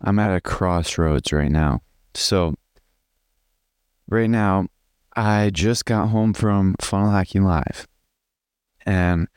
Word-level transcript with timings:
I'm 0.00 0.18
at 0.18 0.34
a 0.34 0.40
crossroads 0.40 1.32
right 1.32 1.50
now. 1.50 1.82
So, 2.14 2.54
right 4.08 4.30
now, 4.30 4.66
I 5.16 5.50
just 5.50 5.84
got 5.84 6.08
home 6.08 6.34
from 6.34 6.76
Funnel 6.80 7.10
Hacking 7.10 7.44
Live. 7.44 7.86
And 8.86 9.28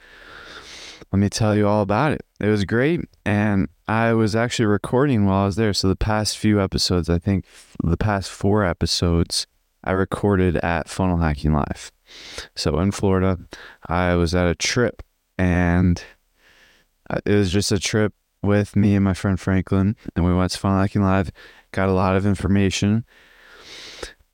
let 1.12 1.20
me 1.20 1.30
tell 1.30 1.56
you 1.56 1.68
all 1.68 1.82
about 1.82 2.12
it. 2.12 2.22
It 2.40 2.48
was 2.48 2.66
great. 2.66 3.02
And 3.26 3.70
I 3.88 4.14
was 4.14 4.36
actually 4.36 4.66
recording 4.66 5.26
while 5.26 5.44
I 5.44 5.46
was 5.46 5.56
there. 5.56 5.74
So, 5.74 5.88
the 5.88 5.96
past 5.96 6.38
few 6.38 6.62
episodes, 6.62 7.10
I 7.10 7.20
think 7.20 7.46
the 7.84 7.98
past 7.98 8.30
four 8.30 8.64
episodes, 8.64 9.48
I 9.84 9.92
recorded 9.92 10.58
at 10.58 10.90
Funnel 10.90 11.18
Hacking 11.18 11.54
Live. 11.54 11.92
So, 12.56 12.80
in 12.80 12.92
Florida, 12.92 13.38
I 13.88 14.16
was 14.16 14.36
at 14.36 14.48
a 14.48 14.56
trip 14.56 15.04
and 15.38 16.04
uh, 17.10 17.20
it 17.26 17.34
was 17.34 17.52
just 17.52 17.72
a 17.72 17.80
trip 17.80 18.14
with 18.42 18.76
me 18.76 18.96
and 18.96 19.04
my 19.04 19.14
friend 19.14 19.40
Franklin, 19.40 19.96
and 20.16 20.26
we 20.26 20.34
went 20.34 20.52
to 20.52 20.60
Funnel 20.60 20.82
Hacking 20.82 21.02
Live, 21.02 21.32
got 21.72 21.90
a 21.90 21.94
lot 21.94 22.16
of 22.16 22.26
information, 22.26 23.06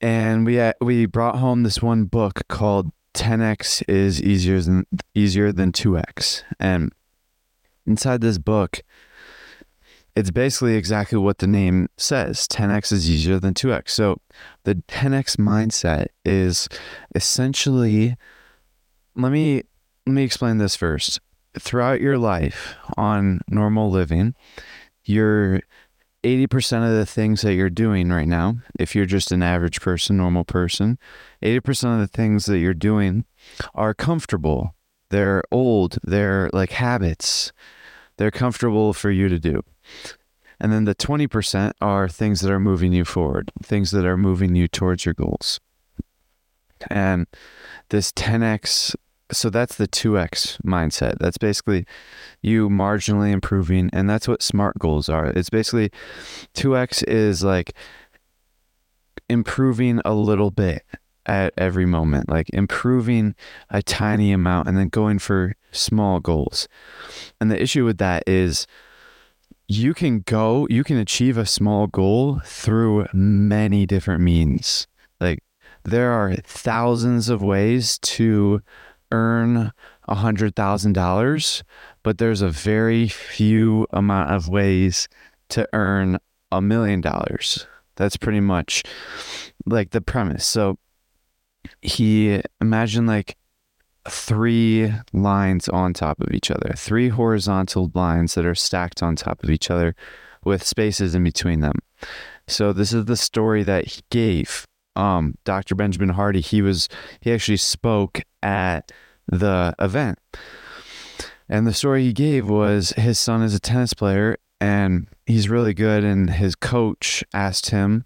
and 0.02 0.46
we 0.46 0.56
had, 0.56 0.76
we 0.82 1.06
brought 1.06 1.38
home 1.38 1.64
this 1.64 1.82
one 1.82 2.06
book 2.06 2.42
called 2.48 2.92
10x 3.14 3.84
is 3.88 4.22
easier 4.22 4.60
than 4.60 4.86
easier 5.14 5.52
than 5.52 5.72
2x, 5.72 6.44
and 6.60 6.92
inside 7.86 8.22
this 8.22 8.38
book, 8.38 8.82
it's 10.16 10.32
basically 10.32 10.76
exactly 10.76 11.18
what 11.18 11.40
the 11.40 11.48
name 11.48 11.88
says. 11.98 12.48
10x 12.48 12.92
is 12.92 13.10
easier 13.10 13.40
than 13.40 13.54
2x. 13.54 13.90
So 13.90 14.20
the 14.64 14.76
10x 14.76 15.38
mindset 15.38 16.08
is 16.24 16.70
essentially 17.16 18.16
let 19.16 19.32
me 19.32 19.64
let 20.06 20.14
me 20.14 20.24
explain 20.24 20.58
this 20.58 20.76
first 20.76 21.20
throughout 21.58 22.02
your 22.02 22.18
life 22.18 22.76
on 22.98 23.42
normal 23.48 23.90
living, 23.90 24.36
you're 25.04 25.62
80% 26.24 26.88
of 26.88 26.96
the 26.96 27.06
things 27.06 27.42
that 27.42 27.54
you're 27.54 27.70
doing 27.70 28.10
right 28.10 28.28
now, 28.28 28.58
if 28.80 28.96
you're 28.96 29.06
just 29.06 29.32
an 29.32 29.44
average 29.44 29.82
person, 29.82 30.18
normal 30.18 30.46
person, 30.46 30.98
80% 31.42 31.96
of 31.96 32.00
the 32.00 32.08
things 32.08 32.46
that 32.46 32.60
you're 32.60 32.74
doing 32.74 33.26
are 33.76 33.94
comfortable. 33.94 34.74
They're 35.10 35.44
old, 35.52 35.98
they're 36.02 36.50
like 36.54 36.72
habits. 36.72 37.52
They're 38.18 38.32
comfortable 38.32 38.94
for 38.94 39.12
you 39.12 39.28
to 39.28 39.40
do. 39.40 39.64
And 40.60 40.72
then 40.72 40.86
the 40.86 40.96
20% 40.96 41.74
are 41.82 42.08
things 42.08 42.42
that 42.42 42.52
are 42.52 42.60
moving 42.60 42.94
you 42.94 43.04
forward, 43.04 43.52
things 43.62 43.92
that 43.92 44.06
are 44.06 44.18
moving 44.18 44.56
you 44.56 44.68
towards 44.68 45.04
your 45.04 45.14
goals. 45.14 45.60
And 46.90 47.28
this 47.90 48.12
10x 48.12 48.96
so 49.34 49.50
that's 49.50 49.76
the 49.76 49.88
2x 49.88 50.62
mindset. 50.62 51.18
That's 51.20 51.38
basically 51.38 51.86
you 52.42 52.70
marginally 52.70 53.32
improving 53.32 53.90
and 53.94 54.10
that's 54.10 54.28
what 54.28 54.42
smart 54.42 54.80
goals 54.80 55.10
are. 55.10 55.28
It's 55.28 55.50
basically 55.50 55.92
2x 56.54 57.04
is 57.08 57.44
like 57.44 57.74
improving 59.30 60.02
a 60.06 60.14
little 60.14 60.52
bit 60.52 60.84
at 61.26 61.54
every 61.58 61.86
moment, 61.86 62.30
like 62.30 62.50
improving 62.52 63.36
a 63.70 63.82
tiny 63.82 64.32
amount 64.32 64.68
and 64.68 64.78
then 64.78 64.90
going 64.90 65.20
for 65.20 65.56
small 65.72 66.20
goals. 66.20 66.68
And 67.40 67.50
the 67.50 67.62
issue 67.62 67.86
with 67.86 67.98
that 68.00 68.24
is 68.28 68.68
you 69.68 69.94
can 69.94 70.20
go, 70.20 70.68
you 70.70 70.84
can 70.84 70.98
achieve 70.98 71.38
a 71.38 71.46
small 71.46 71.88
goal 71.88 72.42
through 72.46 73.08
many 73.14 73.86
different 73.86 74.22
means. 74.22 74.88
Like 75.20 75.40
there 75.84 76.12
are 76.12 76.36
thousands 76.44 77.30
of 77.30 77.42
ways 77.42 77.98
to 78.00 78.62
earn 79.14 79.72
a 80.08 80.16
hundred 80.16 80.56
thousand 80.56 80.94
dollars, 80.94 81.64
but 82.04 82.18
there's 82.18 82.42
a 82.42 82.50
very 82.50 83.08
few 83.08 83.88
amount 83.92 84.32
of 84.32 84.50
ways 84.50 85.08
to 85.50 85.68
earn 85.72 86.18
a 86.52 86.62
million 86.62 87.00
dollars. 87.00 87.66
That's 87.96 88.18
pretty 88.18 88.42
much 88.42 88.84
like 89.66 89.92
the 89.92 90.02
premise. 90.02 90.46
So 90.46 90.78
he 91.82 92.42
imagine 92.60 93.06
like 93.06 93.38
three 94.10 94.92
lines 95.14 95.70
on 95.70 95.94
top 95.94 96.20
of 96.20 96.34
each 96.34 96.52
other, 96.52 96.74
three 96.76 97.10
horizontal 97.10 97.92
lines 97.94 98.36
that 98.36 98.46
are 98.46 98.56
stacked 98.56 99.02
on 99.02 99.16
top 99.16 99.44
of 99.44 99.50
each 99.50 99.72
other 99.72 99.96
with 100.44 100.64
spaces 100.64 101.16
in 101.16 101.24
between 101.24 101.62
them. 101.62 101.80
So 102.48 102.74
this 102.74 102.92
is 102.92 103.06
the 103.06 103.16
story 103.16 103.64
that 103.64 103.88
he 103.88 104.02
gave 104.10 104.66
um, 104.96 105.36
Dr. 105.44 105.76
Benjamin 105.76 106.10
Hardy, 106.10 106.42
he 106.42 106.62
was 106.62 106.90
he 107.22 107.34
actually 107.34 107.58
spoke 107.58 108.22
at 108.42 108.92
the 109.28 109.74
event. 109.80 110.20
And 111.50 111.68
the 111.68 111.74
story 111.74 112.04
he 112.04 112.14
gave 112.14 112.50
was 112.50 112.92
his 112.92 113.20
son 113.20 113.42
is 113.42 113.54
a 113.54 113.60
tennis 113.60 113.94
player 113.94 114.38
and 114.62 115.08
he's 115.26 115.50
really 115.50 115.74
good 115.74 116.04
and 116.04 116.30
his 116.30 116.56
coach 116.56 117.24
asked 117.34 117.70
him 117.70 118.06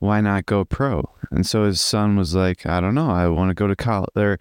why 0.00 0.20
not 0.20 0.44
go 0.44 0.66
pro? 0.66 1.08
And 1.30 1.46
so 1.46 1.64
his 1.64 1.80
son 1.80 2.16
was 2.16 2.34
like, 2.34 2.66
I 2.66 2.80
don't 2.80 2.94
know, 2.94 3.10
I 3.10 3.26
want 3.28 3.48
to 3.48 3.54
go 3.54 3.66
to 3.66 3.76
college. 3.76 4.10
There 4.14 4.38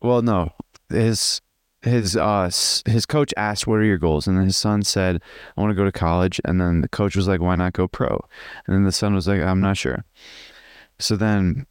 well, 0.00 0.22
no. 0.22 0.50
His 0.90 1.40
his 1.82 2.16
uh 2.16 2.44
his 2.86 3.06
coach 3.06 3.34
asked 3.36 3.66
what 3.66 3.80
are 3.80 3.84
your 3.84 3.98
goals 3.98 4.28
and 4.28 4.36
then 4.36 4.44
his 4.44 4.56
son 4.56 4.82
said 4.82 5.20
i 5.56 5.60
want 5.60 5.68
to 5.68 5.74
go 5.74 5.84
to 5.84 5.90
college 5.90 6.40
and 6.44 6.60
then 6.60 6.80
the 6.80 6.88
coach 6.88 7.16
was 7.16 7.26
like 7.26 7.40
why 7.40 7.56
not 7.56 7.72
go 7.72 7.88
pro 7.88 8.20
and 8.66 8.76
then 8.76 8.84
the 8.84 8.92
son 8.92 9.14
was 9.14 9.26
like 9.26 9.40
i'm 9.40 9.60
not 9.60 9.76
sure 9.76 10.04
so 11.02 11.16
then, 11.16 11.66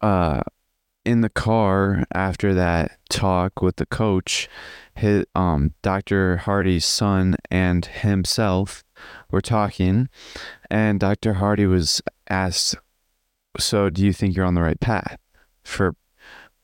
uh, 0.00 0.42
in 1.04 1.22
the 1.22 1.30
car 1.30 2.04
after 2.12 2.52
that 2.54 2.98
talk 3.08 3.62
with 3.62 3.76
the 3.76 3.86
coach, 3.86 4.48
his 4.94 5.24
um 5.34 5.72
Dr. 5.82 6.36
Hardy's 6.38 6.84
son 6.84 7.36
and 7.50 7.86
himself 7.86 8.84
were 9.30 9.40
talking, 9.40 10.08
and 10.70 11.00
Dr. 11.00 11.34
Hardy 11.34 11.66
was 11.66 12.02
asked, 12.28 12.76
"So, 13.58 13.90
do 13.90 14.04
you 14.04 14.12
think 14.12 14.36
you're 14.36 14.44
on 14.46 14.54
the 14.54 14.62
right 14.62 14.78
path 14.80 15.18
for 15.64 15.94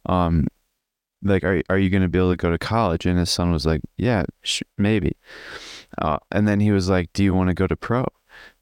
um 0.06 0.46
like 1.22 1.42
are 1.44 1.62
are 1.70 1.78
you 1.78 1.90
going 1.90 2.02
to 2.02 2.08
be 2.08 2.18
able 2.18 2.30
to 2.30 2.36
go 2.36 2.50
to 2.50 2.58
college?" 2.58 3.06
And 3.06 3.18
his 3.18 3.30
son 3.30 3.50
was 3.50 3.64
like, 3.66 3.80
"Yeah, 3.96 4.24
sh- 4.42 4.62
maybe." 4.78 5.16
Uh, 5.98 6.18
and 6.30 6.46
then 6.46 6.60
he 6.60 6.70
was 6.70 6.88
like, 6.88 7.12
"Do 7.12 7.24
you 7.24 7.34
want 7.34 7.48
to 7.48 7.54
go 7.54 7.66
to 7.66 7.76
pro? 7.76 8.04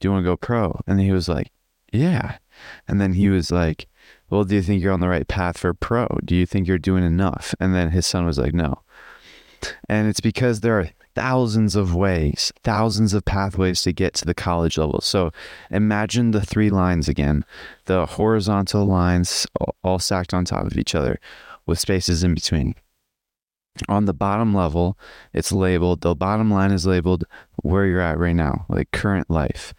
Do 0.01 0.09
you 0.09 0.13
want 0.13 0.25
to 0.25 0.31
go 0.31 0.37
pro?" 0.37 0.81
And 0.87 1.01
he 1.01 1.13
was 1.13 1.29
like, 1.29 1.51
"Yeah." 1.93 2.39
And 2.89 3.01
then 3.01 3.15
he 3.15 3.29
was 3.29 3.51
like, 3.51 3.87
Well, 4.31 4.45
do 4.45 4.55
you 4.55 4.63
think 4.63 4.83
you're 4.83 4.93
on 4.93 5.01
the 5.01 5.09
right 5.09 5.27
path 5.27 5.59
for 5.59 5.75
pro? 5.75 6.07
Do 6.25 6.35
you 6.35 6.47
think 6.47 6.67
you're 6.67 6.79
doing 6.79 7.05
enough? 7.05 7.55
And 7.61 7.75
then 7.75 7.91
his 7.91 8.07
son 8.07 8.25
was 8.25 8.39
like, 8.39 8.55
No. 8.55 8.83
And 9.89 10.09
it's 10.09 10.21
because 10.21 10.61
there 10.61 10.79
are 10.79 10.91
thousands 11.15 11.77
of 11.77 11.95
ways, 11.95 12.53
thousands 12.63 13.15
of 13.15 13.25
pathways 13.25 13.83
to 13.83 13.93
get 13.93 14.15
to 14.15 14.25
the 14.25 14.35
college 14.35 14.79
level. 14.79 15.01
So 15.01 15.31
imagine 15.71 16.31
the 16.31 16.41
three 16.41 16.71
lines 16.71 17.09
again 17.09 17.45
the 17.85 18.07
horizontal 18.07 18.87
lines 18.87 19.47
all 19.83 19.99
stacked 19.99 20.33
on 20.33 20.45
top 20.45 20.67
of 20.67 20.77
each 20.77 20.95
other 20.95 21.21
with 21.67 21.79
spaces 21.79 22.25
in 22.25 22.35
between. 22.35 22.75
On 23.89 24.05
the 24.05 24.15
bottom 24.15 24.55
level, 24.55 24.99
it's 25.33 25.51
labeled, 25.51 26.03
the 26.03 26.15
bottom 26.15 26.51
line 26.51 26.73
is 26.73 26.87
labeled 26.87 27.25
where 27.63 27.87
you're 27.87 28.01
at 28.01 28.19
right 28.19 28.37
now, 28.37 28.67
like 28.69 28.91
current 28.91 29.31
life. 29.31 29.73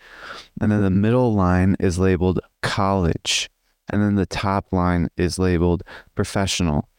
And 0.60 0.72
then 0.72 0.82
the 0.82 0.90
mm-hmm. 0.90 1.02
middle 1.02 1.34
line 1.34 1.76
is 1.80 2.00
labeled 2.00 2.40
college. 2.62 3.50
And 3.92 4.02
then 4.02 4.16
the 4.16 4.26
top 4.26 4.72
line 4.72 5.10
is 5.16 5.38
labeled 5.38 5.84
professional. 6.16 6.90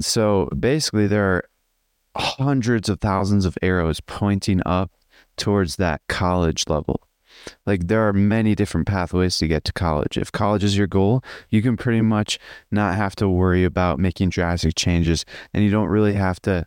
So 0.00 0.48
basically, 0.58 1.06
there 1.06 1.24
are 1.24 1.44
hundreds 2.16 2.88
of 2.88 3.00
thousands 3.00 3.46
of 3.46 3.56
arrows 3.62 4.00
pointing 4.00 4.60
up 4.66 4.90
towards 5.36 5.76
that 5.76 6.02
college 6.08 6.64
level. 6.68 7.00
Like 7.66 7.88
there 7.88 8.06
are 8.06 8.12
many 8.12 8.54
different 8.54 8.86
pathways 8.86 9.38
to 9.38 9.48
get 9.48 9.64
to 9.64 9.72
college. 9.72 10.16
If 10.16 10.32
college 10.32 10.64
is 10.64 10.76
your 10.76 10.86
goal, 10.86 11.22
you 11.50 11.62
can 11.62 11.76
pretty 11.76 12.00
much 12.00 12.38
not 12.70 12.94
have 12.96 13.16
to 13.16 13.28
worry 13.28 13.64
about 13.64 13.98
making 13.98 14.30
drastic 14.30 14.74
changes 14.74 15.24
and 15.52 15.64
you 15.64 15.70
don't 15.70 15.88
really 15.88 16.14
have 16.14 16.40
to 16.42 16.66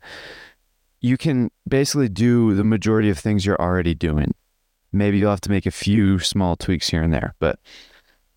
you 1.02 1.18
can 1.18 1.52
basically 1.68 2.10
do 2.10 2.56
the 2.56 2.64
majority 2.64 3.12
of 3.12 3.20
things 3.20 3.46
you're 3.46 3.62
already 3.62 3.94
doing. 3.94 4.34
Maybe 4.92 5.20
you'll 5.20 5.30
have 5.30 5.42
to 5.42 5.52
make 5.52 5.68
a 5.68 5.72
few 5.72 6.18
small 6.18 6.56
tweaks 6.56 6.90
here 6.90 7.04
and 7.04 7.14
there, 7.14 7.36
but 7.38 7.60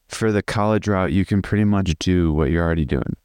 for 0.09 0.31
the 0.33 0.43
college 0.43 0.87
route, 0.87 1.13
you 1.13 1.25
can 1.25 1.41
pretty 1.41 1.65
much 1.65 1.95
do 1.99 2.31
what 2.31 2.51
you're 2.51 2.65
already 2.65 2.85
doing. 2.85 3.17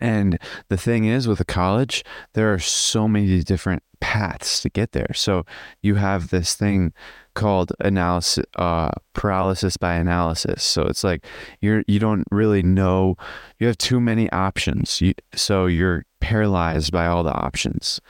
And 0.00 0.38
the 0.68 0.78
thing 0.78 1.04
is, 1.04 1.28
with 1.28 1.40
a 1.40 1.44
college, 1.44 2.04
there 2.32 2.52
are 2.54 2.58
so 2.58 3.06
many 3.06 3.42
different 3.42 3.82
paths 4.00 4.62
to 4.62 4.70
get 4.70 4.92
there. 4.92 5.12
So 5.14 5.44
you 5.82 5.96
have 5.96 6.30
this 6.30 6.54
thing 6.54 6.94
called 7.34 7.72
analysis 7.80 8.44
uh, 8.56 8.90
paralysis 9.14 9.76
by 9.76 9.94
analysis. 9.94 10.62
So 10.62 10.82
it's 10.82 11.04
like 11.04 11.24
you're 11.60 11.82
you 11.86 11.98
don't 11.98 12.24
really 12.30 12.62
know 12.62 13.16
you 13.58 13.66
have 13.66 13.78
too 13.78 14.00
many 14.00 14.30
options. 14.32 15.00
You, 15.00 15.14
so 15.34 15.66
you're 15.66 16.04
paralyzed 16.20 16.92
by 16.92 17.06
all 17.06 17.22
the 17.22 17.34
options. 17.34 18.00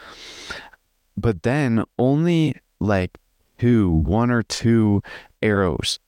But 1.17 1.43
then 1.43 1.85
only 1.99 2.57
like 2.81 3.19
two, 3.59 3.91
one 3.91 4.31
or 4.31 4.43
two 4.43 5.03
arrows 5.41 5.99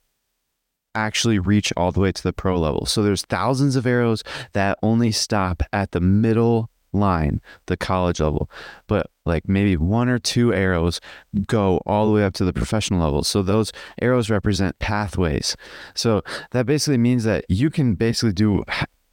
actually 0.95 1.39
reach 1.39 1.73
all 1.77 1.93
the 1.93 2.01
way 2.01 2.13
to 2.13 2.23
the 2.23 2.33
pro 2.33 2.59
level. 2.59 2.87
So 2.87 3.03
there's 3.03 3.23
thousands 3.23 3.77
of 3.77 3.87
arrows 3.87 4.23
that 4.53 4.79
only 4.83 5.13
stop 5.13 5.63
at 5.73 5.93
the 5.93 6.01
middle 6.01 6.71
line, 6.95 7.41
the 7.67 7.77
college 7.77 8.21
level, 8.21 8.51
but 8.87 9.11
like 9.27 9.49
maybe 9.49 9.77
one 9.77 10.09
or 10.09 10.19
two 10.19 10.53
arrows 10.53 11.01
go 11.47 11.79
all 11.87 12.07
the 12.07 12.13
way 12.13 12.25
up 12.25 12.35
to 12.35 12.45
the 12.45 12.53
professional 12.53 13.01
level. 13.01 13.25
So 13.25 13.43
those 13.43 13.73
arrows 14.01 14.31
represent 14.31 14.79
pathways. 14.79 15.57
So 15.95 16.23
that 16.53 16.67
basically 16.67 16.99
means 16.99 17.25
that 17.25 17.45
you 17.49 17.71
can 17.71 17.95
basically 17.95 18.33
do 18.33 18.65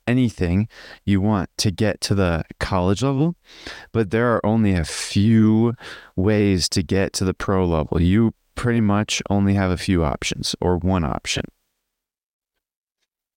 anything 0.08 0.68
you 1.06 1.22
want 1.22 1.50
to 1.58 1.72
get 1.72 2.02
to 2.02 2.16
the 2.16 2.44
college 2.60 3.02
level, 3.04 3.36
but 3.92 4.12
there 4.12 4.34
are 4.34 4.46
only 4.46 4.74
a 4.74 4.86
few 4.86 5.74
ways 6.16 6.68
to 6.70 6.84
get 6.84 7.14
to 7.14 7.26
the 7.26 7.34
pro 7.34 7.66
level. 7.66 8.02
You 8.02 8.34
pretty 8.56 8.82
much 8.82 9.22
only 9.30 9.54
have 9.54 9.72
a 9.72 9.78
few 9.78 10.04
options 10.04 10.56
or 10.60 10.78
one 10.78 11.04
option. 11.04 11.46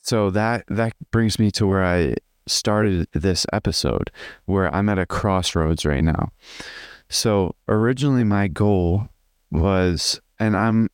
So 0.02 0.28
that 0.30 0.64
that 0.68 0.92
brings 1.10 1.38
me 1.38 1.50
to 1.52 1.66
where 1.66 1.82
I 1.82 2.16
started 2.46 3.08
this 3.12 3.46
episode 3.52 4.10
where 4.44 4.74
I'm 4.74 4.88
at 4.88 4.98
a 4.98 5.06
crossroads 5.06 5.84
right 5.84 6.04
now. 6.04 6.32
So 7.08 7.54
originally 7.68 8.24
my 8.24 8.48
goal 8.48 9.08
was 9.50 10.20
and 10.38 10.56
I'm 10.56 10.88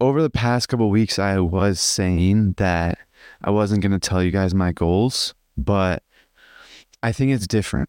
over 0.00 0.22
the 0.22 0.30
past 0.30 0.68
couple 0.68 0.90
weeks 0.90 1.18
I 1.18 1.38
was 1.38 1.80
saying 1.80 2.54
that 2.56 2.98
I 3.42 3.50
wasn't 3.50 3.82
going 3.82 3.92
to 3.92 3.98
tell 3.98 4.22
you 4.22 4.30
guys 4.30 4.54
my 4.54 4.72
goals, 4.72 5.34
but 5.56 6.02
I 7.02 7.12
think 7.12 7.32
it's 7.32 7.46
different. 7.46 7.88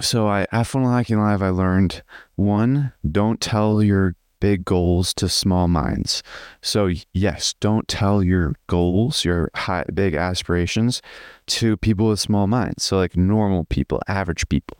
So 0.00 0.28
I 0.28 0.46
at 0.52 0.66
Funnel 0.66 0.92
Hacking 0.92 1.18
Live 1.18 1.42
I 1.42 1.48
learned 1.48 2.02
one, 2.36 2.92
don't 3.10 3.40
tell 3.40 3.82
your 3.82 4.16
big 4.42 4.64
goals 4.64 5.14
to 5.14 5.28
small 5.28 5.68
minds. 5.68 6.20
So 6.62 6.90
yes, 7.12 7.54
don't 7.60 7.86
tell 7.86 8.24
your 8.24 8.56
goals, 8.66 9.24
your 9.24 9.52
high 9.54 9.84
big 9.94 10.14
aspirations 10.14 11.00
to 11.46 11.76
people 11.76 12.08
with 12.08 12.18
small 12.18 12.48
minds. 12.48 12.82
So 12.82 12.96
like 12.96 13.16
normal 13.16 13.62
people, 13.66 14.00
average 14.08 14.48
people. 14.48 14.78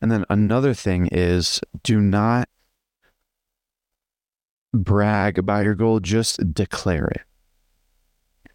And 0.00 0.12
then 0.12 0.24
another 0.30 0.72
thing 0.72 1.08
is 1.10 1.60
do 1.82 2.00
not 2.00 2.48
brag 4.72 5.36
about 5.36 5.64
your 5.64 5.74
goal, 5.74 5.98
just 5.98 6.54
declare 6.54 7.06
it. 7.06 7.22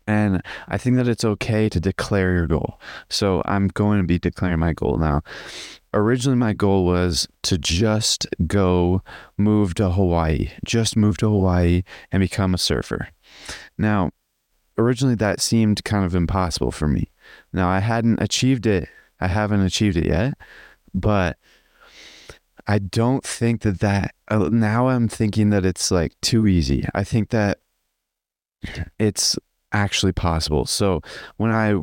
And 0.10 0.42
I 0.68 0.78
think 0.78 0.96
that 0.96 1.08
it's 1.08 1.24
okay 1.24 1.70
to 1.70 1.80
declare 1.80 2.34
your 2.34 2.48
goal. 2.48 2.80
So 3.10 3.44
I'm 3.46 3.68
going 3.68 4.00
to 4.00 4.08
be 4.08 4.18
declaring 4.18 4.60
my 4.60 4.74
goal 4.74 4.98
now 4.98 5.22
originally 5.94 6.38
my 6.38 6.54
goal 6.54 6.86
was 6.86 7.28
to 7.44 7.58
just 7.58 8.28
go 8.48 9.02
move 9.38 9.74
to 9.76 9.90
Hawaii, 9.90 10.52
just 10.64 10.96
move 10.96 11.18
to 11.18 11.28
Hawaii 11.28 11.84
and 12.12 12.22
become 12.22 12.54
a 12.54 12.58
surfer. 12.58 13.10
Now, 13.78 14.12
originally 14.78 15.16
that 15.16 15.42
seemed 15.42 15.84
kind 15.84 16.06
of 16.06 16.16
impossible 16.16 16.72
for 16.72 16.88
me. 16.88 17.12
Now, 17.54 17.70
I 17.70 17.80
hadn't 17.80 18.22
achieved 18.22 18.66
it. 18.66 18.88
I 19.20 19.28
haven't 19.28 19.62
achieved 19.62 19.98
it 19.98 20.06
yet, 20.06 20.36
but 20.94 21.38
I 22.68 22.80
don't 22.80 23.24
think 23.24 23.62
that 23.62 23.80
that 23.80 24.14
uh, 24.28 24.50
now 24.52 24.90
I'm 24.90 25.08
thinking 25.08 25.50
that 25.50 25.66
it's 25.66 25.92
like 25.92 26.14
too 26.22 26.48
easy. 26.48 26.86
I 26.94 27.04
think 27.04 27.30
that 27.30 27.60
it's 29.00 29.38
actually 29.72 30.14
possible. 30.14 30.66
So, 30.66 31.02
when 31.38 31.52
I 31.52 31.82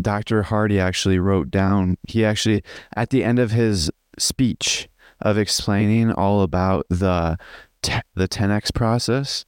Dr. 0.00 0.42
Hardy 0.44 0.80
actually 0.80 1.18
wrote 1.18 1.50
down, 1.50 1.98
he 2.08 2.24
actually, 2.24 2.62
at 2.96 3.10
the 3.10 3.24
end 3.24 3.38
of 3.38 3.50
his 3.50 3.90
speech 4.18 4.88
of 5.20 5.38
explaining 5.38 6.10
all 6.10 6.42
about 6.42 6.86
the, 6.88 7.36
the 8.14 8.28
10X 8.28 8.74
process, 8.74 9.44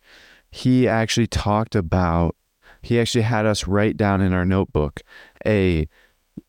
he 0.50 0.86
actually 0.86 1.26
talked 1.26 1.75
about, 1.75 2.36
he 2.82 3.00
actually 3.00 3.22
had 3.22 3.46
us 3.46 3.66
write 3.66 3.96
down 3.96 4.20
in 4.20 4.32
our 4.32 4.44
notebook 4.44 5.00
a, 5.46 5.88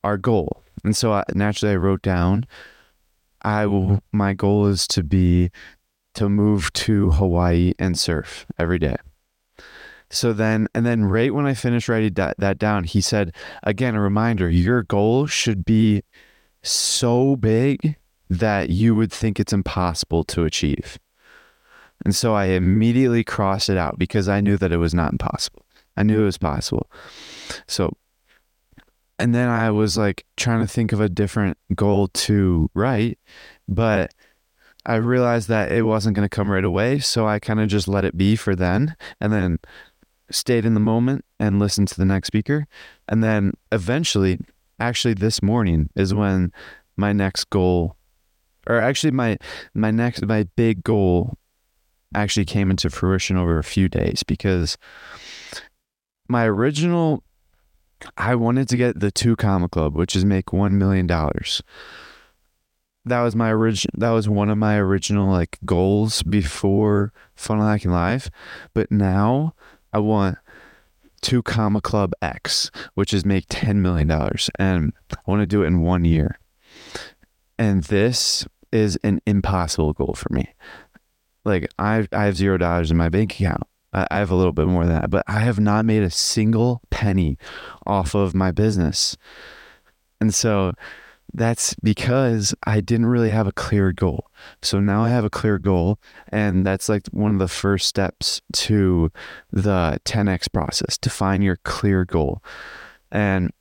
our 0.04 0.18
goal. 0.18 0.62
And 0.84 0.96
so 0.96 1.14
I, 1.14 1.24
naturally 1.34 1.74
I 1.74 1.78
wrote 1.78 2.02
down, 2.02 2.46
I 3.42 3.66
will, 3.66 4.02
my 4.12 4.34
goal 4.34 4.68
is 4.68 4.88
to 4.90 5.04
be, 5.04 5.52
to 6.16 6.30
move 6.30 6.72
to 6.74 7.12
Hawaii 7.12 7.74
and 7.80 7.98
surf 7.98 8.46
every 8.60 8.80
day. 8.80 8.96
So 10.10 10.34
then, 10.34 10.68
and 10.74 10.86
then 10.86 11.06
right 11.06 11.34
when 11.34 11.46
I 11.46 11.54
finished 11.54 11.90
writing 11.90 12.14
that, 12.14 12.38
that 12.38 12.58
down, 12.58 12.84
he 12.84 13.02
said, 13.02 13.34
again, 13.64 13.96
a 13.96 14.02
reminder 14.02 14.50
your 14.50 14.84
goal 14.84 15.26
should 15.26 15.66
be 15.66 16.04
so 16.62 17.36
big 17.36 17.98
that 18.30 18.70
you 18.70 18.96
would 18.96 19.12
think 19.12 19.40
it's 19.40 19.54
impossible 19.54 20.24
to 20.26 20.46
achieve. 20.46 20.98
And 22.04 22.16
so 22.16 22.34
I 22.34 22.46
immediately 22.46 23.24
crossed 23.24 23.70
it 23.70 23.78
out 23.78 23.98
because 23.98 24.28
I 24.28 24.42
knew 24.42 24.58
that 24.58 24.72
it 24.72 24.78
was 24.78 24.94
not 24.94 25.12
impossible. 25.12 25.66
I 25.98 26.04
knew 26.04 26.22
it 26.22 26.26
was 26.26 26.38
possible. 26.38 26.90
So, 27.68 27.96
and 29.18 29.34
then 29.34 29.48
I 29.48 29.72
was 29.72 29.98
like 29.98 30.26
trying 30.36 30.60
to 30.60 30.68
think 30.68 30.92
of 30.92 31.00
a 31.00 31.08
different 31.08 31.58
goal 31.74 32.10
to 32.10 32.70
write, 32.74 33.18
but 33.68 34.14
I 34.86 34.96
realized 34.96 35.48
that 35.50 35.72
it 35.72 35.84
wasn't 35.84 36.16
going 36.16 36.28
to 36.28 36.36
come 36.36 36.52
right 36.52 36.64
away. 36.64 37.00
So 37.00 37.28
I 37.28 37.40
kind 37.40 37.60
of 37.60 37.68
just 37.68 37.88
let 37.88 38.06
it 38.06 38.18
be 38.18 38.36
for 38.36 38.56
then. 38.56 38.96
And 39.20 39.32
then 39.32 39.60
stayed 40.32 40.66
in 40.66 40.74
the 40.74 40.80
moment 40.80 41.24
and 41.40 41.60
listened 41.60 41.88
to 41.90 41.98
the 41.98 42.06
next 42.06 42.28
speaker. 42.28 42.68
And 43.08 43.24
then 43.24 43.54
eventually, 43.72 44.40
actually 44.80 45.14
this 45.14 45.42
morning 45.42 45.90
is 45.96 46.14
when 46.14 46.52
my 46.98 47.14
next 47.14 47.50
goal 47.50 47.96
or 48.68 48.80
actually 48.80 49.12
my 49.12 49.38
my 49.74 49.92
next 49.92 50.26
my 50.26 50.44
big 50.56 50.84
goal 50.84 51.38
actually 52.14 52.46
came 52.46 52.70
into 52.70 52.90
fruition 52.90 53.38
over 53.38 53.58
a 53.58 53.64
few 53.64 53.90
days 53.90 54.24
because 54.24 54.78
my 56.28 56.46
original 56.46 57.24
I 58.18 58.36
wanted 58.36 58.68
to 58.70 58.78
get 58.78 59.00
the 59.00 59.12
two 59.12 59.36
comma 59.36 59.70
club, 59.70 59.96
which 59.96 60.16
is 60.16 60.26
make 60.26 60.52
one 60.52 60.78
million 60.78 61.08
dollars. 61.08 61.62
That 63.06 63.22
was 63.22 63.36
my 63.36 63.52
original. 63.52 63.94
That 63.98 64.12
was 64.12 64.28
one 64.28 64.50
of 64.50 64.58
my 64.58 64.78
original 64.78 65.32
like 65.32 65.60
goals 65.64 66.24
before 66.24 67.14
Funnel 67.36 67.68
Hacking 67.68 67.92
Live, 67.92 68.30
but 68.74 68.92
now 68.92 69.54
I 69.96 70.00
want 70.00 70.38
two 71.22 71.42
comma 71.42 71.80
club 71.80 72.12
X, 72.22 72.70
which 72.96 73.14
is 73.14 73.24
make 73.24 73.48
$10 73.48 73.78
million. 73.78 74.12
And 74.60 74.92
I 75.10 75.22
want 75.26 75.40
to 75.40 75.46
do 75.46 75.64
it 75.64 75.68
in 75.68 75.84
one 75.84 76.04
year. 76.04 76.38
And 77.58 77.82
this 77.86 78.46
is 78.74 79.00
an 79.06 79.22
impossible 79.26 79.94
goal 79.94 80.14
for 80.14 80.28
me. 80.34 80.54
Like 81.46 81.70
I, 81.80 82.10
I 82.12 82.26
have 82.26 82.36
zero 82.36 82.58
dollars 82.58 82.92
in 82.92 82.98
my 82.98 83.08
bank 83.08 83.36
account. 83.36 83.64
I, 83.94 84.06
I 84.12 84.18
have 84.18 84.32
a 84.32 84.36
little 84.36 84.52
bit 84.52 84.68
more 84.68 84.86
than 84.86 85.00
that, 85.00 85.10
but 85.10 85.24
I 85.30 85.40
have 85.40 85.62
not 85.62 85.86
made 85.86 86.04
a 86.04 86.10
single 86.10 86.82
penny 86.90 87.38
off 87.88 88.14
of 88.14 88.36
my 88.36 88.52
business. 88.52 89.16
And 90.20 90.34
so 90.34 90.74
that's 91.34 91.74
because 91.76 92.54
I 92.66 92.82
didn't 92.82 93.06
really 93.06 93.30
have 93.30 93.48
a 93.48 93.54
clear 93.54 93.94
goal. 93.94 94.30
So 94.62 94.80
now 94.80 95.04
I 95.04 95.10
have 95.10 95.26
a 95.26 95.30
clear 95.30 95.58
goal, 95.58 96.00
and 96.30 96.66
that's 96.66 96.90
like 96.90 97.08
one 97.08 97.32
of 97.34 97.40
the 97.40 97.48
first 97.48 97.88
steps 97.88 98.42
to 98.54 99.12
the 99.52 100.00
10x 100.06 100.52
process 100.52 100.98
define 100.98 101.42
your 101.42 101.58
clear 101.58 102.06
goal. 102.06 102.42
And 103.12 103.52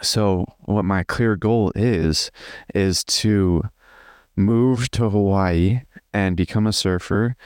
so, 0.00 0.46
what 0.60 0.84
my 0.84 1.02
clear 1.04 1.36
goal 1.36 1.72
is, 1.74 2.30
is 2.74 3.04
to 3.04 3.62
move 4.36 4.90
to 4.92 5.08
Hawaii 5.08 5.82
and 6.12 6.36
become 6.36 6.66
a 6.66 6.72
surfer, 6.72 7.36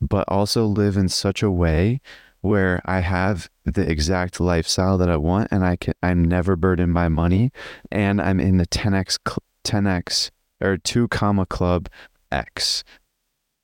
but 0.00 0.24
also 0.28 0.66
live 0.66 0.96
in 0.96 1.08
such 1.08 1.42
a 1.42 1.50
way 1.50 2.00
where 2.44 2.82
I 2.84 3.00
have 3.00 3.48
the 3.64 3.90
exact 3.90 4.38
lifestyle 4.38 4.98
that 4.98 5.08
I 5.08 5.16
want 5.16 5.48
and 5.50 5.64
I 5.64 5.76
can 5.76 5.94
I'm 6.02 6.22
never 6.22 6.56
burdened 6.56 6.92
by 6.92 7.08
money 7.08 7.50
and 7.90 8.20
I'm 8.20 8.38
in 8.38 8.58
the 8.58 8.66
10x 8.66 9.18
10x 9.64 10.30
or 10.60 10.76
2 10.76 11.08
comma 11.08 11.46
club 11.46 11.88
X 12.34 12.84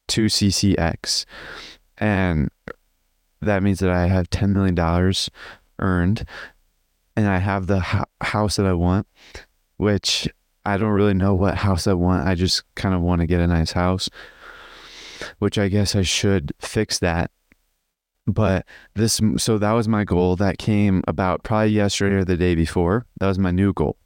2 0.09 0.27
CCX 0.27 1.25
and 1.99 2.51
that 3.41 3.63
means 3.63 3.79
that 3.81 3.91
I 3.91 4.07
have 4.07 4.31
10 4.31 4.53
million 4.53 4.75
dollars 4.75 5.31
earned 5.79 6.25
and 7.17 7.27
I 7.27 7.39
have 7.39 7.67
the 7.67 7.81
ho- 7.81 8.05
house 8.21 8.57
that 8.57 8.67
I 8.67 8.73
want 8.73 9.07
which 9.77 10.29
I 10.65 10.77
don't 10.77 10.91
really 10.91 11.15
know 11.15 11.35
what 11.35 11.57
house 11.57 11.87
I 11.87 11.95
want 11.95 12.27
I 12.27 12.35
just 12.35 12.63
kind 12.75 12.95
of 12.95 13.01
want 13.01 13.21
to 13.21 13.27
get 13.27 13.41
a 13.41 13.47
nice 13.47 13.73
house 13.73 14.09
which 15.39 15.59
I 15.59 15.69
guess 15.69 15.95
I 15.95 16.03
should 16.03 16.53
fix 16.61 16.99
that 17.01 17.31
but 18.27 18.67
this, 18.95 19.21
so 19.39 19.59
that 19.59 19.73
was 19.73 19.89
my 19.89 20.05
goal. 20.05 20.37
That 20.37 20.59
came 20.59 21.03
about 21.09 21.43
probably 21.43 21.71
yesterday 21.71 22.17
or 22.17 22.25
the 22.25 22.37
day 22.37 22.55
before. 22.55 23.07
That 23.19 23.27
was 23.27 23.39
my 23.39 23.51
new 23.51 23.73
goal. 23.73 23.97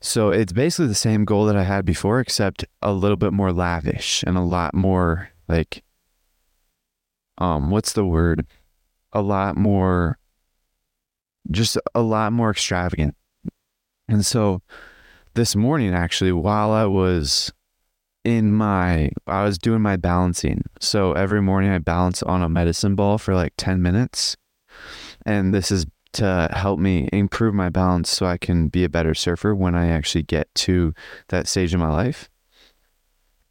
So 0.00 0.30
it's 0.30 0.52
basically 0.52 0.86
the 0.86 0.94
same 0.94 1.24
goal 1.24 1.44
that 1.46 1.56
I 1.56 1.64
had 1.64 1.84
before, 1.84 2.20
except 2.20 2.64
a 2.80 2.92
little 2.92 3.16
bit 3.16 3.32
more 3.32 3.52
lavish 3.52 4.24
and 4.26 4.36
a 4.36 4.42
lot 4.42 4.74
more 4.74 5.30
like, 5.46 5.82
um, 7.38 7.70
what's 7.70 7.92
the 7.92 8.04
word? 8.04 8.46
A 9.12 9.20
lot 9.20 9.56
more, 9.56 10.18
just 11.50 11.76
a 11.94 12.00
lot 12.00 12.32
more 12.32 12.50
extravagant. 12.50 13.14
And 14.08 14.24
so 14.24 14.62
this 15.34 15.54
morning, 15.54 15.94
actually, 15.94 16.32
while 16.32 16.70
I 16.70 16.86
was 16.86 17.52
in 18.24 18.52
my 18.52 19.10
I 19.26 19.44
was 19.44 19.58
doing 19.58 19.80
my 19.80 19.96
balancing. 19.96 20.62
So 20.80 21.12
every 21.12 21.40
morning 21.40 21.70
I 21.70 21.78
balance 21.78 22.22
on 22.22 22.42
a 22.42 22.48
medicine 22.48 22.94
ball 22.94 23.18
for 23.18 23.34
like 23.34 23.54
10 23.56 23.80
minutes. 23.80 24.36
And 25.24 25.54
this 25.54 25.70
is 25.70 25.86
to 26.12 26.48
help 26.52 26.78
me 26.78 27.08
improve 27.12 27.54
my 27.54 27.68
balance 27.68 28.10
so 28.10 28.26
I 28.26 28.36
can 28.36 28.68
be 28.68 28.84
a 28.84 28.88
better 28.88 29.14
surfer 29.14 29.54
when 29.54 29.74
I 29.74 29.88
actually 29.88 30.22
get 30.24 30.52
to 30.56 30.92
that 31.28 31.46
stage 31.46 31.72
in 31.72 31.80
my 31.80 31.90
life. 31.90 32.28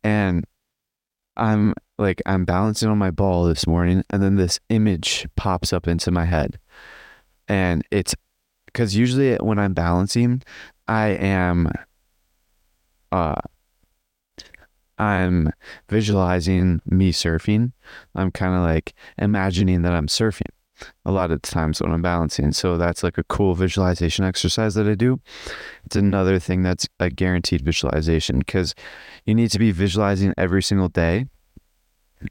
And 0.03 0.45
I'm 1.37 1.73
like, 1.97 2.21
I'm 2.25 2.45
balancing 2.45 2.89
on 2.89 2.97
my 2.97 3.11
ball 3.11 3.45
this 3.45 3.65
morning, 3.65 4.03
and 4.09 4.21
then 4.21 4.35
this 4.35 4.59
image 4.69 5.27
pops 5.35 5.71
up 5.71 5.87
into 5.87 6.11
my 6.11 6.25
head. 6.25 6.59
And 7.47 7.83
it's 7.91 8.15
because 8.65 8.95
usually 8.95 9.35
when 9.37 9.57
I'm 9.57 9.73
balancing, 9.73 10.43
I 10.87 11.07
am, 11.09 11.71
uh, 13.11 13.35
I'm 14.97 15.51
visualizing 15.87 16.81
me 16.85 17.11
surfing. 17.13 17.71
I'm 18.15 18.31
kind 18.31 18.53
of 18.53 18.61
like 18.61 18.93
imagining 19.17 19.81
that 19.83 19.93
I'm 19.93 20.07
surfing 20.07 20.51
a 21.05 21.11
lot 21.11 21.31
of 21.31 21.41
times 21.41 21.81
when 21.81 21.91
I'm 21.91 22.01
balancing. 22.01 22.51
So 22.51 22.77
that's 22.77 23.03
like 23.03 23.17
a 23.17 23.23
cool 23.23 23.55
visualization 23.55 24.25
exercise 24.25 24.75
that 24.75 24.87
I 24.87 24.95
do. 24.95 25.19
It's 25.85 25.95
another 25.95 26.39
thing 26.39 26.63
that's 26.63 26.87
a 26.99 27.09
guaranteed 27.09 27.61
visualization 27.61 28.39
because 28.39 28.75
you 29.25 29.35
need 29.35 29.51
to 29.51 29.59
be 29.59 29.71
visualizing 29.71 30.33
every 30.37 30.63
single 30.63 30.89
day. 30.89 31.25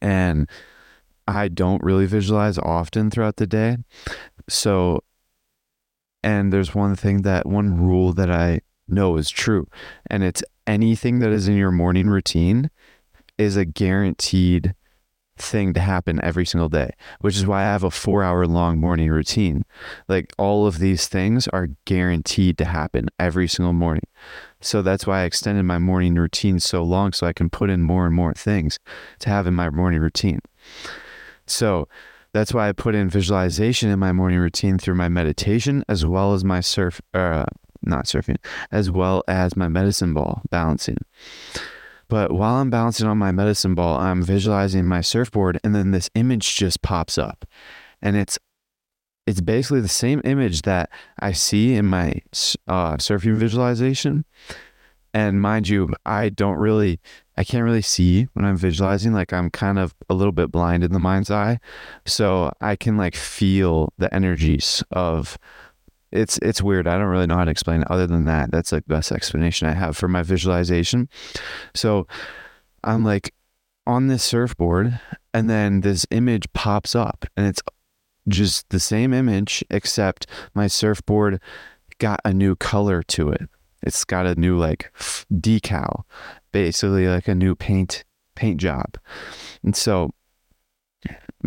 And 0.00 0.48
I 1.26 1.48
don't 1.48 1.82
really 1.82 2.06
visualize 2.06 2.58
often 2.58 3.10
throughout 3.10 3.36
the 3.36 3.46
day. 3.46 3.76
So, 4.48 5.04
and 6.22 6.52
there's 6.52 6.74
one 6.74 6.96
thing 6.96 7.22
that 7.22 7.46
one 7.46 7.78
rule 7.80 8.12
that 8.14 8.30
I 8.30 8.60
know 8.88 9.16
is 9.16 9.28
true, 9.28 9.68
and 10.08 10.24
it's 10.24 10.42
anything 10.66 11.18
that 11.18 11.30
is 11.30 11.46
in 11.46 11.56
your 11.56 11.70
morning 11.70 12.08
routine 12.08 12.70
is 13.36 13.56
a 13.56 13.66
guaranteed 13.66 14.74
thing 15.38 15.72
to 15.74 15.80
happen 15.80 16.20
every 16.22 16.46
single 16.46 16.68
day, 16.68 16.90
which 17.20 17.36
is 17.36 17.46
why 17.46 17.60
I 17.60 17.64
have 17.64 17.84
a 17.84 17.90
four 17.90 18.22
hour 18.22 18.46
long 18.46 18.78
morning 18.78 19.10
routine. 19.10 19.64
Like 20.08 20.32
all 20.38 20.66
of 20.66 20.78
these 20.78 21.08
things 21.08 21.48
are 21.48 21.70
guaranteed 21.84 22.58
to 22.58 22.64
happen 22.64 23.08
every 23.18 23.48
single 23.48 23.72
morning. 23.72 24.04
So 24.60 24.82
that's 24.82 25.06
why 25.06 25.20
I 25.20 25.24
extended 25.24 25.62
my 25.64 25.78
morning 25.78 26.14
routine 26.14 26.60
so 26.60 26.82
long 26.82 27.12
so 27.12 27.26
I 27.26 27.32
can 27.32 27.50
put 27.50 27.70
in 27.70 27.82
more 27.82 28.06
and 28.06 28.14
more 28.14 28.34
things 28.34 28.78
to 29.20 29.30
have 29.30 29.46
in 29.46 29.54
my 29.54 29.70
morning 29.70 30.00
routine. 30.00 30.40
So 31.46 31.88
that's 32.32 32.52
why 32.52 32.68
I 32.68 32.72
put 32.72 32.94
in 32.94 33.08
visualization 33.08 33.90
in 33.90 33.98
my 33.98 34.12
morning 34.12 34.38
routine 34.38 34.78
through 34.78 34.96
my 34.96 35.08
meditation 35.08 35.84
as 35.88 36.04
well 36.04 36.34
as 36.34 36.44
my 36.44 36.60
surf, 36.60 37.00
uh, 37.14 37.46
not 37.82 38.04
surfing, 38.04 38.36
as 38.70 38.90
well 38.90 39.22
as 39.28 39.56
my 39.56 39.68
medicine 39.68 40.12
ball 40.12 40.42
balancing. 40.50 40.98
But 42.08 42.32
while 42.32 42.56
I'm 42.56 42.70
balancing 42.70 43.06
on 43.06 43.18
my 43.18 43.32
medicine 43.32 43.74
ball, 43.74 43.98
I'm 43.98 44.22
visualizing 44.22 44.86
my 44.86 45.00
surfboard, 45.00 45.60
and 45.62 45.74
then 45.74 45.90
this 45.90 46.10
image 46.14 46.56
just 46.56 46.82
pops 46.82 47.18
up, 47.18 47.44
and 48.00 48.16
it's 48.16 48.38
it's 49.26 49.42
basically 49.42 49.82
the 49.82 49.88
same 49.88 50.22
image 50.24 50.62
that 50.62 50.88
I 51.20 51.32
see 51.32 51.74
in 51.74 51.84
my 51.84 52.14
uh, 52.66 52.96
surfing 52.96 53.36
visualization. 53.36 54.24
And 55.12 55.42
mind 55.42 55.68
you, 55.68 55.90
I 56.06 56.30
don't 56.30 56.56
really, 56.56 56.98
I 57.36 57.44
can't 57.44 57.64
really 57.64 57.82
see 57.82 58.28
when 58.32 58.46
I'm 58.46 58.56
visualizing. 58.56 59.12
Like 59.12 59.32
I'm 59.34 59.50
kind 59.50 59.78
of 59.78 59.94
a 60.08 60.14
little 60.14 60.32
bit 60.32 60.50
blind 60.50 60.82
in 60.82 60.92
the 60.92 60.98
mind's 60.98 61.30
eye, 61.30 61.60
so 62.06 62.52
I 62.62 62.76
can 62.76 62.96
like 62.96 63.16
feel 63.16 63.92
the 63.98 64.12
energies 64.14 64.82
of 64.90 65.36
it's 66.10 66.38
it's 66.38 66.62
weird. 66.62 66.86
I 66.86 66.98
don't 66.98 67.08
really 67.08 67.26
know 67.26 67.36
how 67.36 67.44
to 67.44 67.50
explain 67.50 67.82
it 67.82 67.90
other 67.90 68.06
than 68.06 68.24
that. 68.24 68.50
That's 68.50 68.72
like 68.72 68.84
the 68.86 68.94
best 68.94 69.12
explanation 69.12 69.68
I 69.68 69.72
have 69.72 69.96
for 69.96 70.08
my 70.08 70.22
visualization. 70.22 71.08
So 71.74 72.06
I'm 72.84 73.04
like 73.04 73.34
on 73.86 74.08
this 74.08 74.22
surfboard 74.22 75.00
and 75.34 75.48
then 75.48 75.80
this 75.80 76.06
image 76.10 76.50
pops 76.52 76.94
up 76.94 77.24
and 77.36 77.46
it's 77.46 77.62
just 78.28 78.68
the 78.68 78.80
same 78.80 79.14
image 79.14 79.64
except 79.70 80.26
my 80.54 80.66
surfboard 80.66 81.40
got 81.98 82.20
a 82.24 82.32
new 82.32 82.54
color 82.56 83.02
to 83.02 83.30
it. 83.30 83.48
It's 83.82 84.04
got 84.04 84.26
a 84.26 84.34
new 84.34 84.58
like 84.58 84.92
decal, 85.32 86.02
basically 86.52 87.06
like 87.06 87.28
a 87.28 87.34
new 87.34 87.54
paint 87.54 88.04
paint 88.34 88.60
job. 88.60 88.96
And 89.62 89.74
so 89.74 90.12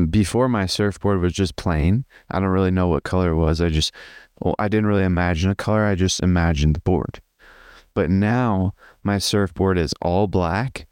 before 0.10 0.48
my 0.48 0.66
surfboard 0.66 1.20
was 1.20 1.34
just 1.34 1.56
plain. 1.56 2.06
I 2.30 2.40
don't 2.40 2.50
really 2.50 2.72
know 2.72 2.88
what 2.88 3.04
color 3.04 3.32
it 3.32 3.36
was. 3.36 3.60
I 3.60 3.70
just 3.70 3.94
well, 4.42 4.56
I 4.60 4.68
didn't 4.68 4.88
really 4.88 5.04
imagine 5.04 5.50
a 5.50 5.56
color, 5.56 5.86
I 5.86 5.96
just 5.96 6.22
imagined 6.22 6.76
the 6.76 6.82
board. 6.82 7.22
But 7.94 8.10
now 8.10 8.74
my 9.04 9.18
surfboard 9.18 9.78
is 9.78 9.94
all 10.02 10.28
black, 10.28 10.88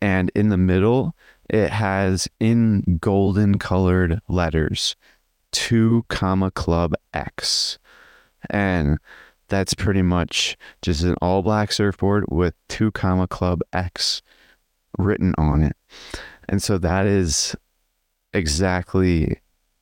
and 0.00 0.30
in 0.34 0.48
the 0.48 0.56
middle, 0.56 1.14
it 1.48 1.70
has 1.70 2.28
in 2.38 2.98
golden 3.00 3.58
colored 3.58 4.20
letters 4.28 4.96
two 5.52 6.04
comma 6.08 6.50
club 6.50 6.94
X. 7.12 7.78
And 8.48 8.98
that's 9.48 9.74
pretty 9.74 10.02
much 10.02 10.56
just 10.80 11.02
an 11.02 11.16
all 11.20 11.42
black 11.42 11.72
surfboard 11.72 12.24
with 12.28 12.54
two 12.68 12.90
comma 12.92 13.26
club 13.26 13.60
X 13.72 14.22
written 14.98 15.34
on 15.36 15.62
it. 15.62 15.76
And 16.48 16.62
so 16.62 16.78
that 16.78 17.06
is 17.06 17.54
exactly 18.32 19.40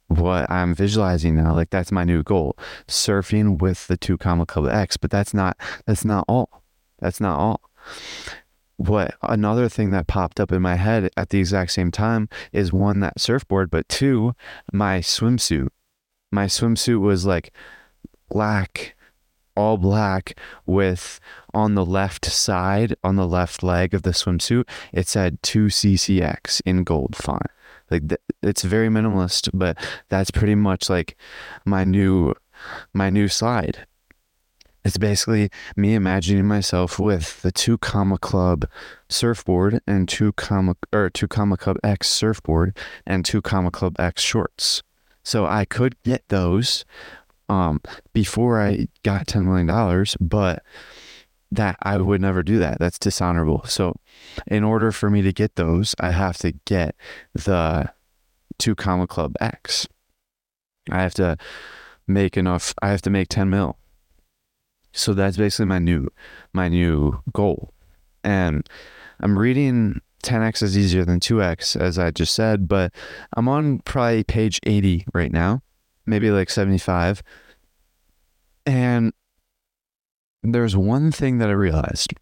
what 0.09 0.51
I'm 0.51 0.75
visualizing 0.75 1.37
now. 1.37 1.55
Like 1.55 1.71
that's 1.71 1.93
my 1.93 2.05
new 2.05 2.23
goal. 2.23 2.57
Surfing 2.87 3.61
with 3.61 3.87
the 3.87 3.97
two 3.97 4.19
comma 4.19 4.47
club 4.47 4.69
X, 4.69 4.97
but 4.97 5.11
that's 5.11 5.33
not 5.33 5.57
that's 5.87 6.05
not 6.05 6.25
all. 6.29 6.63
That's 6.99 7.21
not 7.21 7.39
all. 7.39 7.61
What 8.77 9.17
another 9.23 9.69
thing 9.69 9.91
that 9.91 10.07
popped 10.07 10.41
up 10.41 10.53
in 10.53 10.63
my 10.63 10.77
head 10.77 11.11
at 11.17 11.31
the 11.31 11.41
exact 11.41 11.73
same 11.73 11.91
time 11.91 12.29
is 12.53 12.73
one 12.73 13.01
that 13.01 13.21
surfboard, 13.21 13.71
but 13.71 13.89
two, 13.89 14.35
my 14.73 15.01
swimsuit. 15.01 15.69
My 16.31 16.47
swimsuit 16.47 17.01
was 17.01 17.27
like 17.27 17.53
black, 18.29 18.95
all 19.57 19.79
black 19.79 20.39
with 20.65 21.19
on 21.53 21.75
the 21.75 21.85
left 21.85 22.27
side, 22.27 22.95
on 23.03 23.17
the 23.17 23.27
left 23.27 23.65
leg 23.65 23.95
of 23.95 24.03
the 24.03 24.11
swimsuit, 24.11 24.69
it 24.93 25.09
said 25.09 25.43
2CCX 25.43 26.63
in 26.65 26.85
gold 26.85 27.17
font. 27.17 27.43
Like 27.91 28.09
th- 28.09 28.21
it's 28.43 28.63
very 28.63 28.89
minimalist, 28.89 29.51
but 29.53 29.77
that's 30.09 30.31
pretty 30.31 30.55
much 30.55 30.91
like 30.91 31.17
my 31.65 31.85
new 31.85 32.35
my 32.93 33.11
new 33.11 33.29
slide. 33.29 33.87
It's 34.85 34.97
basically 34.97 35.51
me 35.77 35.95
imagining 35.95 36.47
myself 36.47 36.99
with 36.99 37.43
the 37.43 37.53
two 37.53 37.79
comma 37.79 38.19
club 38.19 38.67
surfboard 39.09 39.81
and 39.87 40.09
two 40.09 40.33
comma 40.33 40.77
or 40.93 41.11
two 41.11 41.29
comma 41.29 41.57
club 41.57 41.77
X 41.85 42.09
surfboard 42.09 42.77
and 43.07 43.25
two 43.25 43.43
comma 43.43 43.71
club 43.71 43.97
X 43.99 44.23
shorts. 44.23 44.83
So 45.23 45.45
I 45.45 45.65
could 45.65 46.01
get 46.05 46.27
those 46.29 46.85
um, 47.49 47.81
before 48.13 48.61
I 48.63 48.89
got 49.03 49.27
ten 49.27 49.45
million 49.45 49.67
dollars, 49.67 50.17
but 50.21 50.63
that 51.51 51.77
I 51.83 51.97
would 51.97 52.21
never 52.21 52.43
do 52.43 52.59
that. 52.59 52.79
That's 52.79 52.99
dishonorable. 52.99 53.65
So, 53.65 53.97
in 54.47 54.65
order 54.65 54.93
for 54.93 55.11
me 55.11 55.23
to 55.23 55.33
get 55.33 55.57
those, 55.57 55.95
I 55.99 56.11
have 56.11 56.37
to 56.39 56.53
get 56.65 56.95
the 57.35 57.91
two 58.59 58.75
comma 58.75 59.07
club 59.07 59.35
X. 59.41 59.89
I 60.91 61.03
have 61.03 61.15
to 61.15 61.37
make 62.07 62.37
enough. 62.37 62.75
I 62.83 62.89
have 62.89 63.03
to 63.03 63.11
make 63.11 63.29
10 63.29 63.49
mil. 63.51 63.79
So 64.93 65.15
that's 65.15 65.37
basically 65.37 65.67
my 65.67 65.79
new, 65.79 66.09
my 66.53 66.69
new 66.69 67.23
goal. 67.33 67.73
And 68.25 68.69
I'm 69.21 69.39
reading 69.39 70.01
10x 70.25 70.63
is 70.63 70.77
easier 70.77 71.05
than 71.05 71.21
2x, 71.21 71.81
as 71.81 71.99
I 71.99 72.11
just 72.11 72.35
said, 72.35 72.67
but 72.67 72.93
I'm 73.37 73.49
on 73.49 73.81
probably 73.81 74.25
page 74.25 74.59
80 74.65 75.07
right 75.15 75.33
now, 75.33 75.63
maybe 76.07 76.31
like 76.31 76.51
75. 76.51 77.23
And 78.67 79.13
there's 80.43 80.77
one 80.77 81.11
thing 81.11 81.39
that 81.39 81.49
I 81.49 81.53
realized. 81.53 82.15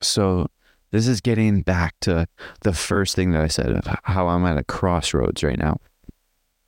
So 0.00 0.48
this 0.92 1.06
is 1.06 1.20
getting 1.20 1.62
back 1.62 1.94
to 2.00 2.26
the 2.62 2.72
first 2.72 3.14
thing 3.14 3.32
that 3.32 3.42
I 3.42 3.48
said 3.48 3.70
of 3.70 3.86
how 4.04 4.28
I'm 4.28 4.44
at 4.46 4.58
a 4.58 4.64
crossroads 4.64 5.42
right 5.42 5.58
now. 5.58 5.78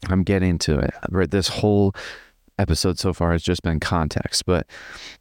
I'm 0.08 0.22
getting 0.22 0.58
to 0.58 0.78
it. 0.78 0.94
Right, 1.10 1.30
this 1.30 1.48
whole 1.48 1.94
episode 2.58 2.98
so 2.98 3.12
far 3.12 3.32
has 3.32 3.42
just 3.42 3.62
been 3.62 3.80
context, 3.80 4.44
but 4.46 4.66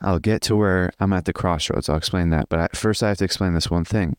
I'll 0.01 0.19
get 0.19 0.41
to 0.43 0.55
where 0.55 0.91
I'm 0.99 1.13
at 1.13 1.25
the 1.25 1.33
crossroads. 1.33 1.89
I'll 1.89 1.97
explain 1.97 2.29
that. 2.31 2.49
But 2.49 2.75
first, 2.75 3.01
I 3.03 3.09
have 3.09 3.17
to 3.17 3.25
explain 3.25 3.53
this 3.53 3.69
one 3.69 3.85
thing. 3.85 4.15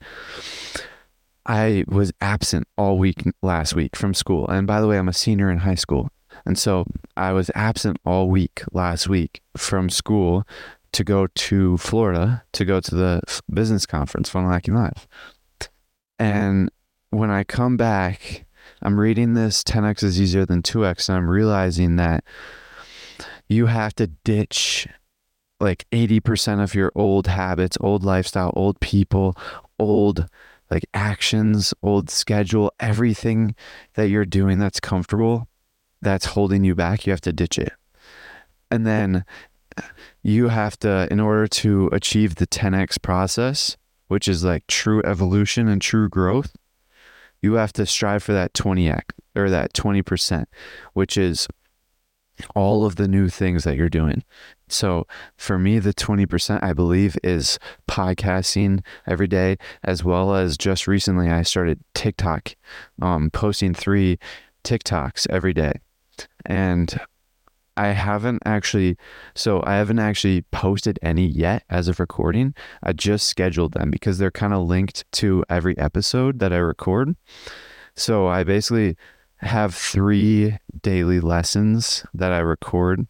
I 1.44 1.84
was 1.88 2.12
absent 2.20 2.68
all 2.76 2.98
week 2.98 3.24
last 3.42 3.74
week 3.74 3.96
from 3.96 4.14
school. 4.14 4.46
And 4.48 4.66
by 4.66 4.80
the 4.80 4.86
way, 4.86 4.98
I'm 4.98 5.08
a 5.08 5.12
senior 5.12 5.50
in 5.50 5.58
high 5.58 5.74
school. 5.74 6.08
And 6.44 6.58
so 6.58 6.84
I 7.16 7.32
was 7.32 7.50
absent 7.54 7.98
all 8.04 8.28
week 8.28 8.62
last 8.72 9.08
week 9.08 9.42
from 9.56 9.90
school 9.90 10.46
to 10.92 11.04
go 11.04 11.26
to 11.26 11.76
Florida 11.78 12.44
to 12.52 12.64
go 12.64 12.80
to 12.80 12.94
the 12.94 13.20
business 13.52 13.86
conference, 13.86 14.28
Funnel 14.28 14.50
Hacking 14.50 14.74
Live. 14.74 15.06
And 16.18 16.70
when 17.10 17.30
I 17.30 17.44
come 17.44 17.76
back, 17.76 18.46
I'm 18.82 18.98
reading 18.98 19.34
this 19.34 19.62
10x 19.62 20.02
is 20.02 20.20
easier 20.20 20.44
than 20.44 20.62
2x, 20.62 21.08
and 21.08 21.18
I'm 21.18 21.28
realizing 21.28 21.96
that 21.96 22.24
you 23.48 23.66
have 23.66 23.94
to 23.96 24.06
ditch 24.06 24.86
like 25.60 25.86
80% 25.92 26.62
of 26.62 26.74
your 26.74 26.90
old 26.94 27.26
habits, 27.28 27.78
old 27.80 28.02
lifestyle, 28.04 28.52
old 28.56 28.80
people, 28.80 29.36
old 29.78 30.26
like 30.70 30.86
actions, 30.94 31.74
old 31.82 32.10
schedule, 32.10 32.72
everything 32.80 33.54
that 33.94 34.08
you're 34.08 34.24
doing 34.24 34.58
that's 34.58 34.80
comfortable 34.80 35.48
that's 36.02 36.26
holding 36.26 36.64
you 36.64 36.74
back, 36.74 37.06
you 37.06 37.12
have 37.12 37.20
to 37.22 37.32
ditch 37.32 37.58
it. 37.58 37.72
And 38.70 38.86
then 38.86 39.24
you 40.22 40.48
have 40.48 40.78
to, 40.80 41.08
in 41.10 41.20
order 41.20 41.46
to 41.46 41.88
achieve 41.92 42.34
the 42.34 42.46
10x 42.46 43.00
process, 43.00 43.76
which 44.08 44.28
is 44.28 44.44
like 44.44 44.66
true 44.66 45.02
evolution 45.04 45.68
and 45.68 45.80
true 45.80 46.08
growth, 46.08 46.54
you 47.40 47.54
have 47.54 47.72
to 47.74 47.86
strive 47.86 48.22
for 48.22 48.32
that 48.32 48.52
20x 48.52 49.02
or 49.34 49.48
that 49.48 49.72
20%, 49.72 50.44
which 50.92 51.16
is 51.16 51.48
all 52.54 52.84
of 52.84 52.96
the 52.96 53.08
new 53.08 53.28
things 53.28 53.64
that 53.64 53.76
you're 53.76 53.88
doing. 53.88 54.24
So 54.68 55.06
for 55.36 55.58
me, 55.58 55.78
the 55.78 55.94
20% 55.94 56.62
I 56.62 56.72
believe 56.72 57.16
is 57.22 57.58
podcasting 57.88 58.84
every 59.06 59.26
day, 59.26 59.58
as 59.84 60.02
well 60.02 60.34
as 60.34 60.56
just 60.56 60.86
recently 60.86 61.28
I 61.28 61.42
started 61.42 61.80
TikTok, 61.94 62.54
um, 63.00 63.30
posting 63.30 63.74
three 63.74 64.18
TikToks 64.64 65.28
every 65.28 65.52
day. 65.52 65.80
And 66.44 67.00
I 67.76 67.88
haven't 67.88 68.42
actually, 68.44 68.96
so 69.34 69.62
I 69.64 69.76
haven't 69.76 69.98
actually 69.98 70.42
posted 70.50 70.98
any 71.02 71.26
yet 71.26 71.64
as 71.70 71.88
of 71.88 72.00
recording. 72.00 72.54
I 72.82 72.92
just 72.92 73.28
scheduled 73.28 73.72
them 73.72 73.90
because 73.90 74.18
they're 74.18 74.30
kind 74.30 74.52
of 74.52 74.66
linked 74.66 75.10
to 75.12 75.44
every 75.48 75.76
episode 75.78 76.38
that 76.40 76.52
I 76.52 76.58
record. 76.58 77.16
So 77.96 78.26
I 78.26 78.44
basically 78.44 78.96
have 79.38 79.74
three 79.74 80.58
daily 80.82 81.20
lessons 81.20 82.04
that 82.14 82.32
I 82.32 82.38
record. 82.38 83.06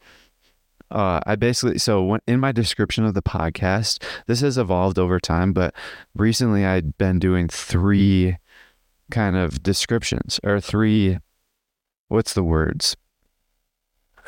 Uh, 0.90 1.20
I 1.26 1.36
basically, 1.36 1.78
so 1.78 2.02
when, 2.02 2.20
in 2.26 2.38
my 2.38 2.52
description 2.52 3.04
of 3.04 3.14
the 3.14 3.22
podcast, 3.22 4.02
this 4.26 4.40
has 4.42 4.58
evolved 4.58 4.98
over 4.98 5.18
time, 5.18 5.52
but 5.52 5.74
recently 6.14 6.64
I'd 6.64 6.98
been 6.98 7.18
doing 7.18 7.48
three 7.48 8.36
kind 9.10 9.36
of 9.36 9.62
descriptions 9.62 10.38
or 10.44 10.60
three, 10.60 11.18
what's 12.12 12.34
the 12.34 12.44
words? 12.44 12.96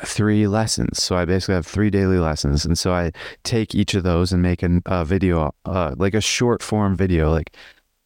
Three 0.03 0.47
lessons. 0.47 1.01
So 1.01 1.15
I 1.15 1.23
basically 1.23 1.55
have 1.55 1.67
three 1.67 1.89
daily 1.89 2.17
lessons. 2.17 2.65
And 2.65 2.77
so 2.77 2.91
I 2.91 3.11
take 3.43 3.73
each 3.73 3.93
of 3.93 4.03
those 4.03 4.33
and 4.33 4.41
make 4.41 4.61
a, 4.63 5.05
video, 5.05 5.53
uh, 5.65 5.95
like 5.97 6.13
a 6.13 6.21
short 6.21 6.61
form 6.61 6.95
video, 6.95 7.31
like 7.31 7.55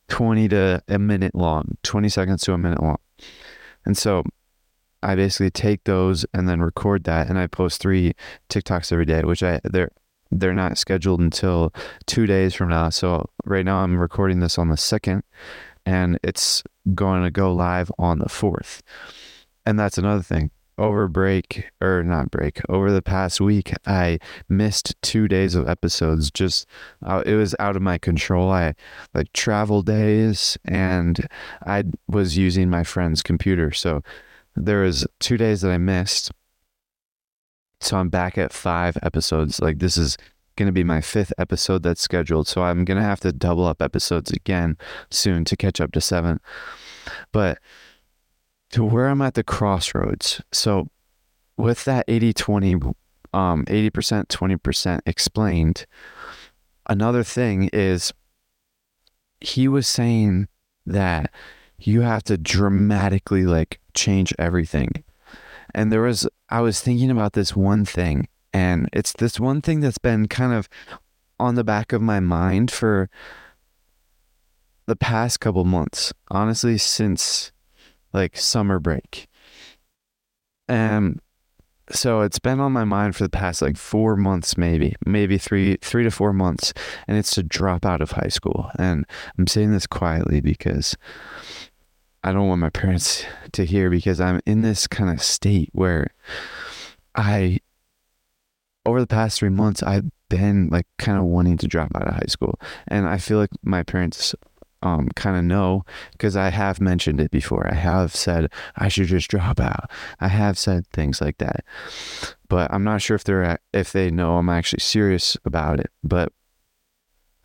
20 0.10 0.50
to 0.50 0.84
a 0.88 1.00
minute 1.00 1.34
long, 1.34 1.78
20 1.84 2.10
seconds 2.10 2.44
to 2.44 2.54
a 2.54 2.58
minute 2.58 2.84
long. 2.84 2.98
And 3.86 3.98
so 3.98 4.24
I 5.02 5.16
basically 5.16 5.50
take 5.50 5.86
those 5.86 6.26
and 6.34 6.48
then 6.48 6.62
record 6.62 7.06
that 7.06 7.30
and 7.30 7.40
I 7.40 7.48
post 7.48 7.82
three 7.82 8.14
TikToks 8.50 8.92
every 8.92 9.06
day, 9.06 9.24
which 9.24 9.42
I 9.42 9.62
they're 9.64 9.92
they're 10.32 10.54
not 10.54 10.78
scheduled 10.78 11.22
until 11.22 11.74
two 12.06 12.28
days 12.28 12.54
from 12.54 12.70
now. 12.70 12.90
So 12.90 13.30
right 13.46 13.66
now 13.66 13.78
I'm 13.78 13.98
recording 13.98 14.42
this 14.42 14.60
on 14.60 14.70
the 14.70 14.78
second 14.78 15.24
and 15.86 16.20
it's 16.22 16.64
going 16.94 17.24
to 17.24 17.32
go 17.32 17.54
live 17.54 17.92
on 17.98 18.20
the 18.20 18.30
fourth. 18.30 18.84
And 19.70 19.78
that's 19.78 20.00
another 20.00 20.24
thing. 20.24 20.50
Over 20.80 21.08
break 21.08 21.70
or 21.80 22.02
not 22.04 22.32
break, 22.32 22.60
over 22.70 22.92
the 22.92 23.04
past 23.04 23.40
week, 23.40 23.72
I 23.86 24.18
missed 24.48 24.96
two 25.04 25.28
days 25.28 25.54
of 25.54 25.70
episodes. 25.70 26.32
Just 26.32 26.66
uh, 27.06 27.22
it 27.24 27.36
was 27.36 27.54
out 27.60 27.76
of 27.76 27.84
my 27.84 28.00
control. 28.00 28.50
I 28.50 28.74
like 29.14 29.32
travel 29.34 29.84
days, 29.84 30.58
and 30.66 31.28
I 31.68 31.84
was 32.08 32.36
using 32.36 32.68
my 32.68 32.84
friend's 32.84 33.22
computer, 33.22 33.72
so 33.72 34.02
there 34.56 34.82
was 34.82 35.06
two 35.20 35.38
days 35.38 35.62
that 35.62 35.70
I 35.70 35.78
missed. 35.78 36.32
So 37.80 37.98
I'm 37.98 38.10
back 38.10 38.40
at 38.40 38.52
five 38.52 38.98
episodes. 39.04 39.62
Like 39.62 39.78
this 39.78 39.98
is 39.98 40.18
going 40.56 40.66
to 40.66 40.74
be 40.74 40.84
my 40.84 41.00
fifth 41.00 41.32
episode 41.38 41.84
that's 41.84 42.02
scheduled. 42.02 42.48
So 42.48 42.64
I'm 42.64 42.86
going 42.86 42.98
to 42.98 43.04
have 43.04 43.20
to 43.20 43.32
double 43.32 43.68
up 43.68 43.84
episodes 43.84 44.32
again 44.32 44.80
soon 45.12 45.46
to 45.46 45.56
catch 45.56 45.80
up 45.80 45.92
to 45.92 46.02
seven. 46.02 46.40
But 47.32 47.60
to 48.72 48.84
where 48.84 49.08
I'm 49.08 49.22
at 49.22 49.34
the 49.34 49.44
crossroads. 49.44 50.42
So 50.52 50.88
with 51.58 51.86
that 51.86 52.06
80 52.08 52.34
20, 52.34 52.74
um, 53.34 53.66
80%, 53.66 54.28
20% 54.28 55.00
explained, 55.06 55.86
another 56.88 57.24
thing 57.24 57.70
is 57.74 58.14
he 59.42 59.68
was 59.68 59.88
saying 59.88 60.48
that 60.86 61.32
you 61.78 62.02
have 62.02 62.24
to 62.24 62.38
dramatically 62.38 63.44
like 63.46 63.80
change 63.94 64.34
everything. 64.38 65.04
And 65.74 65.92
there 65.92 66.02
was, 66.02 66.28
I 66.50 66.62
was 66.62 66.82
thinking 66.82 67.12
about 67.12 67.34
this 67.34 67.56
one 67.56 67.86
thing, 67.86 68.28
and 68.54 68.90
it's 68.92 69.14
this 69.14 69.40
one 69.40 69.62
thing 69.62 69.82
that's 69.82 70.00
been 70.00 70.28
kind 70.28 70.54
of 70.54 70.68
on 71.40 71.56
the 71.56 71.64
back 71.64 71.94
of 71.94 72.02
my 72.02 72.20
mind 72.20 72.72
for 72.72 73.10
the 74.88 74.96
past 74.96 75.40
couple 75.40 75.64
months, 75.64 76.12
honestly, 76.30 76.78
since 76.78 77.52
like 78.14 78.38
summer 78.38 78.80
break. 78.80 79.28
Um, 80.68 81.20
so 81.92 82.22
it's 82.22 82.40
been 82.40 82.60
on 82.60 82.72
my 82.72 82.84
mind 82.84 83.16
for 83.16 83.24
the 83.24 83.30
past 83.30 83.62
like 83.62 83.78
four 83.78 84.16
months, 84.16 84.58
maybe, 84.58 84.96
maybe 85.06 85.38
three, 85.38 85.78
three 85.82 86.04
to 86.04 86.12
four 86.12 86.34
months, 86.34 86.74
and 87.08 87.18
it's 87.18 87.32
to 87.32 87.44
drop 87.44 87.86
out 87.86 88.02
of 88.02 88.12
high 88.12 88.28
school. 88.28 88.70
And 88.78 89.06
I'm 89.38 89.48
saying 89.48 89.72
this 89.72 89.88
quietly 89.88 90.40
because 90.40 90.96
I 92.24 92.32
don't 92.32 92.48
want 92.48 92.62
my 92.62 92.70
parents 92.70 93.26
to 93.54 93.66
hear 93.66 93.90
because 93.90 94.22
I'm 94.22 94.42
in 94.46 94.62
this 94.62 94.88
kind 94.88 95.10
of 95.10 95.24
state 95.24 95.70
where 95.72 96.08
I, 97.16 97.60
over 98.86 99.00
the 99.00 99.08
past 99.08 99.40
three 99.40 99.50
months, 99.50 99.82
I've 99.82 100.06
been 100.30 100.70
like 100.70 100.86
kind 100.98 101.18
of 101.18 101.24
wanting 101.24 101.58
to 101.58 101.68
drop 101.68 101.92
out 101.96 102.08
of 102.08 102.14
high 102.14 102.28
school. 102.28 102.60
And 102.88 103.08
I 103.08 103.18
feel 103.18 103.40
like 103.40 103.52
my 103.64 103.82
parents 103.82 104.36
um, 104.82 105.10
kind 105.16 105.38
of 105.38 105.44
know 105.44 105.84
because 106.12 106.36
I 106.36 106.50
have 106.50 106.80
mentioned 106.82 107.20
it 107.20 107.32
before. 107.32 107.68
I 107.68 107.76
have 107.76 108.16
said 108.16 108.52
I 108.76 108.88
should 108.88 109.08
just 109.08 109.30
drop 109.30 109.60
out. 109.60 109.90
I 110.20 110.28
have 110.28 110.58
said 110.58 110.88
things 110.88 111.22
like 111.22 111.38
that, 111.40 111.64
but 112.48 112.72
I'm 112.74 112.84
not 112.84 113.02
sure 113.02 113.16
if 113.16 113.24
they're 113.24 113.60
if 113.74 113.92
they 113.92 114.10
know 114.12 114.38
I'm 114.38 114.50
actually 114.50 114.80
serious 114.80 115.38
about 115.46 115.80
it. 115.80 115.92
But 116.04 116.32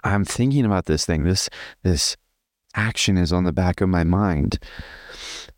I'm 0.02 0.24
thinking 0.24 0.64
about 0.64 0.86
this 0.86 1.04
thing. 1.04 1.24
This 1.24 1.48
this 1.82 2.16
action 2.74 3.16
is 3.16 3.32
on 3.32 3.44
the 3.44 3.52
back 3.52 3.80
of 3.80 3.88
my 3.88 4.04
mind. 4.04 4.58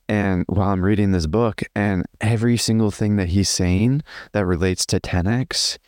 And 0.09 0.45
while 0.49 0.71
I'm 0.71 0.85
reading 0.85 1.11
this 1.11 1.27
book, 1.27 1.63
and 1.75 2.05
every 2.21 2.57
single 2.57 2.93
thing 2.93 3.17
that 3.17 3.31
he's 3.31 3.49
saying 3.49 4.03
that 4.33 4.47
relates 4.47 4.87
to 4.87 5.01
10x 5.01 5.79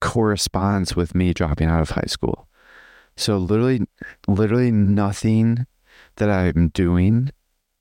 corresponds 0.00 0.96
with 0.96 1.14
me 1.14 1.34
dropping 1.34 1.68
out 1.68 1.82
of 1.82 1.90
high 1.90 2.06
school. 2.06 2.48
So 3.16 3.36
literally, 3.36 3.86
literally 4.26 4.70
nothing 4.70 5.66
that 6.16 6.30
I'm 6.30 6.68
doing 6.68 7.30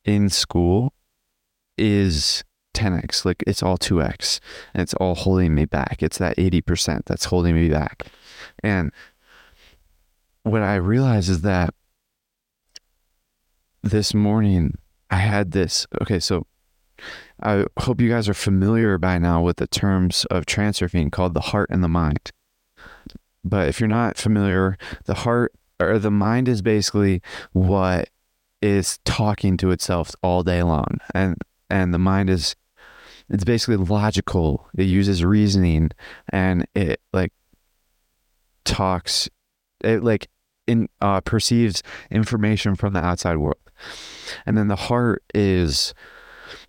in 0.06 0.30
school 0.30 0.94
is 1.78 2.44
10x. 2.74 3.26
Like 3.26 3.44
it's 3.48 3.64
all 3.64 3.78
2x 3.78 4.40
and 4.74 4.82
it's 4.82 4.94
all 4.96 5.16
holding 5.16 5.56
me 5.56 5.66
back. 5.66 5.98
It's 6.02 6.18
that 6.18 6.38
80% 6.38 7.06
that's 7.06 7.26
holding 7.26 7.56
me 7.56 7.70
back. 7.70 8.08
And 8.64 8.92
what 10.44 10.62
I 10.62 10.76
realize 10.76 11.30
is 11.30 11.42
that 11.42 11.74
this 13.84 14.14
morning 14.14 14.78
I 15.10 15.18
had 15.18 15.52
this. 15.52 15.88
Okay, 16.02 16.20
so 16.20 16.46
I 17.42 17.66
hope 17.80 18.02
you 18.02 18.10
guys 18.10 18.28
are 18.28 18.34
familiar 18.34 18.98
by 18.98 19.18
now 19.18 19.42
with 19.42 19.58
the 19.58 19.68
terms 19.68 20.26
of 20.26 20.46
transurfing 20.46 21.12
called 21.12 21.34
the 21.34 21.40
heart 21.40 21.70
and 21.72 21.84
the 21.84 21.88
mind. 21.88 22.32
But 23.44 23.68
if 23.68 23.80
you're 23.80 23.88
not 23.88 24.18
familiar, 24.18 24.78
the 25.06 25.14
heart 25.14 25.54
or 25.80 25.98
the 25.98 26.12
mind 26.12 26.48
is 26.48 26.62
basically 26.62 27.22
what 27.54 28.10
is 28.62 29.00
talking 29.06 29.56
to 29.58 29.72
itself 29.72 30.12
all 30.22 30.44
day 30.44 30.64
long. 30.64 31.00
And 31.14 31.38
and 31.70 31.94
the 31.94 32.00
mind 32.00 32.30
is 32.30 32.56
it's 33.30 33.44
basically 33.44 33.78
logical. 33.78 34.68
It 34.78 34.86
uses 34.86 35.24
reasoning 35.24 35.92
and 36.30 36.68
it 36.76 37.00
like 37.14 37.32
talks 38.66 39.30
it 39.84 40.04
like 40.04 40.28
in 40.68 40.90
uh 41.02 41.22
perceives 41.22 41.82
information 42.12 42.76
from 42.76 42.94
the 42.94 43.04
outside 43.04 43.38
world. 43.38 43.58
And 44.46 44.58
then 44.58 44.68
the 44.68 44.76
heart 44.76 45.24
is, 45.34 45.94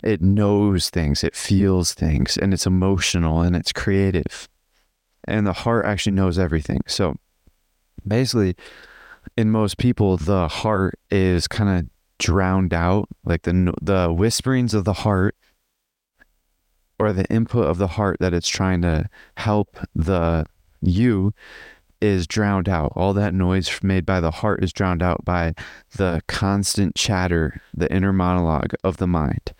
it 0.03 0.21
knows 0.21 0.89
things, 0.89 1.23
it 1.23 1.35
feels 1.35 1.93
things, 1.93 2.37
and 2.37 2.53
it's 2.53 2.65
emotional 2.65 3.41
and 3.41 3.55
it's 3.55 3.73
creative. 3.73 4.47
And 5.31 5.47
the 5.47 5.53
heart 5.53 5.85
actually 5.85 6.13
knows 6.13 6.37
everything. 6.37 6.81
So 6.87 7.15
basically, 8.07 8.55
in 9.37 9.51
most 9.51 9.77
people, 9.77 10.17
the 10.17 10.47
heart 10.47 10.99
is 11.09 11.47
kind 11.47 11.69
of 11.69 11.89
drowned 12.19 12.73
out, 12.73 13.07
like 13.25 13.43
the 13.43 13.73
the 13.81 14.13
whisperings 14.13 14.73
of 14.73 14.85
the 14.85 14.93
heart 14.93 15.35
or 16.99 17.13
the 17.13 17.25
input 17.31 17.65
of 17.65 17.77
the 17.77 17.87
heart 17.87 18.17
that 18.19 18.33
it's 18.33 18.47
trying 18.47 18.81
to 18.83 19.09
help 19.37 19.77
the 19.95 20.45
you 20.81 21.33
is 21.99 22.27
drowned 22.27 22.67
out. 22.67 22.91
All 22.95 23.13
that 23.13 23.33
noise 23.33 23.79
made 23.83 24.05
by 24.05 24.19
the 24.19 24.31
heart 24.31 24.63
is 24.63 24.73
drowned 24.73 25.03
out 25.03 25.23
by 25.23 25.53
the 25.95 26.21
constant 26.27 26.95
chatter, 26.95 27.61
the 27.73 27.91
inner 27.93 28.11
monologue 28.13 28.73
of 28.83 28.97
the 28.97 29.07
mind. 29.07 29.53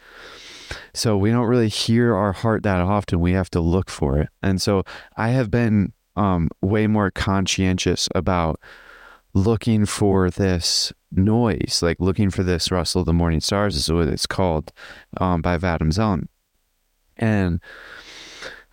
So 0.93 1.17
we 1.17 1.31
don't 1.31 1.47
really 1.47 1.69
hear 1.69 2.15
our 2.15 2.33
heart 2.33 2.63
that 2.63 2.81
often. 2.81 3.19
We 3.19 3.33
have 3.33 3.49
to 3.51 3.59
look 3.59 3.89
for 3.89 4.19
it. 4.19 4.29
And 4.41 4.61
so 4.61 4.83
I 5.17 5.29
have 5.29 5.49
been 5.51 5.93
um, 6.15 6.49
way 6.61 6.87
more 6.87 7.11
conscientious 7.11 8.09
about 8.13 8.59
looking 9.33 9.85
for 9.85 10.29
this 10.29 10.91
noise, 11.11 11.79
like 11.81 11.97
looking 11.99 12.29
for 12.29 12.43
this 12.43 12.71
rustle 12.71 13.01
of 13.01 13.05
the 13.05 13.13
morning 13.13 13.39
stars 13.39 13.75
is 13.75 13.91
what 13.91 14.07
it's 14.07 14.25
called 14.25 14.71
um, 15.17 15.41
by 15.41 15.57
Vadim 15.57 15.91
Zeland. 15.91 16.27
And 17.17 17.61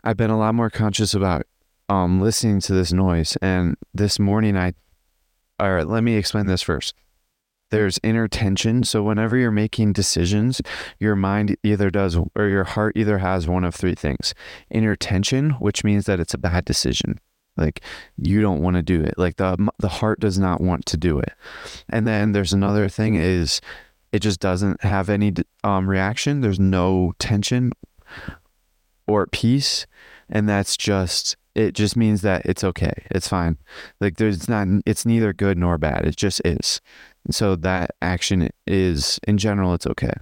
I've 0.03 0.17
been 0.17 0.31
a 0.31 0.39
lot 0.39 0.55
more 0.55 0.71
conscious 0.71 1.15
about 1.15 1.47
um, 1.89 2.21
listening 2.21 2.61
to 2.61 2.73
this 2.73 2.93
noise. 2.93 3.37
And 3.43 3.77
this 3.95 4.19
morning, 4.19 4.57
I, 4.57 4.75
all 5.59 5.73
right, 5.73 5.87
let 5.87 6.03
me 6.03 6.17
explain 6.17 6.47
this 6.47 6.63
first. 6.63 6.95
There's 7.71 8.01
inner 8.03 8.29
tension. 8.29 8.83
So 8.85 9.03
whenever 9.03 9.37
you're 9.37 9.51
making 9.51 9.93
decisions, 9.93 10.61
your 10.99 11.17
mind 11.17 11.57
either 11.63 11.91
does, 11.91 12.19
or 12.35 12.49
your 12.49 12.65
heart 12.65 12.97
either 12.97 13.19
has 13.19 13.47
one 13.47 13.65
of 13.65 13.75
three 13.75 13.95
things 13.95 14.35
inner 14.71 14.97
tension, 14.97 15.51
which 15.53 15.85
means 15.85 16.07
that 16.07 16.21
it's 16.21 16.35
a 16.35 16.39
bad 16.39 16.65
decision. 16.65 17.19
Like 17.59 17.83
you 18.17 18.41
don't 18.41 18.63
want 18.63 18.77
to 18.77 18.83
do 18.83 19.03
it. 19.03 19.15
Like 19.19 19.37
the 19.37 19.69
the 19.79 19.89
heart 19.89 20.21
does 20.21 20.39
not 20.39 20.61
want 20.61 20.87
to 20.87 20.97
do 20.97 21.19
it. 21.19 21.33
And 21.89 22.07
then 22.07 22.33
there's 22.33 22.53
another 22.53 22.89
thing 22.89 23.17
is 23.17 23.61
it 24.13 24.21
just 24.21 24.41
doesn't 24.41 24.83
have 24.83 25.11
any 25.11 25.35
um, 25.65 25.89
reaction. 25.89 26.41
There's 26.41 26.61
no 26.61 27.13
tension 27.19 27.73
or 29.07 29.27
peace, 29.27 29.87
and 30.31 30.49
that's 30.49 30.77
just 30.77 31.37
it. 31.55 31.75
Just 31.75 31.97
means 31.97 32.23
that 32.23 32.47
it's 32.47 32.65
okay. 32.65 33.07
It's 33.11 33.29
fine. 33.29 33.59
Like 34.01 34.17
there's 34.17 34.49
not. 34.49 34.69
It's 34.87 35.05
neither 35.05 35.33
good 35.33 35.59
nor 35.59 35.79
bad. 35.79 36.07
It 36.07 36.17
just 36.17 36.41
is. 36.45 36.81
So 37.31 37.57
that 37.57 37.91
action 38.01 38.51
is 38.67 39.21
in 39.27 39.39
general 39.39 39.75
it's 39.75 39.87
okay. 39.87 40.13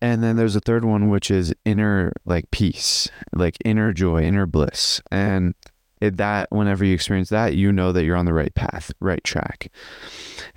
And 0.00 0.22
then 0.22 0.36
there's 0.36 0.56
a 0.56 0.60
third 0.60 0.84
one, 0.84 1.10
which 1.10 1.30
is 1.30 1.54
inner 1.64 2.12
like 2.24 2.50
peace, 2.50 3.08
like 3.32 3.56
inner 3.64 3.92
joy, 3.92 4.22
inner 4.22 4.46
bliss. 4.46 5.00
And 5.12 5.54
it, 6.00 6.16
that 6.16 6.48
whenever 6.50 6.84
you 6.84 6.92
experience 6.92 7.28
that, 7.28 7.54
you 7.54 7.70
know 7.70 7.92
that 7.92 8.04
you're 8.04 8.16
on 8.16 8.24
the 8.24 8.34
right 8.34 8.52
path, 8.52 8.90
right 8.98 9.22
track. 9.22 9.70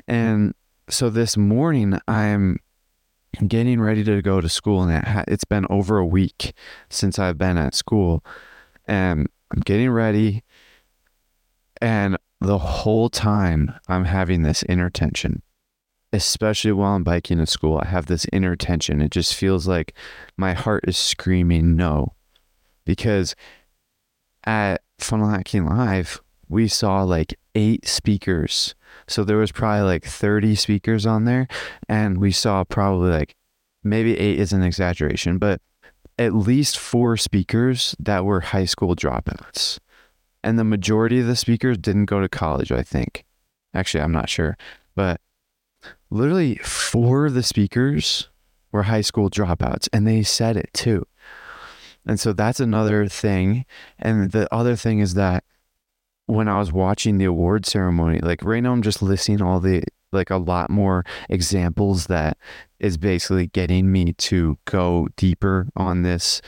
And 0.07 0.55
so 0.89 1.11
this 1.11 1.37
morning, 1.37 1.99
I'm 2.07 2.57
getting 3.47 3.79
ready 3.79 4.03
to 4.03 4.21
go 4.23 4.41
to 4.41 4.49
school, 4.49 4.81
and 4.81 4.91
it 4.91 5.03
ha- 5.03 5.23
it's 5.27 5.43
been 5.43 5.67
over 5.69 5.99
a 5.99 6.05
week 6.05 6.53
since 6.89 7.19
I've 7.19 7.37
been 7.37 7.57
at 7.57 7.75
school, 7.75 8.23
and 8.87 9.27
I'm 9.51 9.61
getting 9.61 9.91
ready, 9.91 10.43
and 11.81 12.17
the 12.41 12.57
whole 12.57 13.09
time 13.09 13.73
I'm 13.87 14.05
having 14.05 14.43
this 14.43 14.63
inner 14.63 14.89
tension, 14.89 15.41
especially 16.13 16.71
while 16.71 16.95
I'm 16.95 17.03
biking 17.03 17.37
to 17.37 17.45
school. 17.45 17.79
I 17.81 17.87
have 17.87 18.05
this 18.05 18.25
inner 18.31 18.55
tension. 18.55 19.01
It 19.01 19.11
just 19.11 19.33
feels 19.33 19.67
like 19.67 19.93
my 20.37 20.53
heart 20.53 20.85
is 20.87 20.97
screaming 20.97 21.75
no, 21.75 22.13
because 22.85 23.35
at 24.43 24.81
Funnel 24.99 25.29
Hacking 25.29 25.65
Live, 25.65 26.21
we 26.47 26.67
saw 26.67 27.03
like 27.03 27.37
eight 27.55 27.87
speakers. 27.87 28.75
So 29.07 29.23
there 29.23 29.37
was 29.37 29.51
probably 29.51 29.81
like 29.81 30.05
30 30.05 30.55
speakers 30.55 31.05
on 31.05 31.25
there. 31.25 31.47
And 31.89 32.19
we 32.19 32.31
saw 32.31 32.63
probably 32.63 33.11
like 33.11 33.35
maybe 33.83 34.17
eight 34.17 34.39
is 34.39 34.53
an 34.53 34.63
exaggeration, 34.63 35.37
but 35.37 35.61
at 36.17 36.33
least 36.33 36.77
four 36.77 37.17
speakers 37.17 37.95
that 37.99 38.23
were 38.25 38.41
high 38.41 38.65
school 38.65 38.95
dropouts. 38.95 39.79
And 40.45 40.59
the 40.59 40.63
majority 40.63 41.19
of 41.19 41.25
the 41.25 41.35
speakers 41.35 41.77
didn't 41.79 42.05
go 42.05 42.21
to 42.21 42.29
college, 42.29 42.71
I 42.71 42.83
think. 42.83 43.25
Actually, 43.73 44.03
I'm 44.03 44.11
not 44.11 44.29
sure. 44.29 44.55
But 44.95 45.19
literally, 46.11 46.55
four 46.57 47.25
of 47.25 47.33
the 47.33 47.43
speakers 47.43 48.29
were 48.71 48.83
high 48.83 49.01
school 49.01 49.29
dropouts. 49.29 49.89
And 49.91 50.07
they 50.07 50.21
said 50.21 50.55
it 50.55 50.69
too. 50.71 51.07
And 52.05 52.19
so 52.19 52.31
that's 52.31 52.59
another 52.59 53.07
thing. 53.07 53.65
And 53.97 54.31
the 54.31 54.47
other 54.53 54.75
thing 54.75 54.99
is 54.99 55.15
that 55.15 55.43
when 56.27 56.47
I 56.47 56.59
was 56.59 56.71
watching 56.71 57.17
the 57.17 57.25
award 57.25 57.65
ceremony, 57.65 58.19
like 58.19 58.43
right 58.43 58.61
now 58.61 58.71
I'm 58.71 58.83
just 58.83 59.01
listing 59.01 59.41
all 59.41 59.59
the 59.59 59.83
like 60.11 60.29
a 60.29 60.37
lot 60.37 60.69
more 60.69 61.03
examples 61.27 62.05
that 62.05 62.37
is 62.79 62.97
basically 62.97 63.47
getting 63.47 63.91
me 63.91 64.13
to 64.13 64.57
go 64.65 65.07
deeper 65.17 65.67
on 65.75 66.03
this 66.03 66.41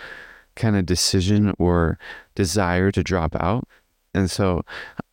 kind 0.56 0.76
of 0.76 0.86
decision 0.86 1.54
or 1.58 1.98
desire 2.36 2.92
to 2.92 3.04
drop 3.04 3.36
out. 3.36 3.68
And 4.18 4.30
so 4.32 4.64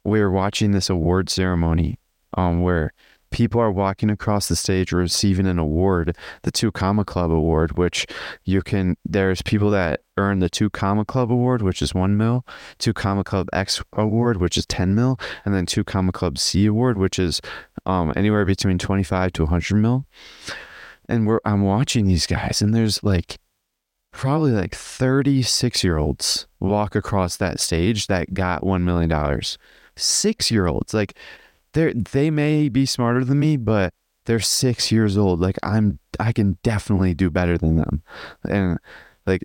we 0.05 0.21
were 0.21 0.31
watching 0.31 0.73
this 0.73 0.91
award 0.91 1.31
ceremony 1.31 1.99
um 2.37 2.63
where 2.63 2.93
people 3.35 3.61
are 3.61 3.73
walking 3.73 4.11
across 4.11 4.47
the 4.47 4.55
stage 4.55 4.93
receiving 4.93 5.49
an 5.49 5.59
award, 5.59 6.17
the 6.43 6.53
Two 6.53 6.71
Comma 6.71 7.05
Club 7.05 7.33
Award, 7.33 7.77
which 7.77 8.07
you 8.45 8.63
can, 8.63 8.97
there's 9.05 9.43
people 9.43 9.71
that 9.71 10.03
earn 10.17 10.39
the 10.39 10.49
Two 10.49 10.71
Comma 10.71 11.05
Club 11.05 11.33
Award, 11.33 11.61
which 11.61 11.83
is 11.83 11.93
one 11.93 12.17
mil, 12.17 12.47
Two 12.79 12.93
Comma 12.93 13.25
Club 13.25 13.49
X 13.53 13.83
Award, 13.95 14.37
which 14.37 14.57
is 14.57 14.67
10 14.67 14.95
mil, 14.95 15.19
and 15.45 15.53
then 15.53 15.67
Two 15.67 15.83
Comma 15.83 16.13
Club 16.13 16.39
C 16.39 16.65
Award, 16.67 16.97
which 16.97 17.19
is 17.19 17.41
um, 17.87 18.13
anywhere 18.15 18.45
between 18.45 18.79
25 18.79 19.33
to 19.33 19.43
100 19.43 19.77
mil. 19.79 20.07
And 21.09 21.27
we're, 21.27 21.41
I'm 21.45 21.63
watching 21.63 22.07
these 22.07 22.29
guys, 22.29 22.63
and 22.63 22.73
there's 22.73 23.03
like, 23.03 23.39
probably 24.15 24.53
like 24.53 24.75
36 24.75 25.85
year 25.85 25.99
olds 25.99 26.47
walk 26.61 26.95
across 26.95 27.37
that 27.37 27.61
stage 27.61 28.07
that 28.07 28.33
got 28.33 28.63
$1 28.63 28.83
million. 28.83 29.41
Six 29.97 30.51
year 30.51 30.67
olds. 30.67 30.95
Like, 30.95 31.15
they 31.75 31.93
they 31.93 32.31
may 32.31 32.69
be 32.69 32.87
smarter 32.87 33.25
than 33.25 33.39
me, 33.39 33.57
but 33.57 33.93
they're 34.25 34.41
six 34.41 34.91
years 34.91 35.19
old. 35.19 35.41
Like 35.41 35.59
I'm, 35.63 35.99
I 36.19 36.33
can 36.33 36.57
definitely 36.63 37.15
do 37.15 37.31
better 37.31 37.59
than 37.59 37.77
them, 37.77 38.03
and 38.49 38.79
like 39.27 39.43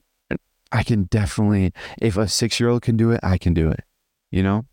I 0.72 0.84
can 0.84 1.04
definitely, 1.04 1.74
if 2.00 2.16
a 2.16 2.28
six 2.28 2.60
year 2.60 2.70
old 2.70 2.84
can 2.84 2.96
do 2.96 3.12
it, 3.12 3.20
I 3.24 3.38
can 3.38 3.54
do 3.54 3.70
it. 3.70 3.84
You 4.32 4.44
know, 4.44 4.66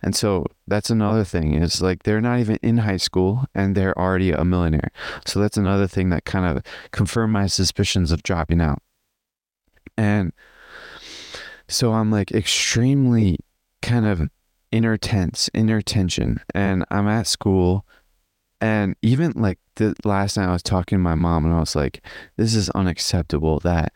and 0.00 0.14
so 0.14 0.46
that's 0.66 0.90
another 0.90 1.24
thing 1.24 1.54
is 1.54 1.82
like 1.82 2.04
they're 2.04 2.20
not 2.20 2.38
even 2.38 2.56
in 2.62 2.78
high 2.78 2.96
school 2.96 3.44
and 3.54 3.74
they're 3.74 3.98
already 3.98 4.30
a 4.30 4.44
millionaire. 4.44 4.92
So 5.26 5.40
that's 5.40 5.56
another 5.56 5.88
thing 5.88 6.10
that 6.10 6.24
kind 6.24 6.46
of 6.46 6.62
confirmed 6.92 7.32
my 7.32 7.46
suspicions 7.48 8.12
of 8.12 8.22
dropping 8.22 8.60
out. 8.60 8.80
And 9.96 10.32
so 11.68 11.92
I'm 11.92 12.10
like 12.10 12.32
extremely 12.32 13.38
kind 13.80 14.06
of 14.06 14.28
inner 14.70 14.96
tense, 14.96 15.50
inner 15.54 15.82
tension. 15.82 16.40
And 16.54 16.84
I'm 16.90 17.08
at 17.08 17.26
school. 17.26 17.86
And 18.60 18.96
even 19.02 19.32
like 19.32 19.58
the 19.76 19.94
last 20.04 20.36
night 20.36 20.48
I 20.48 20.52
was 20.52 20.62
talking 20.62 20.98
to 20.98 21.02
my 21.02 21.14
mom 21.14 21.44
and 21.44 21.54
I 21.54 21.60
was 21.60 21.74
like, 21.74 22.04
this 22.36 22.54
is 22.54 22.70
unacceptable 22.70 23.58
that 23.60 23.92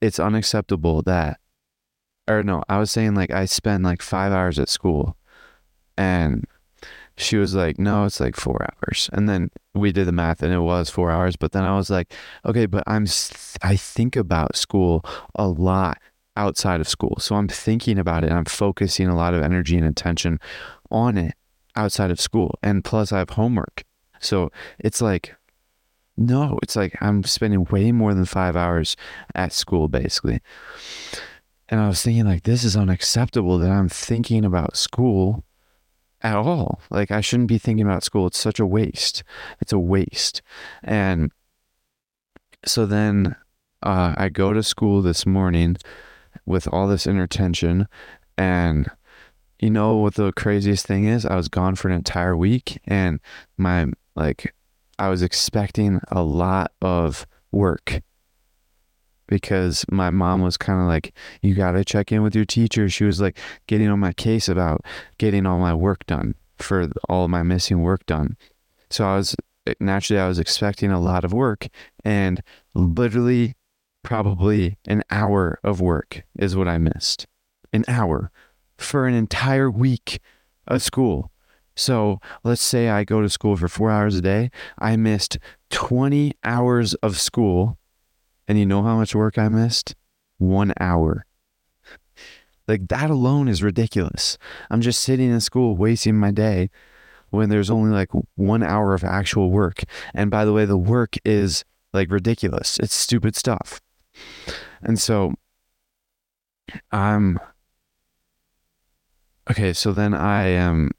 it's 0.00 0.20
unacceptable 0.20 1.02
that 1.02 1.40
or 2.28 2.42
no, 2.42 2.62
I 2.68 2.78
was 2.78 2.90
saying 2.90 3.14
like 3.14 3.30
I 3.30 3.44
spend 3.44 3.84
like 3.84 4.02
five 4.02 4.32
hours 4.32 4.58
at 4.58 4.68
school 4.68 5.16
and 5.96 6.44
she 7.16 7.36
was 7.36 7.54
like, 7.54 7.78
no, 7.78 8.04
it's 8.04 8.20
like 8.20 8.36
four 8.36 8.62
hours. 8.62 9.08
And 9.12 9.28
then 9.28 9.50
we 9.74 9.92
did 9.92 10.06
the 10.06 10.12
math 10.12 10.42
and 10.42 10.52
it 10.52 10.60
was 10.60 10.90
four 10.90 11.10
hours. 11.10 11.36
But 11.36 11.52
then 11.52 11.64
I 11.64 11.76
was 11.76 11.88
like, 11.88 12.12
okay, 12.44 12.66
but 12.66 12.84
I'm, 12.86 13.06
I 13.62 13.76
think 13.76 14.16
about 14.16 14.56
school 14.56 15.04
a 15.34 15.48
lot 15.48 15.98
outside 16.36 16.80
of 16.80 16.88
school. 16.88 17.16
So 17.18 17.36
I'm 17.36 17.48
thinking 17.48 17.98
about 17.98 18.22
it 18.22 18.28
and 18.28 18.38
I'm 18.38 18.44
focusing 18.44 19.08
a 19.08 19.16
lot 19.16 19.32
of 19.32 19.42
energy 19.42 19.76
and 19.76 19.86
attention 19.86 20.38
on 20.90 21.16
it 21.16 21.34
outside 21.74 22.10
of 22.10 22.20
school. 22.20 22.58
And 22.62 22.84
plus, 22.84 23.12
I 23.12 23.18
have 23.18 23.30
homework. 23.30 23.84
So 24.20 24.50
it's 24.78 25.00
like, 25.00 25.34
no, 26.18 26.58
it's 26.62 26.76
like 26.76 26.96
I'm 27.00 27.24
spending 27.24 27.64
way 27.64 27.92
more 27.92 28.12
than 28.14 28.24
five 28.26 28.56
hours 28.56 28.96
at 29.34 29.52
school, 29.52 29.88
basically. 29.88 30.40
And 31.68 31.80
I 31.80 31.88
was 31.88 32.00
thinking, 32.02 32.26
like, 32.26 32.44
this 32.44 32.62
is 32.62 32.76
unacceptable 32.76 33.58
that 33.58 33.70
I'm 33.70 33.88
thinking 33.88 34.44
about 34.44 34.76
school 34.76 35.44
at 36.22 36.36
all. 36.36 36.80
Like, 36.90 37.10
I 37.10 37.20
shouldn't 37.20 37.48
be 37.48 37.58
thinking 37.58 37.86
about 37.86 38.04
school. 38.04 38.26
It's 38.26 38.38
such 38.38 38.58
a 38.58 38.66
waste. 38.66 39.22
It's 39.60 39.72
a 39.72 39.78
waste. 39.78 40.42
And 40.82 41.30
so 42.64 42.86
then 42.86 43.36
uh, 43.82 44.14
I 44.16 44.28
go 44.28 44.52
to 44.52 44.62
school 44.62 45.02
this 45.02 45.26
morning 45.26 45.76
with 46.44 46.68
all 46.72 46.88
this 46.88 47.06
inner 47.06 47.26
tension. 47.26 47.86
And 48.38 48.90
you 49.58 49.70
know 49.70 49.96
what 49.96 50.14
the 50.14 50.32
craziest 50.32 50.86
thing 50.86 51.04
is? 51.04 51.24
I 51.24 51.36
was 51.36 51.48
gone 51.48 51.74
for 51.74 51.88
an 51.88 51.94
entire 51.94 52.36
week 52.36 52.80
and 52.84 53.20
my, 53.56 53.86
like, 54.14 54.54
I 54.98 55.08
was 55.08 55.22
expecting 55.22 56.00
a 56.08 56.22
lot 56.22 56.72
of 56.80 57.26
work 57.52 58.02
because 59.26 59.84
my 59.90 60.10
mom 60.10 60.40
was 60.40 60.56
kind 60.56 60.80
of 60.80 60.86
like, 60.86 61.14
you 61.42 61.54
got 61.54 61.72
to 61.72 61.84
check 61.84 62.12
in 62.12 62.22
with 62.22 62.34
your 62.34 62.44
teacher. 62.44 62.88
She 62.88 63.04
was 63.04 63.20
like 63.20 63.38
getting 63.66 63.88
on 63.88 63.98
my 63.98 64.12
case 64.12 64.48
about 64.48 64.84
getting 65.18 65.46
all 65.46 65.58
my 65.58 65.74
work 65.74 66.06
done 66.06 66.34
for 66.58 66.88
all 67.08 67.28
my 67.28 67.42
missing 67.42 67.82
work 67.82 68.06
done. 68.06 68.36
So 68.90 69.04
I 69.04 69.16
was 69.16 69.36
eh, 69.66 69.74
naturally, 69.80 70.20
I 70.20 70.28
was 70.28 70.38
expecting 70.38 70.90
a 70.90 71.00
lot 71.00 71.24
of 71.24 71.32
work 71.32 71.68
and 72.04 72.42
literally 72.74 73.54
probably 74.02 74.78
an 74.86 75.02
hour 75.10 75.58
of 75.64 75.80
work 75.80 76.22
is 76.38 76.54
what 76.54 76.68
I 76.68 76.78
missed. 76.78 77.26
An 77.72 77.84
hour 77.88 78.30
for 78.78 79.06
an 79.06 79.14
entire 79.14 79.70
week 79.70 80.20
of 80.66 80.82
school. 80.82 81.32
So 81.74 82.20
let's 82.42 82.62
say 82.62 82.88
I 82.88 83.04
go 83.04 83.20
to 83.20 83.28
school 83.28 83.56
for 83.56 83.68
four 83.68 83.90
hours 83.90 84.16
a 84.16 84.22
day. 84.22 84.50
I 84.78 84.96
missed 84.96 85.38
20 85.70 86.32
hours 86.42 86.94
of 86.94 87.20
school. 87.20 87.78
And 88.48 88.58
you 88.58 88.66
know 88.66 88.82
how 88.82 88.96
much 88.96 89.14
work 89.14 89.38
I 89.38 89.48
missed? 89.48 89.94
One 90.38 90.72
hour. 90.78 91.26
Like 92.68 92.88
that 92.88 93.10
alone 93.10 93.48
is 93.48 93.62
ridiculous. 93.62 94.38
I'm 94.70 94.80
just 94.80 95.00
sitting 95.00 95.30
in 95.30 95.40
school 95.40 95.76
wasting 95.76 96.16
my 96.16 96.30
day 96.30 96.70
when 97.30 97.48
there's 97.48 97.70
only 97.70 97.90
like 97.90 98.10
one 98.34 98.62
hour 98.62 98.94
of 98.94 99.04
actual 99.04 99.50
work. 99.50 99.82
And 100.14 100.30
by 100.30 100.44
the 100.44 100.52
way, 100.52 100.64
the 100.64 100.76
work 100.76 101.16
is 101.24 101.64
like 101.92 102.10
ridiculous. 102.10 102.78
It's 102.78 102.94
stupid 102.94 103.36
stuff. 103.36 103.80
And 104.82 104.98
so 104.98 105.34
I'm 106.90 107.38
okay. 109.50 109.72
So 109.72 109.92
then 109.92 110.14
I 110.14 110.48
am, 110.48 110.90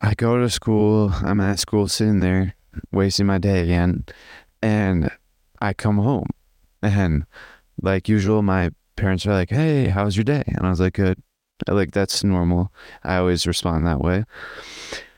I 0.00 0.14
go 0.14 0.38
to 0.38 0.50
school. 0.50 1.12
I'm 1.22 1.40
at 1.40 1.58
school 1.58 1.88
sitting 1.88 2.20
there 2.20 2.54
wasting 2.92 3.26
my 3.26 3.38
day 3.38 3.62
again. 3.62 4.04
And 4.62 5.10
I 5.64 5.72
come 5.72 5.96
home 5.98 6.28
and 6.82 7.24
like 7.80 8.08
usual, 8.08 8.42
my 8.42 8.70
parents 8.96 9.26
are 9.26 9.32
like, 9.32 9.50
Hey, 9.50 9.88
how's 9.88 10.16
your 10.16 10.24
day? 10.24 10.44
And 10.46 10.66
I 10.66 10.70
was 10.70 10.80
like, 10.80 10.94
good. 10.94 11.22
Like 11.66 11.92
that's 11.92 12.22
normal. 12.22 12.72
I 13.02 13.16
always 13.16 13.46
respond 13.46 13.86
that 13.86 14.00
way. 14.00 14.24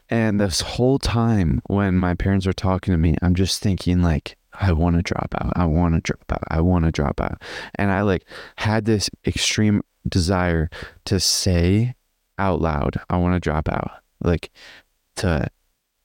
And 0.08 0.40
this 0.40 0.60
whole 0.60 0.98
time 0.98 1.60
when 1.66 1.96
my 1.96 2.14
parents 2.14 2.46
are 2.46 2.52
talking 2.52 2.92
to 2.92 2.98
me, 2.98 3.16
I'm 3.22 3.34
just 3.34 3.60
thinking 3.60 4.02
like, 4.02 4.36
I 4.52 4.72
want 4.72 4.96
to 4.96 5.02
drop 5.02 5.34
out. 5.40 5.52
I 5.56 5.64
want 5.64 5.94
to 5.94 6.00
drop 6.00 6.30
out. 6.30 6.44
I 6.48 6.60
want 6.60 6.84
to 6.84 6.92
drop 6.92 7.20
out. 7.20 7.42
And 7.74 7.90
I 7.90 8.02
like 8.02 8.24
had 8.56 8.84
this 8.84 9.10
extreme 9.26 9.82
desire 10.08 10.70
to 11.06 11.18
say 11.18 11.94
out 12.38 12.60
loud, 12.60 13.00
I 13.10 13.16
want 13.16 13.34
to 13.34 13.40
drop 13.40 13.68
out. 13.68 13.90
Like 14.22 14.50
to 15.16 15.48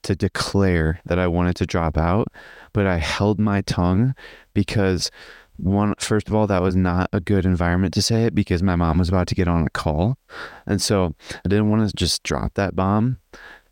to 0.04 0.16
declare 0.16 1.00
that 1.06 1.20
I 1.20 1.28
wanted 1.28 1.56
to 1.58 1.66
drop 1.66 1.98
out, 1.98 2.28
but 2.74 2.88
I 2.88 2.98
held 2.98 3.40
my 3.40 3.62
tongue 3.62 4.16
because 4.54 5.12
one 5.58 5.94
first 6.00 6.28
of 6.28 6.34
all 6.34 6.48
that 6.48 6.62
was 6.62 6.76
not 6.76 7.10
a 7.14 7.20
good 7.20 7.46
environment 7.46 7.94
to 7.94 8.02
say 8.02 8.24
it 8.24 8.34
because 8.34 8.64
my 8.64 8.76
mom 8.76 8.98
was 8.98 9.10
about 9.10 9.28
to 9.28 9.36
get 9.36 9.48
on 9.48 9.66
a 9.66 9.70
call. 9.70 10.18
And 10.66 10.82
so 10.82 11.14
i 11.32 11.50
didn't 11.50 11.70
want 11.70 11.88
to 11.88 11.96
just 11.96 12.24
drop 12.24 12.56
that 12.56 12.76
bomb. 12.76 13.20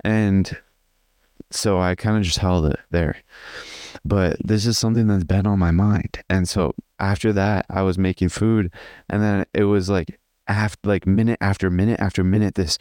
And 0.03 0.55
so 1.51 1.79
i 1.79 1.95
kind 1.95 2.17
of 2.17 2.23
just 2.23 2.37
held 2.37 2.65
it 2.67 2.79
there. 2.91 3.17
But 4.05 4.37
this 4.45 4.65
is 4.65 4.77
something 4.77 5.07
that's 5.07 5.23
been 5.23 5.47
on 5.47 5.59
my 5.59 5.71
mind. 5.71 6.23
And 6.29 6.47
so 6.47 6.75
after 6.99 7.33
that 7.33 7.65
i 7.69 7.81
was 7.81 7.97
making 7.97 8.29
food. 8.29 8.71
And 9.09 9.23
then 9.23 9.45
it 9.53 9.63
was 9.63 9.89
like 9.89 10.19
after 10.47 10.89
like 10.89 11.07
minute 11.07 11.37
after 11.41 11.69
minute 11.69 11.99
after 11.99 12.23
minute 12.23 12.55
this 12.55 12.77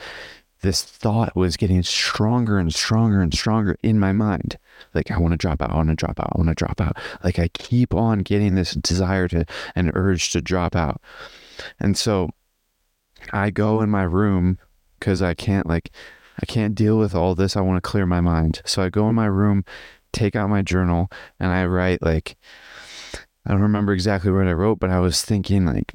this 0.60 0.82
thought 0.82 1.36
was 1.36 1.56
getting 1.56 1.82
stronger 1.82 2.58
and 2.58 2.74
stronger 2.74 3.20
and 3.20 3.32
stronger 3.32 3.76
in 3.82 3.98
my 3.98 4.12
mind. 4.12 4.58
Like, 4.94 5.10
I 5.10 5.18
want 5.18 5.32
to 5.32 5.36
drop 5.36 5.62
out, 5.62 5.70
I 5.70 5.76
want 5.76 5.90
to 5.90 5.94
drop 5.94 6.18
out, 6.18 6.32
I 6.34 6.38
want 6.38 6.48
to 6.48 6.54
drop 6.54 6.80
out. 6.80 6.96
Like, 7.22 7.38
I 7.38 7.48
keep 7.48 7.94
on 7.94 8.20
getting 8.20 8.54
this 8.54 8.72
desire 8.72 9.28
to, 9.28 9.44
an 9.74 9.90
urge 9.94 10.32
to 10.32 10.40
drop 10.40 10.74
out. 10.74 11.00
And 11.78 11.96
so 11.96 12.30
I 13.32 13.50
go 13.50 13.80
in 13.80 13.90
my 13.90 14.02
room 14.02 14.58
because 14.98 15.22
I 15.22 15.34
can't, 15.34 15.66
like, 15.66 15.90
I 16.40 16.46
can't 16.46 16.74
deal 16.74 16.98
with 16.98 17.14
all 17.14 17.34
this. 17.34 17.56
I 17.56 17.60
want 17.60 17.82
to 17.82 17.88
clear 17.88 18.06
my 18.06 18.20
mind. 18.20 18.62
So 18.64 18.82
I 18.82 18.88
go 18.88 19.08
in 19.08 19.14
my 19.14 19.26
room, 19.26 19.64
take 20.12 20.36
out 20.36 20.50
my 20.50 20.62
journal, 20.62 21.10
and 21.38 21.50
I 21.50 21.66
write, 21.66 22.02
like, 22.02 22.36
I 23.46 23.52
don't 23.52 23.62
remember 23.62 23.92
exactly 23.92 24.30
what 24.30 24.46
I 24.46 24.52
wrote, 24.52 24.78
but 24.78 24.90
I 24.90 25.00
was 25.00 25.22
thinking, 25.22 25.64
like, 25.66 25.92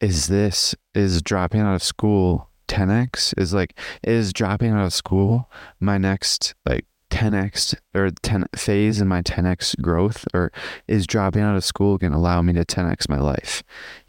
is 0.00 0.28
this, 0.28 0.74
is 0.94 1.22
dropping 1.22 1.60
out 1.60 1.74
of 1.74 1.82
school 1.82 2.49
10x 2.70 3.34
is 3.36 3.52
like 3.52 3.76
is 4.04 4.32
dropping 4.32 4.70
out 4.70 4.86
of 4.86 4.92
school 4.92 5.50
my 5.80 5.98
next 5.98 6.54
like 6.64 6.86
10x 7.10 7.74
or 7.92 8.10
10 8.22 8.46
phase 8.54 9.00
in 9.00 9.08
my 9.08 9.20
10x 9.22 9.80
growth 9.80 10.24
or 10.32 10.52
is 10.86 11.04
dropping 11.06 11.42
out 11.42 11.56
of 11.56 11.64
school 11.64 11.98
going 11.98 12.12
to 12.12 12.18
allow 12.18 12.40
me 12.40 12.52
to 12.52 12.64
10x 12.64 13.08
my 13.08 13.18
life 13.18 13.64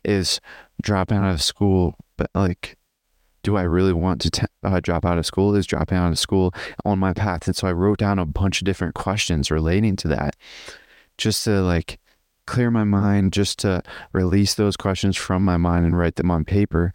is 0.05 0.39
dropping 0.83 1.17
out 1.17 1.33
of 1.33 1.41
school 1.41 1.95
but 2.17 2.29
like 2.35 2.77
do 3.43 3.57
I 3.57 3.63
really 3.63 3.93
want 3.93 4.21
to 4.21 4.47
uh, 4.63 4.79
drop 4.79 5.03
out 5.03 5.17
of 5.17 5.25
school? 5.25 5.55
Is 5.55 5.65
dropping 5.65 5.97
out 5.97 6.11
of 6.11 6.19
school 6.19 6.53
on 6.85 6.99
my 6.99 7.11
path? 7.11 7.47
And 7.47 7.55
so 7.55 7.67
I 7.67 7.71
wrote 7.71 7.97
down 7.97 8.19
a 8.19 8.25
bunch 8.27 8.61
of 8.61 8.65
different 8.65 8.93
questions 8.93 9.49
relating 9.49 9.95
to 9.95 10.07
that 10.09 10.35
just 11.17 11.43
to 11.45 11.61
like 11.61 11.99
clear 12.45 12.69
my 12.69 12.83
mind, 12.83 13.33
just 13.33 13.59
to 13.59 13.81
release 14.13 14.55
those 14.55 14.75
questions 14.75 15.15
from 15.17 15.43
my 15.43 15.57
mind 15.57 15.85
and 15.85 15.97
write 15.97 16.15
them 16.15 16.29
on 16.31 16.43
paper. 16.45 16.93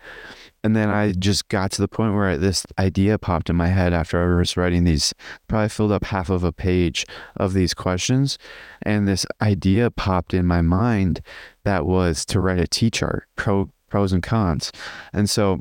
And 0.66 0.74
then 0.74 0.90
I 0.90 1.12
just 1.12 1.46
got 1.46 1.70
to 1.72 1.80
the 1.80 1.86
point 1.86 2.16
where 2.16 2.36
this 2.36 2.66
idea 2.76 3.20
popped 3.20 3.48
in 3.48 3.54
my 3.54 3.68
head 3.68 3.92
after 3.92 4.20
I 4.20 4.36
was 4.36 4.56
writing 4.56 4.82
these, 4.82 5.14
probably 5.46 5.68
filled 5.68 5.92
up 5.92 6.06
half 6.06 6.28
of 6.28 6.42
a 6.42 6.50
page 6.50 7.06
of 7.36 7.52
these 7.52 7.72
questions. 7.72 8.36
And 8.82 9.06
this 9.06 9.24
idea 9.40 9.92
popped 9.92 10.34
in 10.34 10.44
my 10.44 10.62
mind 10.62 11.20
that 11.62 11.86
was 11.86 12.24
to 12.24 12.40
write 12.40 12.58
a 12.58 12.66
T 12.66 12.90
chart, 12.90 13.28
pro, 13.36 13.70
pros 13.88 14.12
and 14.12 14.24
cons. 14.24 14.72
And 15.12 15.30
so 15.30 15.60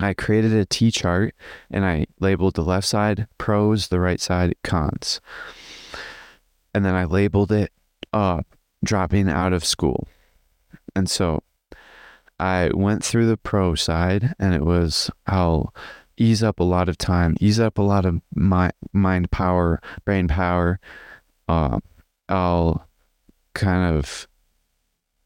I 0.00 0.14
created 0.14 0.52
a 0.52 0.66
T 0.66 0.90
chart 0.90 1.36
and 1.70 1.84
I 1.84 2.06
labeled 2.18 2.56
the 2.56 2.64
left 2.64 2.88
side 2.88 3.28
pros, 3.38 3.86
the 3.86 4.00
right 4.00 4.20
side 4.20 4.56
cons. 4.64 5.20
And 6.74 6.84
then 6.84 6.96
I 6.96 7.04
labeled 7.04 7.52
it 7.52 7.70
uh, 8.12 8.42
dropping 8.84 9.28
out 9.28 9.52
of 9.52 9.64
school. 9.64 10.08
And 10.96 11.08
so 11.08 11.44
I 12.38 12.70
went 12.74 13.04
through 13.04 13.26
the 13.26 13.36
pro 13.36 13.74
side 13.74 14.34
and 14.38 14.54
it 14.54 14.62
was 14.62 15.10
I'll 15.26 15.74
ease 16.16 16.42
up 16.42 16.60
a 16.60 16.64
lot 16.64 16.88
of 16.88 16.98
time, 16.98 17.36
ease 17.40 17.60
up 17.60 17.78
a 17.78 17.82
lot 17.82 18.04
of 18.04 18.20
my 18.34 18.70
mind 18.92 19.30
power, 19.30 19.80
brain 20.04 20.28
power. 20.28 20.80
Uh, 21.48 21.80
I'll 22.28 22.86
kind 23.54 23.96
of 23.96 24.26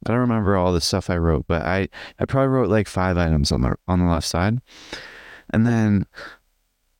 I 0.07 0.11
don't 0.11 0.21
remember 0.21 0.57
all 0.57 0.73
the 0.73 0.81
stuff 0.81 1.11
I 1.11 1.17
wrote, 1.17 1.47
but 1.49 1.63
I 1.63 1.89
I 2.19 2.25
probably 2.27 2.49
wrote 2.49 2.71
like 2.71 2.89
five 2.89 3.17
items 3.19 3.51
on 3.51 3.63
the 3.63 3.77
on 3.89 3.99
the 3.99 4.07
left 4.07 4.27
side. 4.27 4.61
And 5.51 5.67
then 5.67 6.07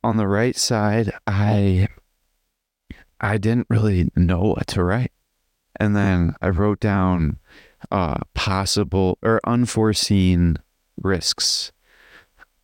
on 0.03 0.17
the 0.17 0.27
right 0.27 0.55
side, 0.55 1.11
I 1.25 1.87
I 3.19 3.37
didn't 3.37 3.67
really 3.69 4.09
know 4.15 4.41
what 4.41 4.67
to 4.67 4.83
write. 4.83 5.11
And 5.79 5.95
then 5.95 6.35
I 6.41 6.49
wrote 6.49 6.79
down 6.79 7.39
uh, 7.91 8.19
possible 8.33 9.17
or 9.21 9.39
unforeseen 9.45 10.57
risks 11.01 11.71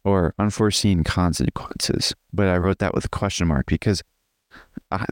or 0.03 0.33
unforeseen 0.37 1.03
consequences. 1.03 2.13
But 2.31 2.47
I 2.47 2.57
wrote 2.57 2.79
that 2.79 2.93
with 2.93 3.05
a 3.05 3.09
question 3.09 3.47
mark 3.47 3.67
because 3.67 4.03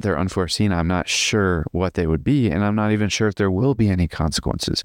they're 0.01 0.19
unforeseen. 0.19 0.71
I'm 0.71 0.87
not 0.87 1.07
sure 1.07 1.65
what 1.71 1.95
they 1.95 2.05
would 2.05 2.23
be, 2.23 2.49
and 2.49 2.63
I'm 2.63 2.75
not 2.75 2.91
even 2.91 3.09
sure 3.09 3.27
if 3.27 3.35
there 3.35 3.49
will 3.51 3.73
be 3.73 3.89
any 3.89 4.07
consequences. 4.07 4.83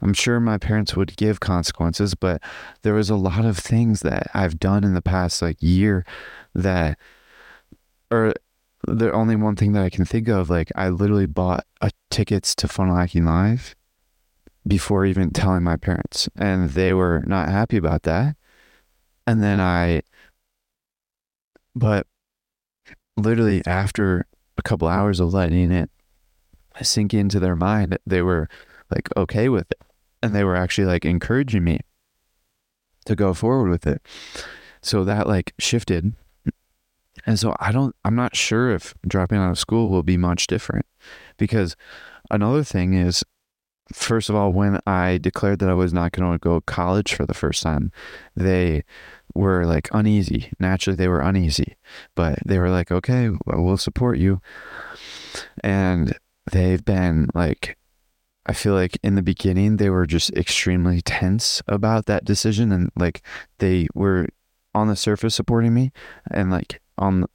I'm 0.00 0.14
sure 0.14 0.38
my 0.38 0.58
parents 0.58 0.94
would 0.94 1.16
give 1.16 1.40
consequences, 1.40 2.14
but 2.14 2.42
there 2.82 2.94
was 2.94 3.10
a 3.10 3.16
lot 3.16 3.44
of 3.44 3.58
things 3.58 4.00
that 4.00 4.28
I've 4.34 4.58
done 4.58 4.84
in 4.84 4.94
the 4.94 5.02
past 5.02 5.42
like 5.42 5.56
year 5.60 6.04
that, 6.54 6.98
or 8.10 8.34
the 8.86 9.12
only 9.12 9.34
one 9.34 9.56
thing 9.56 9.72
that 9.72 9.82
I 9.82 9.90
can 9.90 10.04
think 10.04 10.28
of, 10.28 10.48
like 10.48 10.70
I 10.76 10.88
literally 10.90 11.26
bought 11.26 11.64
a 11.80 11.90
tickets 12.10 12.54
to 12.56 12.68
Funnel 12.68 12.96
Hacking 12.96 13.24
Live 13.24 13.74
before 14.68 15.06
even 15.06 15.30
telling 15.30 15.62
my 15.62 15.76
parents. 15.76 16.28
And 16.36 16.70
they 16.70 16.92
were 16.92 17.24
not 17.26 17.48
happy 17.48 17.78
about 17.78 18.02
that. 18.04 18.36
And 19.26 19.42
then 19.42 19.60
I, 19.60 20.02
but 21.74 22.06
literally 23.16 23.62
after 23.66 24.26
a 24.56 24.62
couple 24.62 24.86
hours 24.88 25.20
of 25.20 25.32
letting 25.32 25.72
it 25.72 25.90
sink 26.82 27.14
into 27.14 27.40
their 27.40 27.56
mind, 27.56 27.98
they 28.06 28.22
were 28.22 28.48
like 28.90 29.08
okay 29.16 29.48
with 29.48 29.70
it. 29.70 29.82
And 30.22 30.34
they 30.34 30.44
were 30.44 30.56
actually 30.56 30.86
like 30.86 31.04
encouraging 31.04 31.64
me 31.64 31.80
to 33.06 33.16
go 33.16 33.32
forward 33.32 33.70
with 33.70 33.86
it. 33.86 34.02
So 34.82 35.04
that 35.04 35.26
like 35.26 35.54
shifted. 35.58 36.14
And 37.26 37.38
so 37.38 37.54
I 37.60 37.72
don't, 37.72 37.94
I'm 38.04 38.14
not 38.14 38.36
sure 38.36 38.70
if 38.70 38.94
dropping 39.06 39.38
out 39.38 39.50
of 39.50 39.58
school 39.58 39.88
will 39.88 40.02
be 40.02 40.16
much 40.16 40.46
different 40.46 40.86
because 41.36 41.76
another 42.30 42.64
thing 42.64 42.94
is 42.94 43.24
first 43.92 44.28
of 44.28 44.36
all, 44.36 44.52
when 44.52 44.80
I 44.86 45.18
declared 45.18 45.58
that 45.60 45.70
I 45.70 45.74
was 45.74 45.92
not 45.92 46.12
going 46.12 46.30
to 46.30 46.38
go 46.38 46.56
to 46.56 46.64
college 46.64 47.14
for 47.14 47.26
the 47.26 47.34
first 47.34 47.62
time, 47.62 47.92
they 48.36 48.84
were 49.34 49.64
like 49.66 49.88
uneasy. 49.92 50.50
Naturally, 50.58 50.96
they 50.96 51.08
were 51.08 51.20
uneasy, 51.20 51.76
but 52.14 52.38
they 52.44 52.58
were 52.58 52.70
like, 52.70 52.90
okay, 52.90 53.30
well, 53.46 53.76
support 53.76 54.18
you. 54.18 54.40
And 55.62 56.16
they've 56.50 56.84
been 56.84 57.28
like, 57.34 57.76
I 58.46 58.52
feel 58.54 58.74
like 58.74 58.98
in 59.02 59.14
the 59.14 59.22
beginning, 59.22 59.76
they 59.76 59.90
were 59.90 60.06
just 60.06 60.30
extremely 60.30 61.02
tense 61.02 61.62
about 61.68 62.06
that 62.06 62.24
decision. 62.24 62.72
And 62.72 62.90
like 62.96 63.22
they 63.58 63.88
were 63.94 64.28
on 64.74 64.88
the 64.88 64.96
surface 64.96 65.34
supporting 65.34 65.74
me 65.74 65.92
and 66.30 66.50
like 66.50 66.80
on 66.96 67.26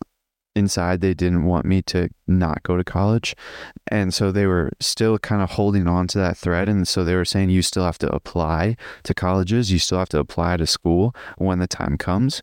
inside 0.55 1.01
they 1.01 1.13
didn't 1.13 1.45
want 1.45 1.65
me 1.65 1.81
to 1.81 2.09
not 2.27 2.63
go 2.63 2.77
to 2.77 2.83
college. 2.83 3.35
And 3.87 4.13
so 4.13 4.31
they 4.31 4.45
were 4.45 4.71
still 4.79 5.17
kind 5.17 5.41
of 5.41 5.51
holding 5.51 5.87
on 5.87 6.07
to 6.09 6.17
that 6.19 6.37
thread. 6.37 6.69
And 6.69 6.87
so 6.87 7.03
they 7.03 7.15
were 7.15 7.25
saying 7.25 7.49
you 7.49 7.61
still 7.61 7.85
have 7.85 7.97
to 7.99 8.13
apply 8.13 8.77
to 9.03 9.13
colleges. 9.13 9.71
You 9.71 9.79
still 9.79 9.99
have 9.99 10.09
to 10.09 10.19
apply 10.19 10.57
to 10.57 10.67
school 10.67 11.15
when 11.37 11.59
the 11.59 11.67
time 11.67 11.97
comes. 11.97 12.41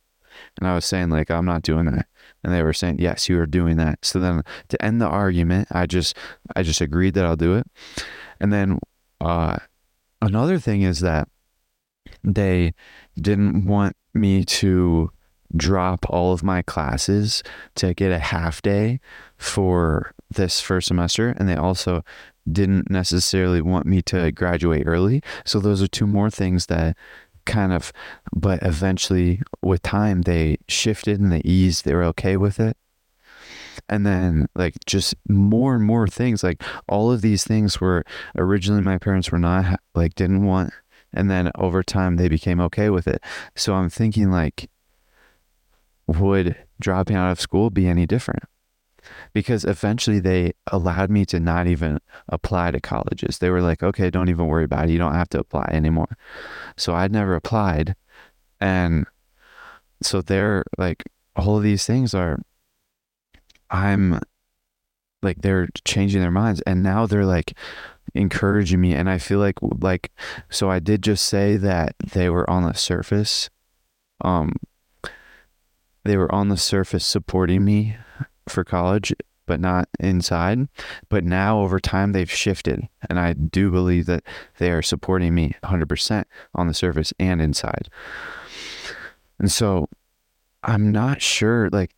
And 0.58 0.66
i 0.66 0.74
was 0.74 0.84
saying 0.84 1.10
like 1.10 1.30
i'm 1.30 1.44
not 1.44 1.62
doing 1.62 1.86
that. 1.86 2.06
And 2.42 2.54
they 2.54 2.62
were 2.62 2.72
saying 2.72 2.98
yes 2.98 3.28
you 3.28 3.38
are 3.38 3.46
doing 3.46 3.76
that. 3.76 4.04
So 4.04 4.18
then 4.18 4.42
to 4.68 4.82
end 4.82 5.00
the 5.00 5.06
argument 5.06 5.68
i 5.70 5.86
just 5.86 6.16
i 6.56 6.62
just 6.62 6.80
agreed 6.80 7.14
that 7.14 7.24
i'll 7.24 7.36
do 7.36 7.54
it. 7.54 7.66
And 8.40 8.52
then 8.52 8.78
uh 9.20 9.58
another 10.22 10.58
thing 10.58 10.82
is 10.82 11.00
that 11.00 11.28
they 12.24 12.74
didn't 13.20 13.66
want 13.66 13.96
me 14.14 14.44
to 14.44 15.10
drop 15.56 16.06
all 16.08 16.32
of 16.32 16.42
my 16.42 16.62
classes 16.62 17.42
to 17.76 17.94
get 17.94 18.12
a 18.12 18.18
half 18.18 18.62
day 18.62 19.00
for 19.36 20.14
this 20.30 20.60
first 20.60 20.88
semester 20.88 21.34
and 21.38 21.48
they 21.48 21.56
also 21.56 22.04
didn't 22.50 22.90
necessarily 22.90 23.60
want 23.60 23.86
me 23.86 24.02
to 24.02 24.30
graduate 24.32 24.84
early. 24.86 25.22
So 25.44 25.60
those 25.60 25.82
are 25.82 25.88
two 25.88 26.06
more 26.06 26.30
things 26.30 26.66
that 26.66 26.96
kind 27.46 27.72
of 27.72 27.92
but 28.34 28.62
eventually 28.62 29.40
with 29.62 29.82
time 29.82 30.22
they 30.22 30.58
shifted 30.68 31.18
and 31.18 31.32
they 31.32 31.40
eased 31.44 31.84
they 31.84 31.94
were 31.94 32.04
okay 32.04 32.36
with 32.36 32.60
it. 32.60 32.76
And 33.88 34.06
then 34.06 34.46
like 34.54 34.74
just 34.86 35.14
more 35.28 35.74
and 35.74 35.84
more 35.84 36.06
things 36.06 36.44
like 36.44 36.62
all 36.88 37.10
of 37.10 37.22
these 37.22 37.44
things 37.44 37.80
were 37.80 38.04
originally 38.36 38.82
my 38.82 38.98
parents 38.98 39.32
were 39.32 39.38
not 39.38 39.80
like 39.94 40.14
didn't 40.14 40.44
want 40.44 40.72
and 41.12 41.28
then 41.30 41.50
over 41.56 41.82
time 41.82 42.16
they 42.16 42.28
became 42.28 42.60
okay 42.60 42.90
with 42.90 43.08
it. 43.08 43.22
So 43.56 43.74
i'm 43.74 43.90
thinking 43.90 44.30
like 44.30 44.68
would 46.18 46.56
dropping 46.80 47.16
out 47.16 47.30
of 47.30 47.40
school 47.40 47.70
be 47.70 47.86
any 47.86 48.06
different? 48.06 48.44
Because 49.32 49.64
eventually 49.64 50.20
they 50.20 50.52
allowed 50.66 51.10
me 51.10 51.24
to 51.26 51.40
not 51.40 51.66
even 51.66 52.00
apply 52.28 52.72
to 52.72 52.80
colleges. 52.80 53.38
They 53.38 53.50
were 53.50 53.62
like 53.62 53.82
okay 53.82 54.10
don't 54.10 54.28
even 54.28 54.46
worry 54.46 54.64
about 54.64 54.88
it. 54.88 54.92
You 54.92 54.98
don't 54.98 55.14
have 55.14 55.28
to 55.30 55.40
apply 55.40 55.70
anymore. 55.72 56.16
So 56.76 56.94
i'd 56.94 57.12
never 57.12 57.34
applied. 57.34 57.94
And 58.60 59.06
so 60.02 60.20
they're 60.20 60.64
like 60.78 61.04
all 61.36 61.56
of 61.56 61.62
these 61.62 61.86
things 61.86 62.14
are 62.14 62.38
i'm 63.70 64.20
like 65.22 65.40
they're 65.42 65.68
changing 65.84 66.20
their 66.20 66.30
minds. 66.30 66.60
And 66.62 66.82
now 66.82 67.06
they're 67.06 67.24
like 67.24 67.56
encouraging 68.14 68.80
me. 68.80 68.94
And 68.94 69.08
i 69.08 69.18
feel 69.18 69.38
like 69.38 69.58
like 69.62 70.10
so 70.50 70.70
i 70.70 70.78
did 70.78 71.02
just 71.02 71.24
say 71.24 71.56
that 71.56 71.94
they 72.04 72.28
were 72.28 72.48
on 72.50 72.64
the 72.64 72.74
surface 72.74 73.48
um 74.22 74.52
they 76.04 76.16
were 76.16 76.32
on 76.34 76.48
the 76.48 76.56
surface 76.56 77.04
supporting 77.04 77.64
me 77.64 77.96
for 78.48 78.64
college 78.64 79.12
but 79.46 79.60
not 79.60 79.88
inside 79.98 80.68
but 81.08 81.24
now 81.24 81.60
over 81.60 81.80
time 81.80 82.12
they've 82.12 82.30
shifted 82.30 82.88
and 83.08 83.18
i 83.18 83.32
do 83.32 83.70
believe 83.70 84.06
that 84.06 84.22
they 84.58 84.70
are 84.70 84.82
supporting 84.82 85.34
me 85.34 85.54
100% 85.64 86.24
on 86.54 86.66
the 86.66 86.74
surface 86.74 87.12
and 87.18 87.42
inside 87.42 87.88
and 89.38 89.50
so 89.50 89.88
i'm 90.62 90.92
not 90.92 91.20
sure 91.20 91.68
like 91.70 91.94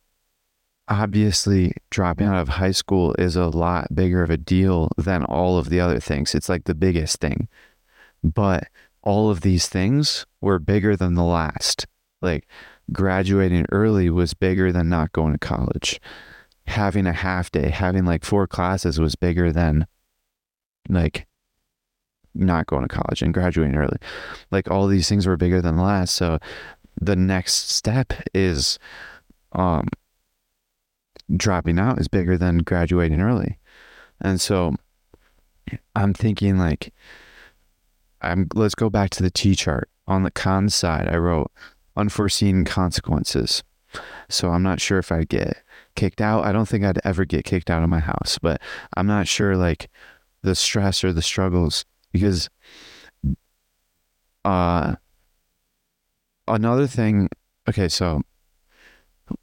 obviously 0.87 1.73
dropping 1.89 2.27
out 2.27 2.41
of 2.41 2.49
high 2.49 2.71
school 2.71 3.15
is 3.17 3.35
a 3.35 3.47
lot 3.47 3.93
bigger 3.95 4.21
of 4.21 4.29
a 4.29 4.37
deal 4.37 4.89
than 4.97 5.23
all 5.25 5.57
of 5.57 5.69
the 5.69 5.79
other 5.79 5.99
things. 5.99 6.35
It's 6.35 6.49
like 6.49 6.65
the 6.65 6.75
biggest 6.75 7.19
thing. 7.19 7.47
But 8.23 8.67
all 9.01 9.29
of 9.29 9.41
these 9.41 9.67
things 9.67 10.25
were 10.41 10.59
bigger 10.59 10.95
than 10.95 11.15
the 11.15 11.23
last. 11.23 11.85
Like 12.21 12.47
graduating 12.91 13.65
early 13.71 14.09
was 14.09 14.33
bigger 14.33 14.71
than 14.71 14.89
not 14.89 15.11
going 15.11 15.33
to 15.33 15.39
college. 15.39 16.01
Having 16.67 17.07
a 17.07 17.13
half 17.13 17.51
day, 17.51 17.69
having 17.69 18.05
like 18.05 18.23
four 18.23 18.47
classes 18.47 18.99
was 18.99 19.15
bigger 19.15 19.51
than 19.51 19.87
like 20.89 21.27
not 22.33 22.65
going 22.65 22.81
to 22.83 22.87
college 22.87 23.21
and 23.21 23.33
graduating 23.33 23.75
early. 23.75 23.97
Like 24.51 24.69
all 24.69 24.87
these 24.87 25.07
things 25.07 25.27
were 25.27 25.37
bigger 25.37 25.61
than 25.61 25.75
the 25.75 25.83
last. 25.83 26.15
So 26.15 26.39
the 26.99 27.15
next 27.15 27.69
step 27.69 28.13
is 28.33 28.79
um 29.53 29.87
dropping 31.35 31.79
out 31.79 31.99
is 31.99 32.07
bigger 32.07 32.37
than 32.37 32.59
graduating 32.59 33.21
early. 33.21 33.59
And 34.21 34.39
so 34.39 34.75
I'm 35.95 36.13
thinking 36.13 36.57
like 36.57 36.93
I'm 38.21 38.47
let's 38.53 38.75
go 38.75 38.89
back 38.89 39.09
to 39.11 39.23
the 39.23 39.31
T 39.31 39.55
chart. 39.55 39.89
On 40.05 40.23
the 40.23 40.31
con 40.31 40.67
side, 40.69 41.07
I 41.07 41.15
wrote 41.15 41.49
unforeseen 41.95 42.65
consequences. 42.65 43.63
So 44.29 44.49
I'm 44.49 44.63
not 44.63 44.81
sure 44.81 44.97
if 44.97 45.11
I'd 45.11 45.29
get 45.29 45.63
kicked 45.95 46.21
out. 46.21 46.45
I 46.45 46.51
don't 46.51 46.67
think 46.67 46.83
I'd 46.83 46.99
ever 47.03 47.25
get 47.25 47.45
kicked 47.45 47.69
out 47.69 47.83
of 47.83 47.89
my 47.89 47.99
house, 47.99 48.39
but 48.41 48.61
I'm 48.97 49.07
not 49.07 49.27
sure 49.27 49.55
like 49.55 49.89
the 50.41 50.55
stress 50.55 51.03
or 51.03 51.13
the 51.13 51.21
struggles 51.21 51.85
because 52.11 52.49
uh 54.43 54.95
another 56.47 56.87
thing 56.87 57.29
okay, 57.69 57.87
so 57.87 58.21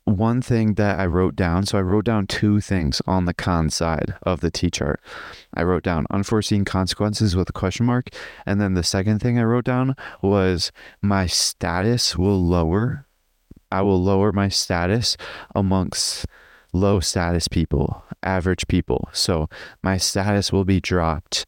one 0.05 0.43
thing 0.43 0.75
that 0.75 0.99
I 0.99 1.07
wrote 1.07 1.37
down. 1.37 1.67
So 1.67 1.79
I 1.79 1.83
wrote 1.83 2.05
down 2.05 2.27
two 2.27 2.61
things 2.61 3.01
on 3.07 3.25
the 3.25 3.35
con 3.35 3.71
side 3.71 4.15
of 4.23 4.41
the 4.41 4.51
T 4.51 4.71
chart. 4.71 5.01
I 5.55 5.63
wrote 5.63 5.83
down 5.83 6.07
unforeseen 6.11 6.65
consequences 6.65 7.37
with 7.37 7.49
a 7.49 7.53
question 7.53 7.87
mark. 7.87 8.09
And 8.47 8.61
then 8.61 8.75
the 8.75 8.83
second 8.83 9.21
thing 9.21 9.39
I 9.39 9.45
wrote 9.45 9.65
down 9.65 9.95
was 10.23 10.73
my 11.03 11.27
status 11.27 12.17
will 12.17 12.43
lower. 12.43 13.07
I 13.73 13.83
will 13.83 14.03
lower 14.03 14.33
my 14.33 14.49
status 14.49 15.17
amongst 15.55 16.27
low 16.73 17.01
status 17.01 17.49
people, 17.49 18.05
average 18.23 18.67
people. 18.69 19.09
So 19.13 19.49
my 19.83 19.97
status 19.97 20.53
will 20.53 20.65
be 20.65 20.81
dropped 20.81 21.47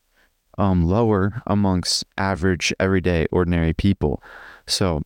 um, 0.58 0.84
lower 0.84 1.42
amongst 1.46 2.04
average, 2.18 2.72
everyday, 2.78 3.26
ordinary 3.32 3.72
people. 3.72 4.22
So 4.66 5.02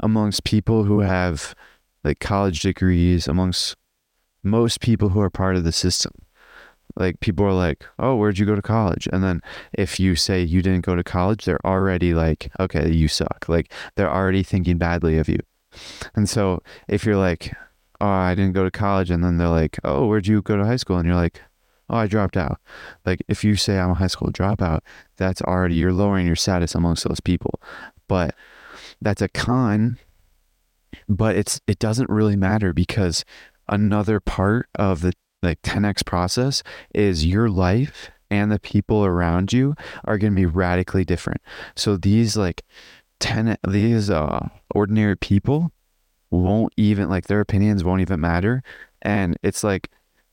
amongst 0.00 0.44
people 0.44 0.84
who 0.84 1.00
have 1.00 1.54
like 2.04 2.20
college 2.20 2.60
degrees 2.60 3.26
amongst 3.26 3.76
most 4.42 4.80
people 4.80 5.08
who 5.08 5.20
are 5.20 5.30
part 5.30 5.56
of 5.56 5.64
the 5.64 5.72
system. 5.72 6.12
Like 6.96 7.18
people 7.20 7.44
are 7.46 7.52
like, 7.52 7.84
"Oh, 7.98 8.14
where'd 8.16 8.38
you 8.38 8.46
go 8.46 8.54
to 8.54 8.62
college?" 8.62 9.08
And 9.12 9.24
then 9.24 9.40
if 9.72 9.98
you 9.98 10.14
say 10.14 10.42
you 10.42 10.62
didn't 10.62 10.84
go 10.84 10.94
to 10.94 11.02
college, 11.02 11.44
they're 11.44 11.64
already 11.66 12.14
like, 12.14 12.52
"Okay, 12.60 12.90
you 12.92 13.08
suck." 13.08 13.46
Like 13.48 13.72
they're 13.96 14.12
already 14.12 14.42
thinking 14.42 14.78
badly 14.78 15.18
of 15.18 15.28
you. 15.28 15.38
And 16.14 16.28
so 16.28 16.62
if 16.88 17.04
you're 17.04 17.16
like, 17.16 17.52
"Oh, 18.00 18.06
I 18.06 18.34
didn't 18.34 18.54
go 18.54 18.64
to 18.64 18.70
college," 18.70 19.10
and 19.10 19.24
then 19.24 19.38
they're 19.38 19.48
like, 19.48 19.78
"Oh, 19.82 20.06
where'd 20.06 20.26
you 20.28 20.42
go 20.42 20.56
to 20.56 20.64
high 20.64 20.76
school?" 20.76 20.98
and 20.98 21.06
you're 21.06 21.16
like, 21.16 21.40
"Oh, 21.90 21.96
I 21.96 22.06
dropped 22.06 22.36
out." 22.36 22.60
Like 23.04 23.22
if 23.28 23.42
you 23.44 23.56
say 23.56 23.78
I'm 23.78 23.90
a 23.90 23.94
high 23.94 24.06
school 24.08 24.30
dropout, 24.30 24.80
that's 25.16 25.42
already 25.42 25.74
you're 25.76 25.92
lowering 25.92 26.26
your 26.26 26.36
status 26.36 26.74
amongst 26.74 27.04
those 27.08 27.20
people. 27.20 27.60
But 28.08 28.34
that's 29.00 29.22
a 29.22 29.28
con 29.28 29.98
but 31.08 31.36
it's 31.36 31.60
it 31.66 31.78
doesn't 31.78 32.10
really 32.10 32.36
matter 32.36 32.72
because 32.72 33.24
another 33.68 34.20
part 34.20 34.68
of 34.74 35.00
the 35.00 35.12
like 35.42 35.60
10x 35.62 36.04
process 36.04 36.62
is 36.94 37.26
your 37.26 37.48
life 37.48 38.10
and 38.30 38.50
the 38.50 38.58
people 38.58 39.04
around 39.04 39.52
you 39.52 39.74
are 40.04 40.18
going 40.18 40.32
to 40.32 40.36
be 40.36 40.46
radically 40.46 41.04
different. 41.04 41.40
So 41.76 41.96
these 41.96 42.36
like 42.36 42.62
10 43.20 43.56
these 43.68 44.10
uh 44.10 44.48
ordinary 44.74 45.16
people 45.16 45.70
won't 46.30 46.72
even 46.76 47.08
like 47.08 47.26
their 47.26 47.40
opinions 47.40 47.84
won't 47.84 48.00
even 48.00 48.20
matter 48.20 48.62
and 49.02 49.38
it's 49.42 49.62
like 49.62 49.88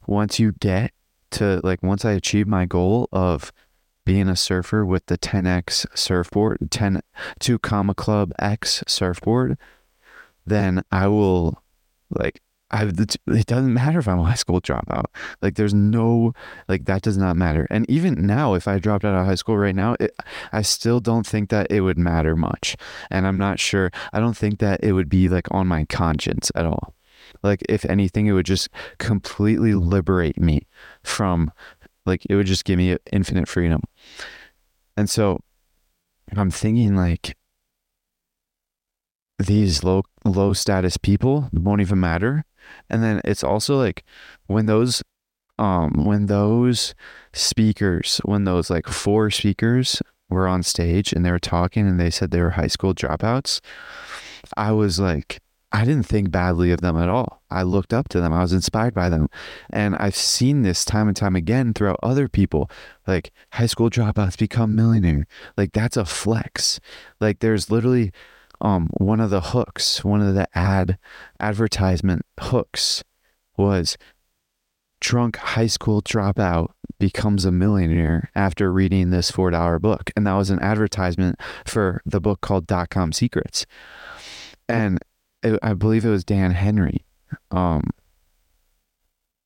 once 0.08 0.40
you 0.40 0.54
get 0.54 0.92
to 1.30 1.62
like 1.64 1.84
once 1.84 2.04
I 2.04 2.14
achieve 2.14 2.48
my 2.48 2.66
goal 2.66 3.08
of 3.12 3.54
being 4.04 4.28
a 4.28 4.36
surfer 4.36 4.84
with 4.84 5.06
the 5.06 5.18
10x 5.18 5.86
surfboard 5.96 6.72
10 6.72 7.02
2 7.40 7.60
comma 7.60 7.94
club 7.94 8.34
x 8.40 8.84
surfboard 8.88 9.58
then 10.46 10.84
I 10.92 11.08
will 11.08 11.62
like 12.10 12.42
I 12.72 12.86
it 12.86 13.46
doesn't 13.48 13.74
matter 13.74 14.00
if 14.00 14.08
I'm 14.08 14.20
a 14.20 14.24
high 14.24 14.36
school 14.36 14.62
dropout. 14.62 15.06
Like 15.42 15.56
there's 15.56 15.74
no 15.74 16.34
like 16.68 16.86
that 16.86 17.02
does 17.02 17.18
not 17.18 17.36
matter. 17.36 17.68
And 17.70 17.90
even 17.90 18.26
now, 18.26 18.54
if 18.54 18.68
I 18.68 18.80
dropped 18.80 19.04
out 19.04 19.14
of 19.14 19.26
high 19.26 19.36
school 19.36 19.58
right 19.58 19.76
now, 19.76 19.96
it, 20.00 20.16
I 20.54 20.62
still 20.62 21.00
don't 21.02 21.28
think 21.28 21.50
that 21.50 21.70
it 21.70 21.82
would 21.82 21.98
matter 21.98 22.36
much. 22.36 22.78
And 23.10 23.28
I'm 23.28 23.38
not 23.38 23.60
sure. 23.60 23.92
I 24.14 24.20
don't 24.20 24.38
think 24.38 24.60
that 24.60 24.82
it 24.84 24.94
would 24.94 25.10
be 25.10 25.28
like 25.28 25.48
on 25.52 25.68
my 25.68 25.86
conscience 25.86 26.52
at 26.56 26.66
all. 26.66 26.96
Like 27.44 27.62
if 27.68 27.84
anything, 27.86 28.28
it 28.28 28.34
would 28.34 28.46
just 28.46 28.70
completely 29.00 29.74
liberate 29.74 30.40
me 30.40 30.66
from 31.04 31.52
like 32.06 32.26
it 32.30 32.36
would 32.36 32.48
just 32.48 32.66
give 32.66 32.78
me 32.78 32.98
infinite 33.12 33.50
freedom. 33.50 33.82
And 34.96 35.10
so 35.10 35.40
I'm 36.36 36.52
thinking 36.52 36.96
like 36.96 37.36
these 39.42 39.84
low 39.84 40.04
low 40.26 40.54
status 40.54 40.98
people 40.98 41.50
won't 41.54 41.82
even 41.82 42.00
matter. 42.00 42.46
And 42.90 43.04
then 43.04 43.22
it's 43.26 43.44
also 43.44 43.78
like 43.78 44.04
when 44.48 44.66
those 44.66 45.04
um 45.60 46.06
when 46.06 46.26
those 46.26 46.96
speakers 47.34 48.20
when 48.26 48.44
those 48.46 48.70
like 48.70 48.88
four 48.88 49.30
speakers 49.30 50.02
were 50.30 50.48
on 50.48 50.64
stage 50.64 51.14
and 51.14 51.26
they 51.26 51.32
were 51.32 51.40
talking 51.40 51.88
and 51.88 52.00
they 52.00 52.10
said 52.10 52.32
they 52.32 52.42
were 52.42 52.52
high 52.52 52.68
school 52.68 52.94
dropouts 52.94 53.60
i 54.56 54.72
was 54.72 55.00
like 55.00 55.40
i 55.72 55.86
didn't 55.86 56.06
think 56.06 56.32
badly 56.32 56.72
of 56.72 56.82
them 56.82 56.98
at 56.98 57.08
all. 57.08 57.42
I 57.50 57.64
looked 57.64 57.94
up 57.94 58.10
to 58.10 58.20
them. 58.20 58.34
I 58.34 58.42
was 58.42 58.52
inspired 58.54 58.94
by 58.94 59.08
them. 59.10 59.30
And 59.70 59.96
i've 59.96 60.16
seen 60.16 60.64
this 60.64 60.84
time 60.84 61.08
and 61.08 61.16
time 61.16 61.36
again 61.36 61.74
throughout 61.74 62.00
other 62.04 62.28
people. 62.28 62.70
Like 63.08 63.32
high 63.54 63.68
school 63.68 63.90
dropouts 63.90 64.38
become 64.38 64.76
millionaire. 64.76 65.28
Like 65.58 65.72
that's 65.72 65.98
a 65.98 66.06
flex. 66.06 66.80
Like 67.20 67.40
there's 67.40 67.72
literally 67.72 68.12
um, 68.62 68.90
one 68.98 69.20
of 69.20 69.32
the 69.32 69.42
hooks, 69.42 70.04
one 70.04 70.22
of 70.22 70.36
the 70.36 70.48
ad 70.58 70.98
advertisement 71.40 72.26
hooks 72.40 73.04
was 73.58 73.98
drunk 75.00 75.38
high 75.38 75.68
school 75.68 76.02
dropout 76.02 76.70
becomes 77.00 77.44
a 77.44 77.52
millionaire 77.52 78.30
after 78.36 78.72
reading 78.72 79.10
this 79.10 79.32
$4 79.32 79.82
book. 79.82 80.12
And 80.16 80.28
that 80.28 80.34
was 80.34 80.52
an 80.52 80.60
advertisement 80.60 81.40
for 81.66 82.02
the 82.06 82.22
book 82.22 82.42
called 82.42 82.68
Dot 82.68 82.92
Com 82.92 83.12
Secrets. 83.12 83.66
And 84.70 85.00
it, 85.42 85.58
I 85.64 85.74
believe 85.74 86.06
it 86.06 86.10
was 86.10 86.24
Dan 86.24 86.52
Henry. 86.52 87.04
Um, 87.50 87.90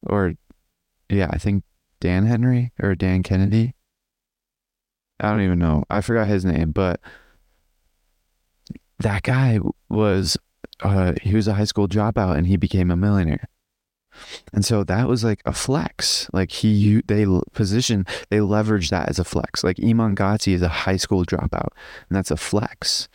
or, 0.05 0.33
yeah, 1.09 1.29
I 1.31 1.37
think 1.37 1.63
Dan 2.01 2.25
Henry 2.25 2.73
or 2.83 2.93
Dan 2.93 3.23
Kennedy. 3.23 3.73
I 5.21 5.29
don't 5.29 5.41
even 5.41 5.59
know. 5.59 5.85
I 5.89 6.01
forgot 6.01 6.27
his 6.27 6.43
name, 6.43 6.71
but 6.71 6.99
that 8.99 9.23
guy 9.23 9.59
was 9.89 10.37
uh, 10.81 11.13
he 11.21 11.35
was 11.35 11.47
a 11.47 11.53
high 11.53 11.65
school 11.65 11.87
dropout 11.87 12.37
and 12.37 12.47
he 12.47 12.57
became 12.57 12.91
a 12.91 12.95
millionaire. 12.95 13.47
And 14.53 14.63
so 14.63 14.83
that 14.85 15.07
was 15.07 15.23
like 15.23 15.41
a 15.45 15.53
flex. 15.53 16.29
Like 16.31 16.51
he, 16.51 17.01
they 17.05 17.25
position, 17.53 18.05
they 18.29 18.39
leverage 18.39 18.89
that 18.89 19.09
as 19.09 19.19
a 19.19 19.23
flex. 19.23 19.63
Like 19.63 19.77
Iman 19.83 20.15
Gadzhi 20.15 20.53
is 20.53 20.61
a 20.61 20.69
high 20.69 20.95
school 20.95 21.25
dropout, 21.25 21.69
and 22.07 22.15
that's 22.15 22.31
a 22.31 22.37
flex. 22.37 23.09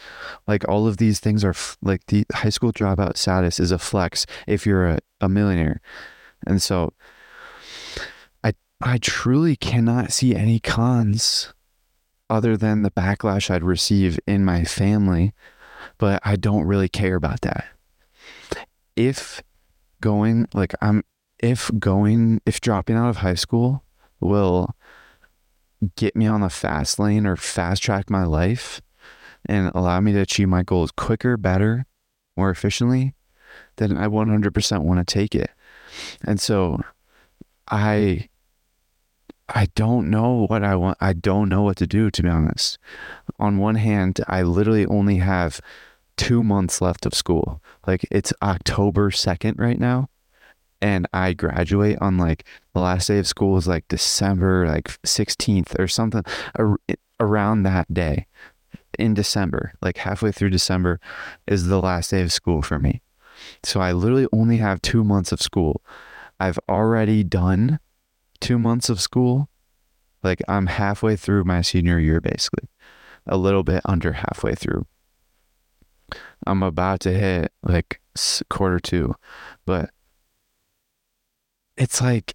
Like 0.46 0.68
all 0.68 0.86
of 0.86 0.98
these 0.98 1.20
things 1.20 1.44
are 1.44 1.54
like 1.80 2.06
the 2.06 2.26
high 2.32 2.50
school 2.50 2.72
dropout 2.72 3.16
status 3.16 3.58
is 3.58 3.72
a 3.72 3.78
flex 3.78 4.26
if 4.46 4.66
you're 4.66 4.86
a, 4.86 4.98
a 5.20 5.28
millionaire. 5.28 5.80
And 6.46 6.60
so 6.62 6.92
I, 8.44 8.52
I 8.80 8.98
truly 8.98 9.56
cannot 9.56 10.12
see 10.12 10.34
any 10.34 10.60
cons 10.60 11.52
other 12.28 12.56
than 12.56 12.82
the 12.82 12.90
backlash 12.90 13.50
I'd 13.50 13.64
receive 13.64 14.20
in 14.26 14.44
my 14.44 14.64
family 14.64 15.32
but 16.00 16.18
I 16.24 16.36
don't 16.36 16.64
really 16.64 16.88
care 16.88 17.14
about 17.14 17.42
that. 17.42 17.66
If 18.96 19.42
going, 20.00 20.48
like, 20.54 20.74
I'm, 20.80 21.04
if 21.38 21.70
going, 21.78 22.40
if 22.46 22.58
dropping 22.60 22.96
out 22.96 23.10
of 23.10 23.18
high 23.18 23.34
school 23.34 23.84
will 24.18 24.74
get 25.96 26.16
me 26.16 26.26
on 26.26 26.40
the 26.40 26.48
fast 26.48 26.98
lane 26.98 27.26
or 27.26 27.36
fast 27.36 27.82
track 27.82 28.08
my 28.08 28.24
life 28.24 28.80
and 29.44 29.70
allow 29.74 30.00
me 30.00 30.12
to 30.12 30.20
achieve 30.20 30.48
my 30.48 30.62
goals 30.62 30.90
quicker, 30.90 31.36
better, 31.36 31.84
more 32.34 32.48
efficiently, 32.48 33.14
then 33.76 33.98
I 33.98 34.06
100% 34.06 34.82
want 34.82 35.06
to 35.06 35.14
take 35.14 35.34
it. 35.34 35.50
And 36.24 36.40
so 36.40 36.80
I 37.68 38.30
I 39.52 39.66
don't 39.74 40.08
know 40.08 40.46
what 40.48 40.62
I 40.62 40.76
want. 40.76 40.96
I 41.00 41.12
don't 41.12 41.48
know 41.48 41.62
what 41.62 41.76
to 41.78 41.86
do, 41.86 42.08
to 42.08 42.22
be 42.22 42.28
honest. 42.28 42.78
On 43.40 43.58
one 43.58 43.74
hand, 43.74 44.20
I 44.28 44.42
literally 44.42 44.86
only 44.86 45.16
have 45.16 45.60
two 46.16 46.42
months 46.42 46.80
left 46.80 47.06
of 47.06 47.14
school. 47.14 47.62
Like 47.86 48.06
it's 48.10 48.32
October 48.42 49.10
2nd 49.10 49.58
right 49.58 49.78
now. 49.78 50.08
And 50.82 51.06
I 51.12 51.34
graduate 51.34 51.98
on 52.00 52.16
like 52.16 52.46
the 52.74 52.80
last 52.80 53.08
day 53.08 53.18
of 53.18 53.26
school 53.26 53.56
is 53.58 53.68
like 53.68 53.86
December 53.88 54.66
like 54.66 54.88
16th 55.02 55.78
or 55.78 55.88
something 55.88 56.24
around 57.18 57.62
that 57.62 57.92
day 57.92 58.26
in 58.98 59.14
December. 59.14 59.72
Like 59.82 59.98
halfway 59.98 60.32
through 60.32 60.50
December 60.50 61.00
is 61.46 61.66
the 61.66 61.80
last 61.80 62.10
day 62.10 62.22
of 62.22 62.32
school 62.32 62.62
for 62.62 62.78
me. 62.78 63.02
So 63.62 63.80
I 63.80 63.92
literally 63.92 64.26
only 64.32 64.58
have 64.58 64.82
two 64.82 65.04
months 65.04 65.32
of 65.32 65.42
school. 65.42 65.82
I've 66.38 66.58
already 66.68 67.22
done 67.22 67.78
two 68.40 68.58
months 68.58 68.88
of 68.88 69.00
school. 69.00 69.48
Like 70.22 70.42
I'm 70.48 70.66
halfway 70.66 71.16
through 71.16 71.44
my 71.44 71.62
senior 71.62 71.98
year, 71.98 72.20
basically, 72.20 72.68
a 73.26 73.36
little 73.36 73.62
bit 73.62 73.82
under 73.84 74.12
halfway 74.12 74.54
through. 74.54 74.86
I'm 76.46 76.62
about 76.62 77.00
to 77.00 77.12
hit 77.12 77.52
like 77.62 78.00
quarter 78.48 78.80
two, 78.80 79.14
but 79.66 79.90
it's 81.76 82.00
like 82.00 82.34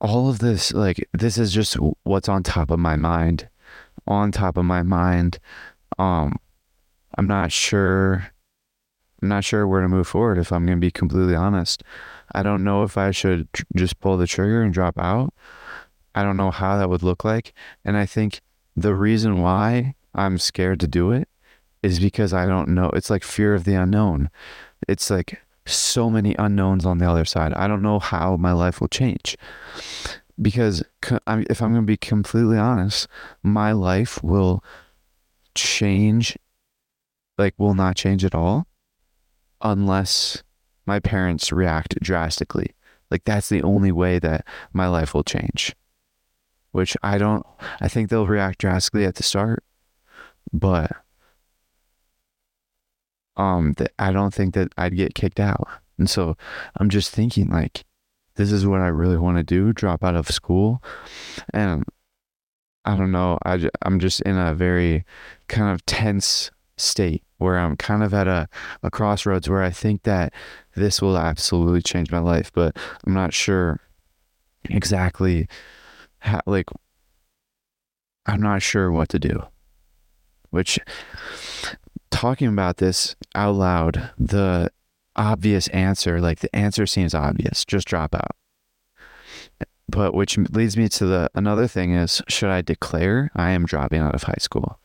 all 0.00 0.28
of 0.28 0.38
this, 0.38 0.72
like, 0.72 1.06
this 1.12 1.38
is 1.38 1.52
just 1.52 1.76
what's 2.04 2.28
on 2.28 2.42
top 2.42 2.70
of 2.70 2.78
my 2.78 2.96
mind. 2.96 3.48
On 4.06 4.30
top 4.30 4.56
of 4.56 4.64
my 4.64 4.82
mind. 4.82 5.38
Um, 5.98 6.36
I'm 7.16 7.26
not 7.26 7.50
sure. 7.50 8.30
I'm 9.20 9.28
not 9.28 9.44
sure 9.44 9.66
where 9.66 9.80
to 9.80 9.88
move 9.88 10.06
forward 10.06 10.38
if 10.38 10.52
I'm 10.52 10.64
going 10.64 10.78
to 10.78 10.80
be 10.80 10.92
completely 10.92 11.34
honest. 11.34 11.82
I 12.32 12.44
don't 12.44 12.62
know 12.62 12.84
if 12.84 12.96
I 12.96 13.10
should 13.10 13.52
tr- 13.52 13.64
just 13.74 13.98
pull 13.98 14.16
the 14.16 14.26
trigger 14.28 14.62
and 14.62 14.72
drop 14.72 14.96
out. 14.98 15.34
I 16.14 16.22
don't 16.22 16.36
know 16.36 16.52
how 16.52 16.78
that 16.78 16.88
would 16.88 17.02
look 17.02 17.24
like. 17.24 17.52
And 17.84 17.96
I 17.96 18.06
think 18.06 18.40
the 18.76 18.94
reason 18.94 19.40
why 19.42 19.94
I'm 20.14 20.38
scared 20.38 20.78
to 20.80 20.86
do 20.86 21.10
it 21.10 21.27
is 21.82 22.00
because 22.00 22.32
I 22.32 22.46
don't 22.46 22.68
know. 22.68 22.90
It's 22.90 23.10
like 23.10 23.24
fear 23.24 23.54
of 23.54 23.64
the 23.64 23.74
unknown. 23.74 24.30
It's 24.88 25.10
like 25.10 25.40
so 25.66 26.08
many 26.08 26.34
unknowns 26.38 26.86
on 26.86 26.98
the 26.98 27.08
other 27.08 27.24
side. 27.24 27.52
I 27.54 27.68
don't 27.68 27.82
know 27.82 27.98
how 27.98 28.36
my 28.36 28.52
life 28.52 28.80
will 28.80 28.88
change. 28.88 29.36
Because 30.40 30.82
if 31.02 31.62
I'm 31.62 31.72
going 31.72 31.74
to 31.74 31.82
be 31.82 31.96
completely 31.96 32.58
honest, 32.58 33.08
my 33.42 33.72
life 33.72 34.22
will 34.22 34.62
change, 35.54 36.38
like, 37.36 37.54
will 37.58 37.74
not 37.74 37.96
change 37.96 38.24
at 38.24 38.34
all 38.34 38.66
unless 39.60 40.44
my 40.86 41.00
parents 41.00 41.50
react 41.50 42.00
drastically. 42.00 42.74
Like, 43.10 43.24
that's 43.24 43.48
the 43.48 43.62
only 43.62 43.90
way 43.90 44.20
that 44.20 44.46
my 44.72 44.86
life 44.86 45.12
will 45.12 45.24
change. 45.24 45.74
Which 46.70 46.96
I 47.02 47.18
don't, 47.18 47.44
I 47.80 47.88
think 47.88 48.08
they'll 48.08 48.26
react 48.26 48.60
drastically 48.60 49.04
at 49.04 49.16
the 49.16 49.22
start, 49.22 49.64
but 50.52 50.92
um 53.38 53.72
that 53.78 53.92
I 53.98 54.12
don't 54.12 54.34
think 54.34 54.54
that 54.54 54.72
I'd 54.76 54.96
get 54.96 55.14
kicked 55.14 55.40
out. 55.40 55.66
And 55.96 56.10
so 56.10 56.36
I'm 56.76 56.90
just 56.90 57.10
thinking 57.10 57.48
like 57.48 57.84
this 58.34 58.52
is 58.52 58.66
what 58.66 58.80
I 58.80 58.88
really 58.88 59.16
want 59.16 59.36
to 59.38 59.42
do, 59.42 59.72
drop 59.72 60.04
out 60.04 60.14
of 60.14 60.28
school. 60.28 60.82
And 61.52 61.84
I 62.84 62.96
don't 62.96 63.12
know, 63.12 63.38
I 63.44 63.68
I'm 63.82 63.98
just 63.98 64.20
in 64.22 64.36
a 64.36 64.54
very 64.54 65.04
kind 65.48 65.72
of 65.72 65.84
tense 65.86 66.50
state 66.76 67.22
where 67.38 67.58
I'm 67.58 67.76
kind 67.76 68.02
of 68.02 68.12
at 68.12 68.28
a, 68.28 68.48
a 68.82 68.90
crossroads 68.90 69.48
where 69.48 69.62
I 69.62 69.70
think 69.70 70.02
that 70.02 70.32
this 70.74 71.00
will 71.00 71.16
absolutely 71.16 71.82
change 71.82 72.10
my 72.10 72.18
life, 72.18 72.52
but 72.52 72.76
I'm 73.06 73.14
not 73.14 73.32
sure 73.32 73.80
exactly 74.64 75.48
how, 76.18 76.40
like, 76.46 76.68
I'm 78.26 78.42
not 78.42 78.62
sure 78.62 78.90
what 78.90 79.08
to 79.10 79.18
do. 79.18 79.42
Which 80.50 80.78
talking 82.18 82.48
about 82.48 82.78
this 82.78 83.14
out 83.36 83.54
loud, 83.54 84.10
the 84.18 84.72
obvious 85.14 85.68
answer, 85.68 86.20
like 86.20 86.40
the 86.40 86.54
answer 86.54 86.84
seems 86.84 87.14
obvious, 87.14 87.64
just 87.64 87.86
drop 87.86 88.12
out. 88.12 88.34
But 89.88 90.14
which 90.14 90.36
leads 90.36 90.76
me 90.76 90.88
to 90.88 91.06
the 91.06 91.30
another 91.36 91.68
thing 91.68 91.94
is 91.94 92.20
should 92.26 92.50
I 92.50 92.60
declare 92.60 93.30
I 93.36 93.50
am 93.50 93.66
dropping 93.66 94.00
out 94.00 94.16
of 94.16 94.24
high 94.24 94.40
school? 94.40 94.80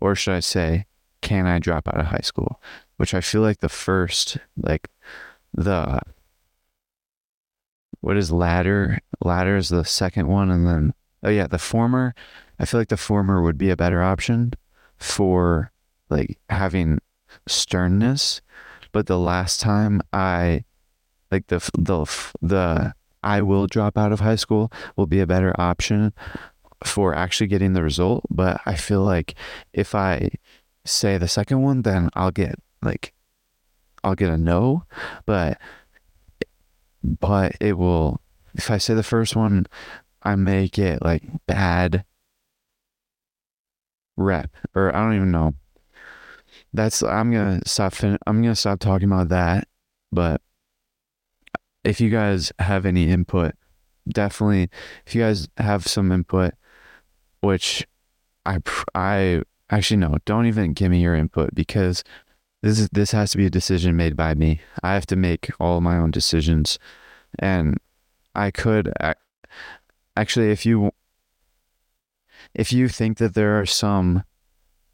Or 0.00 0.16
should 0.16 0.34
I 0.34 0.40
say, 0.40 0.86
can 1.20 1.46
I 1.46 1.60
drop 1.60 1.86
out 1.86 2.00
of 2.00 2.06
high 2.06 2.24
school? 2.24 2.60
Which 2.96 3.14
I 3.14 3.20
feel 3.20 3.42
like 3.42 3.60
the 3.60 3.68
first, 3.68 4.38
like 4.56 4.88
the 5.54 6.00
what 8.00 8.16
is 8.16 8.32
ladder? 8.32 8.98
Ladder 9.24 9.56
is 9.56 9.68
the 9.68 9.84
second 9.84 10.26
one, 10.26 10.50
and 10.50 10.66
then 10.66 10.94
oh 11.22 11.30
yeah, 11.30 11.46
the 11.46 11.58
former. 11.58 12.12
I 12.58 12.64
feel 12.64 12.80
like 12.80 12.88
the 12.88 12.96
former 12.96 13.40
would 13.40 13.56
be 13.56 13.70
a 13.70 13.76
better 13.76 14.02
option 14.02 14.52
for 14.98 15.71
like 16.12 16.38
having 16.48 16.98
sternness. 17.48 18.40
But 18.92 19.06
the 19.06 19.18
last 19.18 19.60
time 19.60 20.02
I 20.12 20.64
like 21.30 21.46
the 21.46 21.58
the 21.78 22.04
the 22.40 22.94
I 23.22 23.42
will 23.42 23.66
drop 23.66 23.96
out 23.96 24.12
of 24.12 24.20
high 24.20 24.36
school 24.36 24.70
will 24.96 25.06
be 25.06 25.20
a 25.20 25.26
better 25.26 25.58
option 25.58 26.12
for 26.84 27.14
actually 27.14 27.46
getting 27.46 27.72
the 27.72 27.82
result. 27.82 28.24
But 28.30 28.60
I 28.66 28.74
feel 28.74 29.02
like 29.02 29.34
if 29.72 29.94
I 29.94 30.30
say 30.84 31.18
the 31.18 31.28
second 31.28 31.62
one, 31.62 31.82
then 31.82 32.10
I'll 32.14 32.30
get 32.30 32.56
like 32.82 33.14
I'll 34.04 34.14
get 34.14 34.30
a 34.30 34.36
no. 34.36 34.84
But 35.26 35.58
but 37.02 37.56
it 37.60 37.78
will 37.78 38.20
if 38.54 38.70
I 38.70 38.78
say 38.78 38.94
the 38.94 39.02
first 39.02 39.34
one, 39.34 39.66
I 40.22 40.36
may 40.36 40.68
get 40.68 41.02
like 41.02 41.22
bad 41.46 42.04
rep 44.16 44.50
or 44.74 44.94
I 44.94 45.00
don't 45.02 45.14
even 45.14 45.30
know 45.30 45.54
that's 46.72 47.02
I'm 47.02 47.30
gonna 47.30 47.60
stop. 47.66 47.94
Fin- 47.94 48.18
I'm 48.26 48.42
gonna 48.42 48.56
stop 48.56 48.80
talking 48.80 49.10
about 49.10 49.28
that. 49.28 49.68
But 50.10 50.40
if 51.84 52.00
you 52.00 52.10
guys 52.10 52.52
have 52.58 52.86
any 52.86 53.10
input, 53.10 53.54
definitely. 54.08 54.70
If 55.06 55.14
you 55.14 55.22
guys 55.22 55.48
have 55.58 55.86
some 55.86 56.12
input, 56.12 56.54
which 57.40 57.86
I 58.46 58.58
I 58.94 59.42
actually 59.70 59.98
no, 59.98 60.16
don't 60.24 60.46
even 60.46 60.72
give 60.72 60.90
me 60.90 61.00
your 61.00 61.14
input 61.14 61.54
because 61.54 62.04
this 62.62 62.78
is 62.78 62.88
this 62.92 63.12
has 63.12 63.32
to 63.32 63.38
be 63.38 63.46
a 63.46 63.50
decision 63.50 63.96
made 63.96 64.16
by 64.16 64.34
me. 64.34 64.60
I 64.82 64.94
have 64.94 65.06
to 65.06 65.16
make 65.16 65.50
all 65.60 65.80
my 65.80 65.96
own 65.96 66.10
decisions, 66.10 66.78
and 67.38 67.78
I 68.34 68.50
could 68.50 68.92
actually 70.16 70.50
if 70.50 70.64
you 70.64 70.92
if 72.54 72.72
you 72.72 72.88
think 72.88 73.18
that 73.18 73.34
there 73.34 73.58
are 73.60 73.66
some 73.66 74.24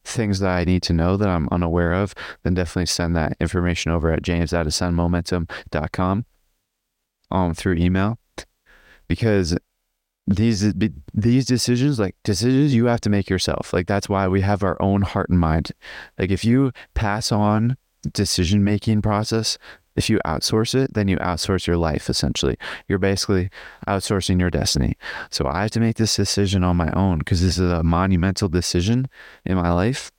things 0.04 0.40
that 0.40 0.50
I 0.50 0.64
need 0.64 0.82
to 0.84 0.92
know 0.92 1.16
that 1.16 1.28
I'm 1.28 1.48
unaware 1.50 1.92
of, 1.92 2.14
then 2.42 2.54
definitely 2.54 2.86
send 2.86 3.14
that 3.16 3.36
information 3.40 3.92
over 3.92 4.10
at 4.10 4.22
james 4.22 4.52
at 4.52 4.66
ascendmomentum.com 4.66 6.24
um, 7.30 7.54
through 7.54 7.74
email. 7.76 8.18
Because 9.06 9.56
these 10.28 10.74
these 11.14 11.46
decisions 11.46 11.98
like 11.98 12.14
decisions 12.22 12.74
you 12.74 12.84
have 12.84 13.00
to 13.00 13.08
make 13.08 13.30
yourself 13.30 13.72
like 13.72 13.86
that's 13.86 14.10
why 14.10 14.28
we 14.28 14.42
have 14.42 14.62
our 14.62 14.80
own 14.80 15.00
heart 15.00 15.30
and 15.30 15.40
mind 15.40 15.72
like 16.18 16.30
if 16.30 16.44
you 16.44 16.70
pass 16.92 17.32
on 17.32 17.78
decision 18.12 18.62
making 18.62 19.00
process 19.00 19.56
if 19.98 20.08
you 20.08 20.18
outsource 20.24 20.74
it 20.74 20.94
then 20.94 21.08
you 21.08 21.16
outsource 21.18 21.66
your 21.66 21.76
life 21.76 22.08
essentially 22.08 22.56
you're 22.86 22.98
basically 22.98 23.50
outsourcing 23.86 24.40
your 24.40 24.50
destiny 24.50 24.96
so 25.30 25.46
i 25.46 25.62
have 25.62 25.70
to 25.70 25.80
make 25.80 25.96
this 25.96 26.16
decision 26.16 26.64
on 26.64 26.76
my 26.76 26.90
own 26.92 27.18
because 27.18 27.42
this 27.42 27.58
is 27.58 27.70
a 27.70 27.82
monumental 27.82 28.48
decision 28.48 29.06
in 29.44 29.56
my 29.56 29.72
life 29.72 30.10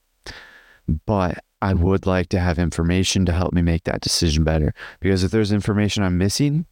but 1.06 1.40
i 1.62 1.74
would 1.74 2.06
like 2.06 2.30
to 2.30 2.40
have 2.40 2.60
information 2.60 3.26
to 3.26 3.32
help 3.32 3.54
me 3.54 3.62
make 3.62 3.86
that 3.86 4.02
decision 4.02 4.44
better 4.44 4.74
because 5.00 5.24
if 5.24 5.32
there's 5.32 5.52
information 5.52 6.04
i'm 6.04 6.18
missing 6.18 6.66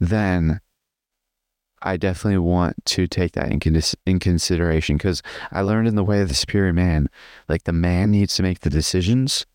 then 0.00 0.60
I 1.82 1.96
definitely 1.96 2.38
want 2.38 2.84
to 2.86 3.06
take 3.06 3.32
that 3.32 3.50
in, 3.52 3.82
in 4.06 4.18
consideration 4.18 4.96
because 4.96 5.22
I 5.52 5.60
learned 5.60 5.88
in 5.88 5.94
the 5.94 6.04
way 6.04 6.20
of 6.20 6.28
the 6.28 6.34
superior 6.34 6.72
man, 6.72 7.08
like 7.48 7.64
the 7.64 7.72
man 7.72 8.10
needs 8.10 8.34
to 8.36 8.42
make 8.42 8.60
the 8.60 8.70
decisions. 8.70 9.46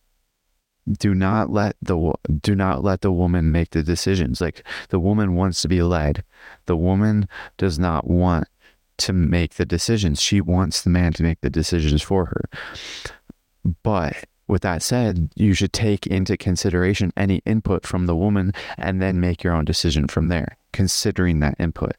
Do 0.91 1.13
not 1.13 1.49
let 1.49 1.75
the 1.81 2.13
do 2.41 2.55
not 2.55 2.83
let 2.83 3.01
the 3.01 3.11
woman 3.11 3.51
make 3.51 3.71
the 3.71 3.83
decisions. 3.83 4.41
Like 4.41 4.63
the 4.89 4.99
woman 4.99 5.35
wants 5.35 5.61
to 5.61 5.67
be 5.67 5.81
led. 5.81 6.23
The 6.65 6.75
woman 6.75 7.27
does 7.57 7.79
not 7.79 8.07
want 8.07 8.47
to 8.97 9.13
make 9.13 9.55
the 9.55 9.65
decisions. 9.65 10.21
She 10.21 10.41
wants 10.41 10.81
the 10.81 10.89
man 10.89 11.13
to 11.13 11.23
make 11.23 11.41
the 11.41 11.49
decisions 11.49 12.01
for 12.01 12.25
her. 12.25 12.49
But 13.81 14.25
with 14.47 14.61
that 14.63 14.83
said, 14.83 15.29
you 15.35 15.53
should 15.53 15.71
take 15.71 16.05
into 16.05 16.35
consideration 16.35 17.13
any 17.15 17.41
input 17.45 17.85
from 17.87 18.05
the 18.05 18.15
woman 18.15 18.51
and 18.77 19.01
then 19.01 19.21
make 19.21 19.41
your 19.41 19.53
own 19.53 19.65
decision 19.65 20.07
from 20.07 20.27
there, 20.27 20.57
considering 20.73 21.39
that 21.39 21.55
input 21.59 21.93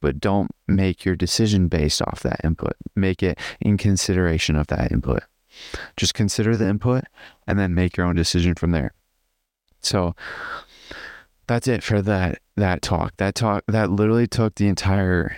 but 0.00 0.20
don't 0.20 0.50
make 0.66 1.04
your 1.04 1.16
decision 1.16 1.68
based 1.68 2.02
off 2.02 2.22
that 2.22 2.40
input. 2.42 2.74
Make 2.96 3.22
it 3.22 3.38
in 3.60 3.76
consideration 3.76 4.56
of 4.56 4.66
that 4.68 4.90
input. 4.90 5.22
Just 5.96 6.14
consider 6.14 6.56
the 6.56 6.68
input 6.68 7.04
and 7.46 7.58
then 7.58 7.74
make 7.74 7.96
your 7.96 8.06
own 8.06 8.16
decision 8.16 8.54
from 8.54 8.72
there. 8.72 8.92
So 9.80 10.14
that's 11.46 11.66
it 11.66 11.82
for 11.82 12.02
that 12.02 12.40
that 12.56 12.82
talk. 12.82 13.16
That 13.16 13.34
talk 13.34 13.64
that 13.66 13.90
literally 13.90 14.26
took 14.26 14.54
the 14.54 14.68
entire 14.68 15.36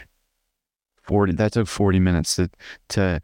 40 1.02 1.32
that 1.34 1.52
took 1.52 1.68
40 1.68 2.00
minutes 2.00 2.36
to 2.36 2.50
to 2.90 3.20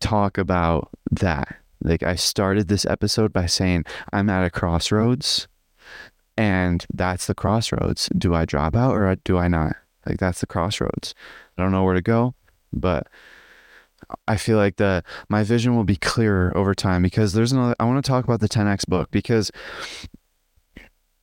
talk 0.00 0.38
about 0.38 0.90
that. 1.10 1.56
Like 1.82 2.02
I 2.02 2.16
started 2.16 2.68
this 2.68 2.84
episode 2.86 3.32
by 3.32 3.46
saying 3.46 3.84
I'm 4.12 4.28
at 4.28 4.44
a 4.44 4.50
crossroads 4.50 5.48
and 6.36 6.84
that's 6.92 7.26
the 7.26 7.34
crossroads. 7.34 8.08
Do 8.16 8.34
I 8.34 8.44
drop 8.44 8.76
out 8.76 8.94
or 8.94 9.16
do 9.24 9.38
I 9.38 9.48
not? 9.48 9.76
Like 10.06 10.18
that's 10.18 10.40
the 10.40 10.46
crossroads. 10.46 11.14
I 11.56 11.62
don't 11.62 11.72
know 11.72 11.84
where 11.84 11.94
to 11.94 12.02
go, 12.02 12.34
but 12.72 13.08
I 14.26 14.36
feel 14.36 14.56
like 14.56 14.76
the 14.76 15.02
my 15.28 15.42
vision 15.42 15.76
will 15.76 15.84
be 15.84 15.96
clearer 15.96 16.56
over 16.56 16.74
time 16.74 17.02
because 17.02 17.32
there's 17.32 17.52
another 17.52 17.74
I 17.78 17.84
want 17.84 18.02
to 18.02 18.08
talk 18.08 18.24
about 18.24 18.40
the 18.40 18.48
10x 18.48 18.86
book 18.86 19.10
because 19.10 19.50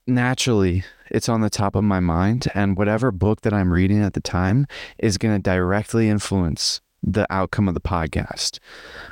naturally 0.08 0.84
it's 1.10 1.30
on 1.30 1.42
the 1.42 1.50
top 1.50 1.76
of 1.76 1.84
my 1.84 2.00
mind 2.00 2.48
and 2.54 2.78
whatever 2.78 3.12
book 3.12 3.42
that 3.42 3.54
I'm 3.54 3.72
reading 3.72 4.02
at 4.02 4.14
the 4.14 4.22
time 4.22 4.68
is 4.98 5.18
going 5.18 5.36
to 5.36 5.42
directly 5.42 6.10
influence 6.10 6.82
the 7.02 7.28
outcome 7.30 7.68
of 7.68 7.74
the 7.74 7.82
podcast, 7.82 8.60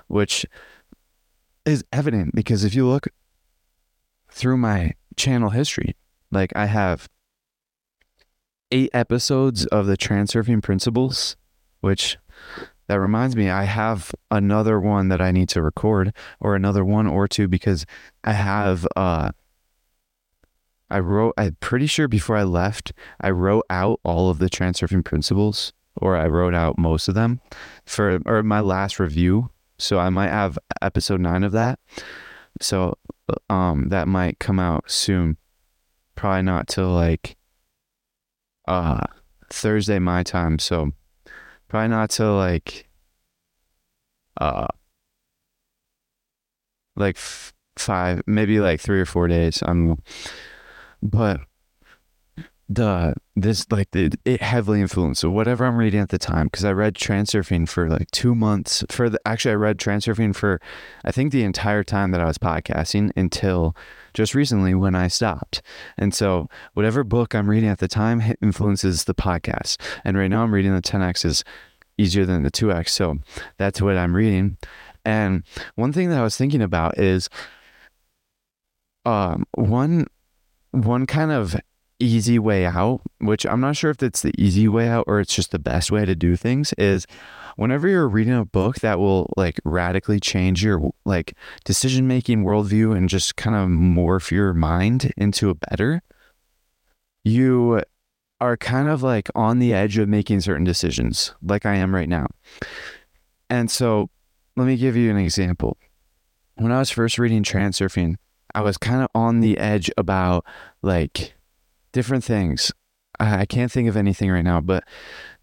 which 0.08 0.46
is 1.66 1.84
evident 1.94 2.34
because 2.36 2.64
if 2.64 2.74
you 2.74 2.88
look 2.88 3.08
through 4.30 4.58
my 4.58 4.94
channel 5.16 5.52
history, 5.52 5.96
like 6.32 6.52
I 6.56 6.66
have 6.66 7.08
eight 8.72 8.90
episodes 8.94 9.66
of 9.68 9.86
the 9.86 9.96
Transurfing 9.96 10.64
Principles, 10.64 11.38
which 11.82 12.18
that 12.88 13.00
reminds 13.00 13.36
me, 13.36 13.50
I 13.50 13.64
have 13.64 14.12
another 14.30 14.80
one 14.80 15.10
that 15.10 15.22
I 15.22 15.32
need 15.32 15.50
to 15.50 15.62
record, 15.62 16.14
or 16.40 16.56
another 16.56 16.84
one 16.84 17.08
or 17.08 17.28
two, 17.28 17.48
because 17.48 17.86
I 18.24 18.34
have. 18.34 18.88
uh 18.96 19.32
I 20.90 21.00
wrote. 21.00 21.34
I'm 21.38 21.58
pretty 21.60 21.88
sure 21.88 22.08
before 22.08 22.38
I 22.38 22.44
left, 22.44 22.94
I 23.20 23.32
wrote 23.32 23.66
out 23.70 24.00
all 24.04 24.30
of 24.30 24.38
the 24.38 24.50
Transurfing 24.50 25.04
Principles, 25.04 25.74
or 25.96 26.16
I 26.16 26.28
wrote 26.28 26.54
out 26.54 26.78
most 26.78 27.08
of 27.08 27.16
them 27.16 27.42
for 27.86 28.20
or 28.26 28.44
my 28.44 28.60
last 28.60 29.00
review. 29.00 29.50
So 29.80 29.98
I 29.98 30.10
might 30.10 30.30
have 30.30 30.60
episode 30.84 31.20
nine 31.20 31.44
of 31.44 31.52
that. 31.54 31.80
So 32.62 32.98
um, 33.50 33.90
that 33.90 34.08
might 34.08 34.38
come 34.38 34.60
out 34.60 34.92
soon. 34.92 35.38
Probably 36.14 36.44
not 36.44 36.68
till 36.68 36.90
like 36.90 37.38
uh 38.68 39.06
Thursday 39.50 39.98
my 39.98 40.22
time, 40.22 40.60
so 40.60 40.92
probably 41.74 41.88
not 41.88 42.12
to 42.12 42.32
like 42.32 42.88
uh 44.40 44.68
like 46.96 47.16
f- 47.16 47.52
five, 47.76 48.22
maybe 48.28 48.60
like 48.60 48.80
three 48.80 49.02
or 49.02 49.08
four 49.08 49.28
days. 49.28 49.64
I'm, 49.66 49.98
but 51.02 51.40
the 52.76 53.14
this 53.36 53.66
like 53.72 53.92
the, 53.92 54.12
it 54.26 54.42
heavily 54.42 54.82
influenced 54.82 55.22
so 55.22 55.30
whatever 55.30 55.66
I'm 55.66 55.76
reading 55.76 56.00
at 56.00 56.10
the 56.10 56.18
time 56.18 56.48
because 56.48 56.66
I 56.66 56.72
read 56.72 56.96
Transurfing 56.96 57.68
for 57.68 57.90
like 57.90 58.10
two 58.12 58.36
months 58.36 58.84
for 58.90 59.10
the 59.10 59.20
actually 59.26 59.52
I 59.52 59.56
read 59.56 59.78
Transurfing 59.78 60.36
for 60.36 60.62
I 61.04 61.12
think 61.12 61.32
the 61.32 61.44
entire 61.44 61.84
time 61.84 62.12
that 62.12 62.22
I 62.22 62.26
was 62.26 62.38
podcasting 62.38 63.12
until 63.16 63.76
just 64.14 64.36
recently 64.36 64.76
when 64.76 64.96
I 64.96 65.08
stopped. 65.08 65.62
And 65.98 66.14
so 66.14 66.48
whatever 66.74 67.04
book 67.04 67.34
I'm 67.34 67.50
reading 67.50 67.70
at 67.70 67.80
the 67.80 67.88
time 67.88 68.22
influences 68.42 69.06
the 69.06 69.16
podcast. 69.16 69.78
And 70.04 70.18
right 70.18 70.28
now 70.28 70.44
I'm 70.44 70.54
reading 70.54 70.74
the 70.74 70.82
10x 70.82 71.26
is 71.26 71.44
easier 71.98 72.26
than 72.26 72.44
the 72.44 72.52
2x. 72.52 72.90
So 72.90 73.18
that's 73.58 73.82
what 73.82 73.98
I'm 73.98 74.16
reading. 74.16 74.58
And 75.04 75.44
one 75.76 75.92
thing 75.92 76.10
that 76.10 76.20
I 76.20 76.24
was 76.24 76.38
thinking 76.38 76.62
about 76.62 76.98
is 76.98 77.30
um 79.06 79.46
one 79.56 80.08
one 80.72 81.06
kind 81.06 81.32
of 81.32 81.56
easy 82.04 82.38
way 82.38 82.66
out, 82.66 83.02
which 83.20 83.46
I'm 83.46 83.62
not 83.62 83.76
sure 83.76 83.92
if 83.92 84.04
it's 84.04 84.22
the 84.22 84.34
easy 84.38 84.68
way 84.68 84.88
out 84.88 85.06
or 85.08 85.20
it's 85.20 85.34
just 85.34 85.52
the 85.52 85.60
best 85.60 85.92
way 85.92 86.06
to 86.06 86.16
do 86.16 86.36
things, 86.36 86.74
is 86.74 87.08
whenever 87.56 87.88
you're 87.88 88.08
reading 88.08 88.34
a 88.34 88.46
book 88.46 88.78
that 88.82 89.00
will 89.00 89.32
like 89.38 89.60
radically 89.64 90.20
change 90.20 90.64
your 90.64 90.92
like 91.06 91.36
decision 91.64 92.08
making 92.08 92.44
worldview 92.44 92.96
and 92.96 93.10
just 93.10 93.36
kind 93.36 93.56
of 93.56 93.70
morph 93.70 94.32
your 94.32 94.54
mind 94.54 95.12
into 95.18 95.50
a 95.50 95.56
better, 95.56 96.02
you 97.24 97.82
are 98.42 98.58
kind 98.58 98.90
of 98.90 99.02
like 99.02 99.30
on 99.36 99.60
the 99.60 99.74
edge 99.74 99.98
of 99.98 100.10
making 100.10 100.42
certain 100.42 100.66
decisions, 100.66 101.34
like 101.42 101.66
I 101.66 101.76
am 101.76 101.96
right 101.96 102.10
now. 102.10 102.28
And 103.50 103.72
so 103.72 104.10
let 104.58 104.68
me 104.68 104.76
give 104.76 104.96
you 104.96 105.10
an 105.10 105.18
example. 105.18 105.78
When 106.56 106.72
I 106.72 106.80
was 106.80 106.90
first 106.90 107.18
reading 107.18 107.44
Transurfing, 107.44 108.16
I 108.54 108.62
was 108.62 108.78
kind 108.78 109.02
of 109.02 109.08
on 109.16 109.40
the 109.40 109.58
edge 109.58 109.90
about 109.98 110.46
like 110.82 111.34
different 111.94 112.24
things. 112.24 112.72
I 113.20 113.46
can't 113.46 113.72
think 113.72 113.88
of 113.88 113.96
anything 113.96 114.30
right 114.32 114.44
now, 114.44 114.60
but 114.60 114.84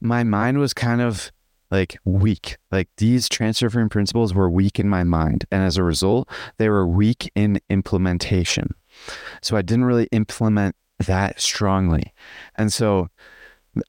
my 0.01 0.25
mind 0.25 0.59
was 0.59 0.75
kind 0.75 1.01
of 1.01 1.33
like 1.71 1.99
weak. 2.05 2.59
Like 2.71 2.89
these 2.97 3.29
Transurfing 3.29 3.91
principles 3.91 4.35
were 4.35 4.51
weak 4.51 4.79
in 4.79 4.89
my 4.89 5.05
mind. 5.05 5.47
And 5.51 5.63
as 5.63 5.77
a 5.77 5.85
result, 5.85 6.29
they 6.59 6.69
were 6.69 6.87
weak 6.87 7.31
in 7.35 7.61
implementation. 7.71 8.75
So 9.41 9.57
I 9.57 9.63
didn't 9.63 9.85
really 9.85 10.09
implement 10.11 10.75
that 10.99 11.41
strongly. 11.41 12.13
And 12.57 12.73
so 12.73 13.09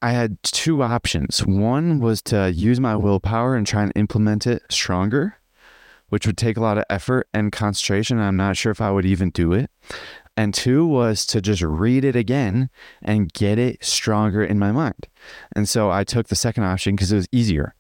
I 0.02 0.12
had 0.12 0.42
two 0.44 0.84
options. 0.84 1.46
One 1.46 2.00
was 2.00 2.22
to 2.24 2.52
use 2.52 2.80
my 2.80 2.96
willpower 2.96 3.56
and 3.56 3.66
try 3.66 3.84
and 3.84 3.92
implement 3.96 4.46
it 4.46 4.62
stronger, 4.70 5.38
which 6.10 6.28
would 6.28 6.38
take 6.38 6.56
a 6.56 6.62
lot 6.62 6.78
of 6.78 6.86
effort 6.90 7.28
and 7.34 7.52
concentration. 7.52 8.20
I'm 8.20 8.38
not 8.38 8.58
sure 8.58 8.72
if 8.72 8.80
I 8.80 8.92
would 8.92 9.06
even 9.06 9.32
do 9.32 9.54
it. 9.54 9.72
And 10.42 10.56
two 10.56 10.88
was 10.88 11.28
to 11.28 11.40
just 11.40 11.62
read 11.62 12.04
it 12.04 12.16
again 12.16 12.72
and 13.04 13.32
get 13.32 13.60
it 13.60 13.86
stronger 13.86 14.44
in 14.44 14.58
my 14.58 14.72
mind. 14.72 15.08
And 15.56 15.70
so 15.70 15.92
I 15.92 16.04
took 16.04 16.30
the 16.30 16.36
second 16.36 16.64
option 16.64 16.96
because 16.96 17.12
it 17.12 17.16
was 17.18 17.28
easier. 17.32 17.76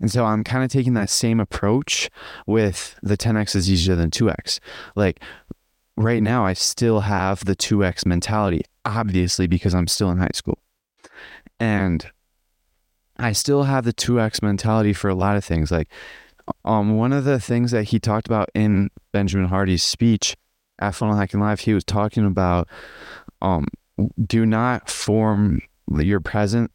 And 0.00 0.10
so 0.10 0.24
I'm 0.24 0.42
kind 0.42 0.64
of 0.64 0.72
taking 0.72 0.94
that 0.94 1.08
same 1.08 1.38
approach 1.38 2.10
with 2.48 2.98
the 3.00 3.16
10x 3.16 3.54
is 3.54 3.70
easier 3.70 3.94
than 3.94 4.10
2x. 4.10 4.58
Like 4.96 5.20
right 5.96 6.20
now, 6.20 6.44
I 6.44 6.52
still 6.52 7.02
have 7.02 7.44
the 7.44 7.54
2x 7.54 8.04
mentality, 8.04 8.62
obviously, 8.84 9.46
because 9.46 9.72
I'm 9.72 9.86
still 9.86 10.10
in 10.10 10.18
high 10.18 10.30
school. 10.34 10.58
And 11.60 12.10
I 13.18 13.30
still 13.30 13.62
have 13.62 13.84
the 13.84 13.92
2x 13.92 14.42
mentality 14.42 14.94
for 14.94 15.08
a 15.08 15.14
lot 15.14 15.36
of 15.36 15.44
things. 15.44 15.70
Like, 15.70 15.86
um, 16.64 16.96
one 16.96 17.12
of 17.12 17.22
the 17.22 17.38
things 17.38 17.70
that 17.70 17.84
he 17.84 18.00
talked 18.00 18.26
about 18.26 18.48
in 18.52 18.90
Benjamin 19.12 19.46
Hardy's 19.46 19.84
speech 19.84 20.34
at 20.80 20.94
Funnel 20.94 21.16
Hacking 21.16 21.40
Live, 21.40 21.60
he 21.60 21.74
was 21.74 21.84
talking 21.84 22.26
about 22.26 22.68
um, 23.42 23.66
do 24.24 24.46
not 24.46 24.88
form 24.88 25.60
your 25.98 26.20
present 26.20 26.70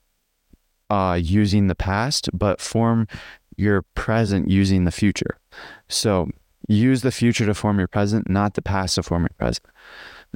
uh, 0.90 1.20
using 1.22 1.68
the 1.68 1.76
past, 1.76 2.30
but 2.34 2.62
form 2.62 3.08
your 3.58 3.84
present 3.96 4.50
using 4.50 4.86
the 4.86 4.92
future. 4.92 5.38
So 5.88 6.30
use 6.68 7.02
the 7.02 7.12
future 7.12 7.46
to 7.46 7.54
form 7.54 7.80
your 7.80 7.88
present, 7.88 8.30
not 8.30 8.54
the 8.54 8.62
past 8.62 8.96
to 8.96 9.04
form 9.04 9.24
your 9.24 9.36
present. 9.38 9.66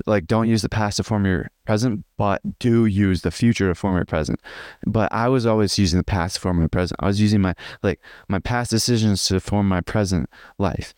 like 0.06 0.28
don't 0.28 0.48
use 0.48 0.62
the 0.62 0.70
past 0.70 0.98
to 0.98 1.04
form 1.04 1.26
your 1.26 1.50
present, 1.66 2.06
but 2.18 2.42
do 2.60 2.86
use 2.86 3.22
the 3.22 3.32
future 3.32 3.68
to 3.68 3.76
form 3.76 3.96
your 3.96 4.06
present. 4.06 4.40
But 4.86 5.12
I 5.12 5.28
was 5.28 5.46
always 5.46 5.78
using 5.78 5.98
the 5.98 6.04
past 6.04 6.36
to 6.36 6.42
form 6.42 6.60
my 6.60 6.68
present. 6.68 7.00
I 7.02 7.08
was 7.08 7.20
using 7.20 7.42
my 7.42 7.54
like 7.84 8.00
my 8.28 8.40
past 8.40 8.72
decisions 8.72 9.24
to 9.26 9.40
form 9.40 9.68
my 9.68 9.82
present 9.82 10.30
life. 10.58 10.94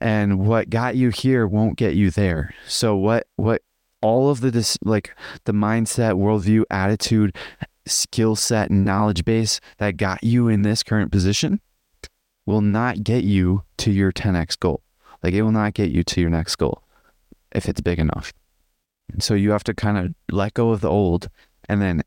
And 0.00 0.46
what 0.46 0.70
got 0.70 0.96
you 0.96 1.10
here 1.10 1.46
won't 1.46 1.76
get 1.76 1.94
you 1.94 2.10
there. 2.10 2.54
So 2.66 2.96
what 2.96 3.26
what 3.36 3.62
all 4.02 4.30
of 4.30 4.40
the 4.40 4.50
dis- 4.50 4.78
like 4.84 5.14
the 5.44 5.52
mindset, 5.52 6.14
worldview, 6.14 6.64
attitude, 6.70 7.34
skill 7.86 8.36
set, 8.36 8.70
and 8.70 8.84
knowledge 8.84 9.24
base 9.24 9.60
that 9.78 9.96
got 9.96 10.22
you 10.22 10.48
in 10.48 10.62
this 10.62 10.82
current 10.82 11.10
position 11.10 11.60
will 12.44 12.60
not 12.60 13.02
get 13.02 13.24
you 13.24 13.62
to 13.78 13.90
your 13.90 14.12
10x 14.12 14.58
goal. 14.58 14.82
Like 15.22 15.34
it 15.34 15.42
will 15.42 15.52
not 15.52 15.74
get 15.74 15.90
you 15.90 16.04
to 16.04 16.20
your 16.20 16.30
next 16.30 16.56
goal 16.56 16.82
if 17.52 17.68
it's 17.68 17.80
big 17.80 17.98
enough. 17.98 18.32
And 19.12 19.22
so 19.22 19.34
you 19.34 19.50
have 19.50 19.64
to 19.64 19.74
kind 19.74 19.98
of 19.98 20.14
let 20.30 20.54
go 20.54 20.70
of 20.70 20.80
the 20.80 20.90
old 20.90 21.28
and 21.68 21.80
then 21.80 22.02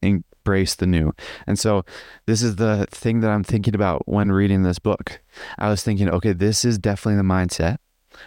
embrace 0.49 0.73
the 0.73 0.87
new. 0.87 1.13
And 1.45 1.59
so 1.59 1.85
this 2.25 2.41
is 2.41 2.55
the 2.55 2.87
thing 2.89 3.19
that 3.19 3.29
I'm 3.29 3.43
thinking 3.43 3.75
about 3.75 4.07
when 4.07 4.31
reading 4.31 4.63
this 4.63 4.79
book. 4.79 5.21
I 5.59 5.69
was 5.69 5.83
thinking, 5.83 6.09
okay, 6.09 6.33
this 6.33 6.65
is 6.65 6.79
definitely 6.79 7.17
the 7.17 7.23
mindset. 7.23 7.77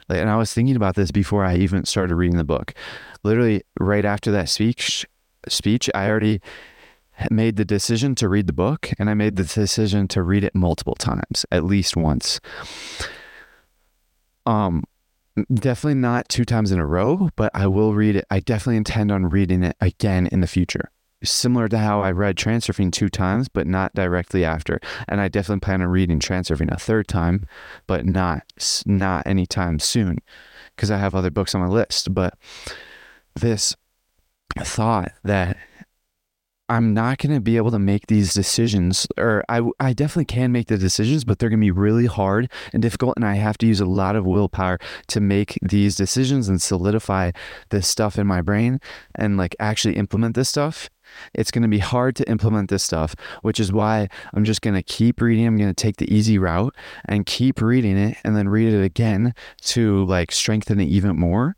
Like, 0.08 0.20
and 0.20 0.30
I 0.30 0.36
was 0.36 0.54
thinking 0.54 0.76
about 0.76 0.94
this 0.94 1.10
before 1.10 1.44
I 1.44 1.56
even 1.56 1.84
started 1.84 2.14
reading 2.14 2.36
the 2.36 2.44
book. 2.44 2.74
Literally 3.24 3.62
right 3.80 4.04
after 4.04 4.30
that 4.30 4.48
speech 4.48 5.04
speech, 5.48 5.90
I 5.96 6.08
already 6.08 6.40
made 7.28 7.56
the 7.56 7.64
decision 7.64 8.14
to 8.14 8.28
read 8.28 8.46
the 8.46 8.52
book 8.52 8.90
and 8.98 9.10
I 9.10 9.14
made 9.14 9.34
the 9.34 9.44
decision 9.44 10.06
to 10.08 10.22
read 10.22 10.44
it 10.44 10.54
multiple 10.54 10.94
times, 10.94 11.44
at 11.50 11.64
least 11.64 11.96
once. 11.96 12.40
Um 14.46 14.84
definitely 15.52 15.98
not 15.98 16.28
two 16.28 16.44
times 16.44 16.70
in 16.70 16.78
a 16.78 16.86
row, 16.86 17.30
but 17.36 17.50
I 17.54 17.66
will 17.66 17.94
read 17.94 18.16
it. 18.16 18.26
I 18.30 18.38
definitely 18.40 18.76
intend 18.76 19.10
on 19.10 19.30
reading 19.30 19.64
it 19.64 19.76
again 19.80 20.28
in 20.28 20.40
the 20.40 20.46
future. 20.46 20.90
Similar 21.22 21.68
to 21.68 21.78
how 21.78 22.00
I 22.00 22.10
read 22.10 22.36
Transurfing 22.36 22.92
two 22.92 23.08
times, 23.08 23.48
but 23.48 23.66
not 23.66 23.94
directly 23.94 24.44
after. 24.44 24.80
And 25.08 25.20
I 25.20 25.28
definitely 25.28 25.60
plan 25.60 25.82
on 25.82 25.88
reading 25.88 26.18
Transurfing 26.18 26.72
a 26.72 26.78
third 26.78 27.08
time, 27.08 27.46
but 27.86 28.04
not 28.04 28.42
not 28.86 29.26
anytime 29.26 29.78
soon, 29.78 30.18
because 30.74 30.90
I 30.90 30.98
have 30.98 31.14
other 31.14 31.30
books 31.30 31.54
on 31.54 31.60
my 31.60 31.68
list. 31.68 32.12
But 32.14 32.34
this 33.34 33.76
thought 34.58 35.12
that 35.24 35.56
I'm 36.68 36.94
not 36.94 37.18
going 37.18 37.34
to 37.34 37.40
be 37.40 37.56
able 37.56 37.70
to 37.72 37.78
make 37.78 38.06
these 38.06 38.32
decisions, 38.32 39.06
or 39.18 39.44
I, 39.48 39.62
I 39.78 39.92
definitely 39.92 40.26
can 40.26 40.52
make 40.52 40.68
the 40.68 40.78
decisions, 40.78 41.24
but 41.24 41.38
they're 41.38 41.50
going 41.50 41.60
to 41.60 41.64
be 41.64 41.70
really 41.70 42.06
hard 42.06 42.50
and 42.72 42.80
difficult. 42.80 43.14
And 43.16 43.24
I 43.24 43.34
have 43.34 43.58
to 43.58 43.66
use 43.66 43.80
a 43.80 43.84
lot 43.84 44.16
of 44.16 44.24
willpower 44.24 44.78
to 45.08 45.20
make 45.20 45.58
these 45.60 45.96
decisions 45.96 46.48
and 46.48 46.62
solidify 46.62 47.32
this 47.70 47.88
stuff 47.88 48.18
in 48.18 48.26
my 48.26 48.40
brain 48.40 48.80
and 49.14 49.36
like 49.36 49.54
actually 49.60 49.96
implement 49.96 50.34
this 50.34 50.48
stuff. 50.48 50.88
It's 51.34 51.50
going 51.50 51.62
to 51.62 51.68
be 51.68 51.78
hard 51.78 52.16
to 52.16 52.30
implement 52.30 52.70
this 52.70 52.82
stuff, 52.82 53.14
which 53.42 53.60
is 53.60 53.72
why 53.72 54.08
I'm 54.32 54.44
just 54.44 54.62
going 54.62 54.74
to 54.74 54.82
keep 54.82 55.20
reading. 55.20 55.46
I'm 55.46 55.58
going 55.58 55.68
to 55.68 55.74
take 55.74 55.96
the 55.96 56.12
easy 56.14 56.38
route 56.38 56.74
and 57.04 57.26
keep 57.26 57.60
reading 57.60 57.98
it 57.98 58.16
and 58.24 58.34
then 58.36 58.48
read 58.48 58.72
it 58.72 58.82
again 58.82 59.34
to 59.62 60.04
like 60.06 60.32
strengthen 60.32 60.80
it 60.80 60.86
even 60.86 61.18
more 61.18 61.56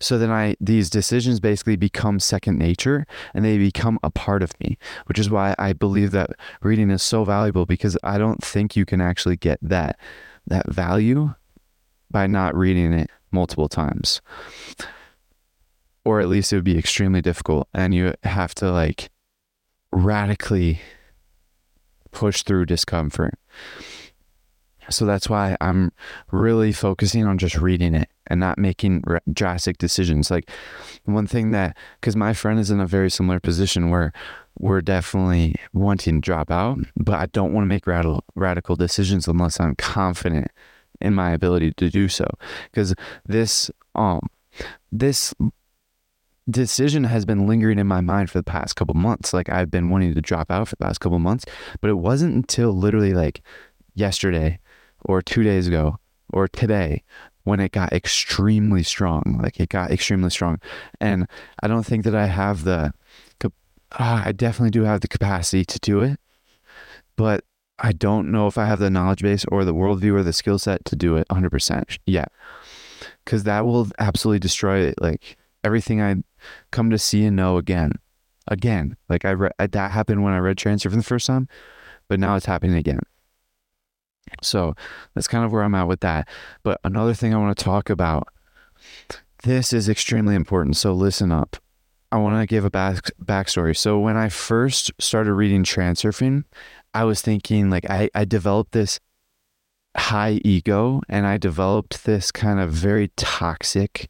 so 0.00 0.18
then 0.18 0.30
I 0.30 0.56
these 0.60 0.90
decisions 0.90 1.40
basically 1.40 1.76
become 1.76 2.20
second 2.20 2.58
nature 2.58 3.06
and 3.34 3.44
they 3.44 3.58
become 3.58 3.98
a 4.02 4.10
part 4.10 4.42
of 4.42 4.58
me, 4.60 4.78
which 5.06 5.18
is 5.18 5.30
why 5.30 5.54
I 5.58 5.72
believe 5.72 6.10
that 6.12 6.30
reading 6.62 6.90
is 6.90 7.02
so 7.02 7.24
valuable 7.24 7.66
because 7.66 7.96
I 8.02 8.18
don't 8.18 8.42
think 8.42 8.76
you 8.76 8.84
can 8.84 9.00
actually 9.00 9.36
get 9.36 9.58
that 9.62 9.98
that 10.46 10.70
value 10.70 11.34
by 12.10 12.26
not 12.26 12.56
reading 12.56 12.92
it 12.92 13.10
multiple 13.30 13.68
times. 13.68 14.20
Or 16.04 16.20
at 16.20 16.28
least 16.28 16.52
it 16.52 16.56
would 16.56 16.64
be 16.64 16.78
extremely 16.78 17.20
difficult 17.20 17.68
and 17.74 17.94
you 17.94 18.14
have 18.24 18.54
to 18.56 18.72
like 18.72 19.10
radically 19.92 20.80
push 22.10 22.42
through 22.42 22.66
discomfort. 22.66 23.34
So 24.90 25.04
that's 25.04 25.28
why 25.28 25.56
I'm 25.60 25.92
really 26.30 26.72
focusing 26.72 27.26
on 27.26 27.38
just 27.38 27.56
reading 27.56 27.94
it 27.94 28.08
and 28.26 28.40
not 28.40 28.58
making 28.58 29.04
drastic 29.32 29.78
decisions. 29.78 30.30
Like 30.30 30.50
one 31.04 31.26
thing 31.26 31.50
that, 31.52 31.76
because 32.00 32.16
my 32.16 32.32
friend 32.32 32.58
is 32.58 32.70
in 32.70 32.80
a 32.80 32.86
very 32.86 33.10
similar 33.10 33.40
position 33.40 33.90
where 33.90 34.12
we're 34.58 34.80
definitely 34.80 35.54
wanting 35.72 36.20
to 36.20 36.24
drop 36.24 36.50
out, 36.50 36.78
but 36.96 37.14
I 37.14 37.26
don't 37.26 37.52
want 37.52 37.64
to 37.64 37.68
make 37.68 37.86
radical 37.86 38.24
radical 38.34 38.76
decisions 38.76 39.28
unless 39.28 39.60
I'm 39.60 39.76
confident 39.76 40.48
in 41.00 41.14
my 41.14 41.30
ability 41.30 41.72
to 41.74 41.90
do 41.90 42.08
so. 42.08 42.26
Because 42.70 42.94
this 43.24 43.70
um 43.94 44.20
this 44.90 45.34
decision 46.50 47.04
has 47.04 47.24
been 47.24 47.46
lingering 47.46 47.78
in 47.78 47.86
my 47.86 48.00
mind 48.00 48.30
for 48.30 48.38
the 48.38 48.44
past 48.44 48.74
couple 48.74 48.94
months. 48.94 49.32
Like 49.32 49.48
I've 49.48 49.70
been 49.70 49.90
wanting 49.90 50.14
to 50.14 50.20
drop 50.20 50.50
out 50.50 50.68
for 50.68 50.76
the 50.76 50.84
past 50.84 51.00
couple 51.00 51.18
months, 51.18 51.44
but 51.80 51.90
it 51.90 51.98
wasn't 51.98 52.34
until 52.34 52.72
literally 52.72 53.12
like 53.12 53.42
yesterday 53.94 54.58
or 55.04 55.22
two 55.22 55.42
days 55.42 55.66
ago 55.66 55.98
or 56.32 56.48
today 56.48 57.02
when 57.44 57.60
it 57.60 57.72
got 57.72 57.92
extremely 57.92 58.82
strong. 58.82 59.38
Like 59.42 59.58
it 59.58 59.70
got 59.70 59.90
extremely 59.90 60.30
strong. 60.30 60.60
And 61.00 61.26
I 61.62 61.68
don't 61.68 61.84
think 61.84 62.04
that 62.04 62.14
I 62.14 62.26
have 62.26 62.64
the, 62.64 62.92
uh, 63.92 64.22
I 64.26 64.32
definitely 64.32 64.70
do 64.70 64.82
have 64.82 65.00
the 65.00 65.08
capacity 65.08 65.64
to 65.64 65.78
do 65.78 66.00
it, 66.00 66.20
but 67.16 67.44
I 67.78 67.92
don't 67.92 68.30
know 68.30 68.46
if 68.46 68.58
I 68.58 68.66
have 68.66 68.80
the 68.80 68.90
knowledge 68.90 69.22
base 69.22 69.44
or 69.46 69.64
the 69.64 69.74
worldview 69.74 70.14
or 70.14 70.22
the 70.22 70.32
skill 70.32 70.58
set 70.58 70.84
to 70.86 70.96
do 70.96 71.16
it 71.16 71.26
100% 71.28 71.98
yet. 72.06 72.30
Because 73.24 73.44
that 73.44 73.64
will 73.64 73.88
absolutely 73.98 74.40
destroy 74.40 74.80
it. 74.80 75.00
Like 75.00 75.36
everything 75.64 76.02
I 76.02 76.16
come 76.70 76.90
to 76.90 76.98
see 76.98 77.24
and 77.24 77.36
know 77.36 77.56
again. 77.56 77.92
Again. 78.48 78.96
Like 79.08 79.24
I 79.24 79.32
read, 79.32 79.52
that 79.58 79.90
happened 79.90 80.22
when 80.24 80.32
I 80.32 80.38
read 80.38 80.58
Transfer 80.58 80.90
for 80.90 80.96
the 80.96 81.02
first 81.02 81.26
time, 81.26 81.48
but 82.08 82.18
now 82.18 82.36
it's 82.36 82.46
happening 82.46 82.76
again. 82.76 83.00
So 84.42 84.74
that's 85.14 85.28
kind 85.28 85.44
of 85.44 85.52
where 85.52 85.62
I'm 85.62 85.74
at 85.74 85.88
with 85.88 86.00
that. 86.00 86.28
But 86.62 86.80
another 86.84 87.14
thing 87.14 87.34
I 87.34 87.38
want 87.38 87.56
to 87.56 87.64
talk 87.64 87.90
about 87.90 88.28
this 89.44 89.72
is 89.72 89.88
extremely 89.88 90.34
important. 90.34 90.76
So 90.76 90.92
listen 90.92 91.32
up. 91.32 91.56
I 92.10 92.16
want 92.16 92.40
to 92.40 92.46
give 92.46 92.64
a 92.64 92.70
back 92.70 93.10
backstory. 93.22 93.76
So 93.76 93.98
when 93.98 94.16
I 94.16 94.28
first 94.28 94.90
started 94.98 95.34
reading 95.34 95.62
Transurfing, 95.62 96.44
I 96.94 97.04
was 97.04 97.20
thinking 97.20 97.68
like 97.70 97.88
I, 97.90 98.08
I 98.14 98.24
developed 98.24 98.72
this 98.72 98.98
high 99.96 100.40
ego 100.44 101.02
and 101.08 101.26
I 101.26 101.36
developed 101.36 102.04
this 102.04 102.30
kind 102.30 102.60
of 102.60 102.70
very 102.70 103.08
toxic 103.16 104.08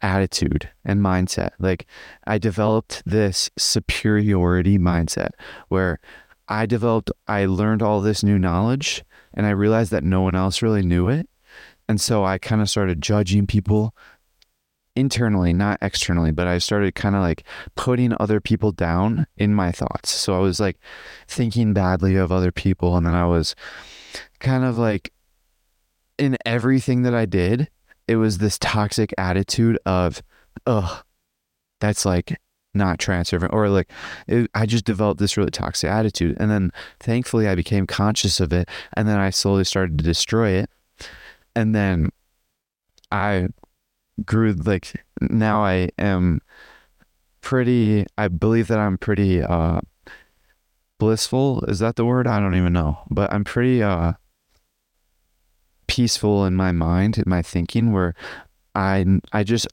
attitude 0.00 0.70
and 0.84 1.00
mindset. 1.00 1.50
Like 1.58 1.86
I 2.26 2.38
developed 2.38 3.02
this 3.04 3.50
superiority 3.56 4.78
mindset 4.78 5.30
where 5.68 6.00
I 6.48 6.66
developed 6.66 7.10
I 7.28 7.44
learned 7.44 7.82
all 7.82 8.00
this 8.00 8.22
new 8.22 8.38
knowledge 8.38 9.04
and 9.34 9.46
I 9.46 9.50
realized 9.50 9.90
that 9.92 10.04
no 10.04 10.20
one 10.20 10.34
else 10.34 10.62
really 10.62 10.82
knew 10.82 11.08
it. 11.08 11.28
And 11.88 12.00
so 12.00 12.24
I 12.24 12.38
kind 12.38 12.62
of 12.62 12.70
started 12.70 13.02
judging 13.02 13.46
people 13.46 13.94
internally, 14.94 15.52
not 15.52 15.78
externally, 15.80 16.30
but 16.30 16.46
I 16.46 16.58
started 16.58 16.94
kind 16.94 17.14
of 17.14 17.22
like 17.22 17.44
putting 17.74 18.14
other 18.20 18.40
people 18.40 18.72
down 18.72 19.26
in 19.36 19.54
my 19.54 19.72
thoughts. 19.72 20.10
So 20.10 20.34
I 20.34 20.38
was 20.38 20.60
like 20.60 20.78
thinking 21.26 21.72
badly 21.72 22.16
of 22.16 22.30
other 22.30 22.52
people. 22.52 22.96
And 22.96 23.06
then 23.06 23.14
I 23.14 23.26
was 23.26 23.54
kind 24.38 24.64
of 24.64 24.78
like 24.78 25.12
in 26.18 26.36
everything 26.44 27.02
that 27.02 27.14
I 27.14 27.26
did, 27.26 27.68
it 28.06 28.16
was 28.16 28.38
this 28.38 28.58
toxic 28.58 29.14
attitude 29.16 29.78
of, 29.86 30.22
ugh, 30.66 31.04
that's 31.80 32.04
like 32.04 32.38
not 32.74 32.98
Transurfing 32.98 33.52
or 33.52 33.68
like 33.68 33.90
it, 34.26 34.50
i 34.54 34.64
just 34.66 34.84
developed 34.84 35.20
this 35.20 35.36
really 35.36 35.50
toxic 35.50 35.90
attitude 35.90 36.36
and 36.40 36.50
then 36.50 36.70
thankfully 37.00 37.48
i 37.48 37.54
became 37.54 37.86
conscious 37.86 38.40
of 38.40 38.52
it 38.52 38.68
and 38.94 39.06
then 39.06 39.18
i 39.18 39.30
slowly 39.30 39.64
started 39.64 39.98
to 39.98 40.04
destroy 40.04 40.50
it 40.50 40.70
and 41.54 41.74
then 41.74 42.10
i 43.10 43.48
grew 44.24 44.52
like 44.52 45.04
now 45.20 45.62
i 45.64 45.88
am 45.98 46.40
pretty 47.40 48.06
i 48.16 48.28
believe 48.28 48.68
that 48.68 48.78
i'm 48.78 48.96
pretty 48.98 49.42
uh 49.42 49.80
blissful. 50.98 51.64
Is 51.64 51.80
that 51.80 51.96
the 51.96 52.04
word? 52.04 52.28
I 52.28 52.38
don't 52.38 52.54
even 52.54 52.72
know 52.72 52.98
but 53.10 53.32
i'm 53.32 53.44
pretty 53.44 53.82
uh 53.82 54.12
peaceful 55.88 56.46
in 56.46 56.54
my 56.54 56.72
mind 56.72 57.18
in 57.18 57.24
my 57.26 57.42
thinking 57.42 57.92
where 57.92 58.14
i 58.74 59.04
i 59.32 59.42
just 59.42 59.66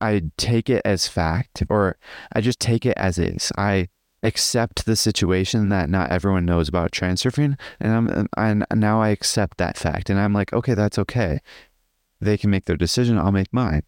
I 0.00 0.30
take 0.36 0.68
it 0.68 0.82
as 0.84 1.08
fact 1.08 1.62
or 1.68 1.98
I 2.32 2.40
just 2.40 2.60
take 2.60 2.84
it 2.84 2.96
as 2.96 3.18
is. 3.18 3.50
I 3.56 3.88
accept 4.22 4.86
the 4.86 4.96
situation 4.96 5.68
that 5.68 5.88
not 5.88 6.10
everyone 6.10 6.44
knows 6.44 6.68
about 6.68 6.90
Transurfing 6.90 7.58
and 7.80 7.92
I'm 7.92 8.28
and 8.36 8.66
now 8.74 9.00
I 9.00 9.10
accept 9.10 9.58
that 9.58 9.76
fact 9.76 10.10
and 10.10 10.18
I'm 10.18 10.32
like, 10.32 10.52
okay, 10.52 10.74
that's 10.74 10.98
okay. 10.98 11.40
They 12.20 12.36
can 12.36 12.50
make 12.50 12.64
their 12.64 12.76
decision, 12.76 13.18
I'll 13.18 13.32
make 13.32 13.52
mine. 13.52 13.82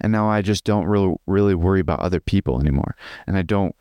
And 0.00 0.10
now 0.10 0.28
I 0.28 0.42
just 0.42 0.64
don't 0.64 0.86
really 0.86 1.14
really 1.26 1.54
worry 1.54 1.80
about 1.80 2.00
other 2.00 2.20
people 2.20 2.60
anymore. 2.60 2.96
And 3.26 3.36
I 3.36 3.42
don't 3.42 3.74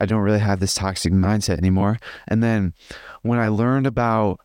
I 0.00 0.06
don't 0.06 0.22
really 0.22 0.38
have 0.38 0.60
this 0.60 0.74
toxic 0.74 1.12
mindset 1.12 1.58
anymore. 1.58 1.98
And 2.28 2.42
then 2.42 2.72
when 3.22 3.38
I 3.38 3.48
learned 3.48 3.86
about 3.86 4.40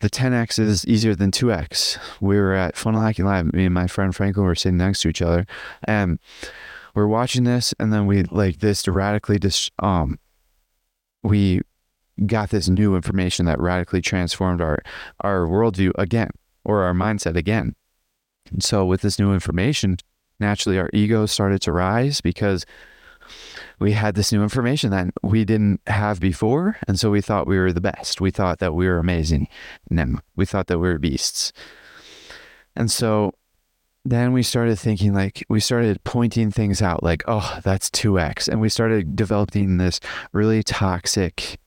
the 0.00 0.10
10x 0.10 0.58
is 0.58 0.86
easier 0.86 1.14
than 1.14 1.30
2x. 1.30 1.98
We 2.20 2.36
were 2.36 2.54
at 2.54 2.76
Funnel 2.76 3.00
Hacking 3.00 3.24
Live. 3.24 3.52
Me 3.52 3.64
and 3.64 3.74
my 3.74 3.86
friend 3.86 4.14
Franklin 4.14 4.44
were 4.44 4.54
sitting 4.54 4.76
next 4.76 5.00
to 5.02 5.08
each 5.08 5.22
other, 5.22 5.46
and 5.84 6.18
we're 6.94 7.06
watching 7.06 7.44
this, 7.44 7.74
and 7.78 7.92
then 7.92 8.06
we 8.06 8.24
like 8.24 8.58
this 8.58 8.86
radically 8.86 9.38
just 9.38 9.70
um, 9.78 10.18
we 11.22 11.60
got 12.24 12.50
this 12.50 12.68
new 12.68 12.96
information 12.96 13.46
that 13.46 13.60
radically 13.60 14.00
transformed 14.00 14.60
our 14.60 14.78
our 15.20 15.46
worldview 15.46 15.92
again, 15.96 16.30
or 16.64 16.82
our 16.82 16.94
mindset 16.94 17.36
again. 17.36 17.74
And 18.50 18.62
so 18.62 18.84
with 18.84 19.00
this 19.00 19.18
new 19.18 19.32
information, 19.32 19.96
naturally 20.38 20.78
our 20.78 20.90
ego 20.92 21.26
started 21.26 21.62
to 21.62 21.72
rise 21.72 22.20
because 22.20 22.66
we 23.78 23.92
had 23.92 24.14
this 24.14 24.32
new 24.32 24.42
information 24.42 24.90
that 24.90 25.08
we 25.22 25.44
didn't 25.44 25.80
have 25.86 26.20
before. 26.20 26.76
And 26.88 26.98
so 26.98 27.10
we 27.10 27.20
thought 27.20 27.46
we 27.46 27.58
were 27.58 27.72
the 27.72 27.80
best. 27.80 28.20
We 28.20 28.30
thought 28.30 28.58
that 28.58 28.74
we 28.74 28.86
were 28.86 28.98
amazing. 28.98 29.48
No, 29.90 30.16
we 30.34 30.46
thought 30.46 30.66
that 30.68 30.78
we 30.78 30.88
were 30.88 30.98
beasts. 30.98 31.52
And 32.74 32.90
so 32.90 33.32
then 34.04 34.32
we 34.32 34.42
started 34.42 34.78
thinking 34.78 35.12
like 35.12 35.44
we 35.48 35.58
started 35.58 36.02
pointing 36.04 36.50
things 36.50 36.80
out 36.80 37.02
like 37.02 37.24
oh 37.26 37.58
that's 37.64 37.90
2x 37.90 38.46
and 38.46 38.60
we 38.60 38.68
started 38.68 39.16
developing 39.16 39.78
this 39.78 39.98
really 40.32 40.62
toxic 40.62 41.58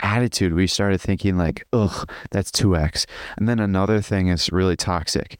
attitude 0.00 0.52
we 0.52 0.66
started 0.66 1.00
thinking 1.00 1.38
like 1.38 1.66
ugh 1.72 2.06
that's 2.30 2.50
2x 2.50 3.06
and 3.38 3.48
then 3.48 3.58
another 3.58 4.02
thing 4.02 4.28
is 4.28 4.52
really 4.52 4.76
toxic 4.76 5.38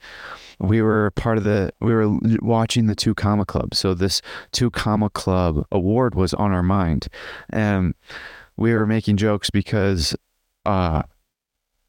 we 0.62 0.80
were 0.80 1.10
part 1.12 1.38
of 1.38 1.44
the 1.44 1.72
we 1.80 1.92
were 1.92 2.18
watching 2.40 2.86
the 2.86 2.94
two 2.94 3.14
comma 3.14 3.44
club. 3.44 3.74
So 3.74 3.94
this 3.94 4.22
two 4.52 4.70
comma 4.70 5.10
club 5.10 5.66
award 5.72 6.14
was 6.14 6.32
on 6.34 6.52
our 6.52 6.62
mind. 6.62 7.08
And 7.50 7.94
we 8.56 8.72
were 8.72 8.86
making 8.86 9.16
jokes 9.16 9.50
because 9.50 10.16
uh 10.64 11.02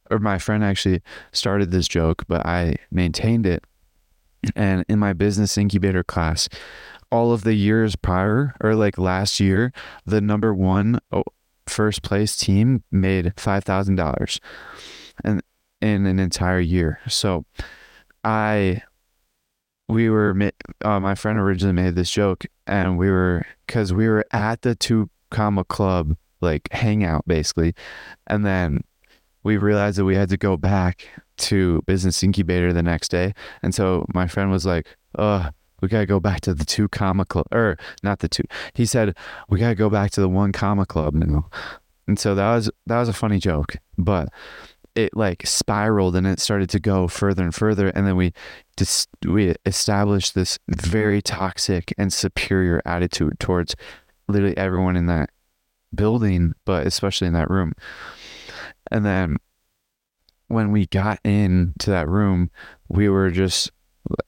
or 0.09 0.19
my 0.19 0.39
friend 0.39 0.63
actually 0.63 1.01
started 1.31 1.71
this 1.71 1.87
joke 1.87 2.23
but 2.27 2.45
i 2.45 2.75
maintained 2.91 3.45
it. 3.45 3.63
And 4.55 4.83
in 4.89 4.99
my 4.99 5.13
business 5.13 5.57
incubator 5.57 6.03
class 6.03 6.49
all 7.11 7.31
of 7.31 7.43
the 7.43 7.53
years 7.53 7.95
prior 7.95 8.55
or 8.59 8.75
like 8.75 8.97
last 8.97 9.39
year 9.39 9.71
the 10.05 10.19
number 10.19 10.53
one 10.53 10.99
first 11.67 12.01
place 12.01 12.35
team 12.35 12.83
made 12.91 13.33
$5000 13.37 14.39
and 15.23 15.41
in 15.81 16.05
an 16.05 16.17
entire 16.17 16.59
year. 16.59 16.99
So 17.07 17.45
I 18.23 18.81
we 19.89 20.09
were 20.09 20.51
uh, 20.83 20.99
my 20.99 21.15
friend 21.15 21.37
originally 21.37 21.73
made 21.73 21.95
this 21.95 22.09
joke 22.09 22.45
and 22.65 22.97
we 22.97 23.09
were 23.09 23.45
because 23.67 23.93
we 23.93 24.07
were 24.07 24.25
at 24.31 24.61
the 24.61 24.75
two 24.75 25.09
comma 25.29 25.63
club 25.63 26.15
like 26.41 26.71
hangout 26.71 27.27
basically. 27.27 27.73
And 28.27 28.45
then 28.45 28.83
we 29.43 29.57
realized 29.57 29.97
that 29.97 30.05
we 30.05 30.15
had 30.15 30.29
to 30.29 30.37
go 30.37 30.55
back 30.55 31.07
to 31.35 31.81
business 31.85 32.23
incubator 32.23 32.71
the 32.71 32.83
next 32.83 33.09
day. 33.09 33.33
And 33.61 33.75
so 33.75 34.05
my 34.13 34.27
friend 34.27 34.51
was 34.51 34.65
like 34.65 34.87
uh 35.17 35.51
we 35.81 35.89
gotta 35.89 36.05
go 36.05 36.19
back 36.19 36.39
to 36.41 36.53
the 36.53 36.65
two 36.65 36.87
comma 36.87 37.25
club 37.25 37.47
or 37.51 37.77
not 38.03 38.19
the 38.19 38.29
two. 38.29 38.43
He 38.73 38.85
said 38.85 39.17
we 39.49 39.59
gotta 39.59 39.75
go 39.75 39.89
back 39.89 40.11
to 40.11 40.21
the 40.21 40.29
one 40.29 40.51
comma 40.53 40.85
club 40.85 41.13
now. 41.13 41.49
And 42.07 42.17
so 42.17 42.35
that 42.35 42.53
was 42.55 42.71
that 42.85 42.99
was 42.99 43.09
a 43.09 43.13
funny 43.13 43.39
joke 43.39 43.75
but 43.97 44.29
it 44.95 45.15
like 45.15 45.45
spiraled 45.45 46.15
and 46.15 46.27
it 46.27 46.39
started 46.39 46.69
to 46.69 46.79
go 46.79 47.07
further 47.07 47.43
and 47.43 47.55
further 47.55 47.89
and 47.89 48.05
then 48.05 48.15
we 48.15 48.33
just 48.77 49.09
we 49.25 49.55
established 49.65 50.35
this 50.35 50.59
very 50.67 51.21
toxic 51.21 51.93
and 51.97 52.13
superior 52.13 52.81
attitude 52.85 53.39
towards 53.39 53.75
literally 54.27 54.57
everyone 54.57 54.95
in 54.95 55.07
that 55.07 55.29
building 55.93 56.53
but 56.65 56.85
especially 56.85 57.27
in 57.27 57.33
that 57.33 57.49
room. 57.49 57.73
And 58.91 59.05
then 59.05 59.37
when 60.47 60.71
we 60.71 60.85
got 60.87 61.19
into 61.23 61.89
that 61.89 62.07
room 62.07 62.51
we 62.87 63.09
were 63.09 63.31
just 63.31 63.71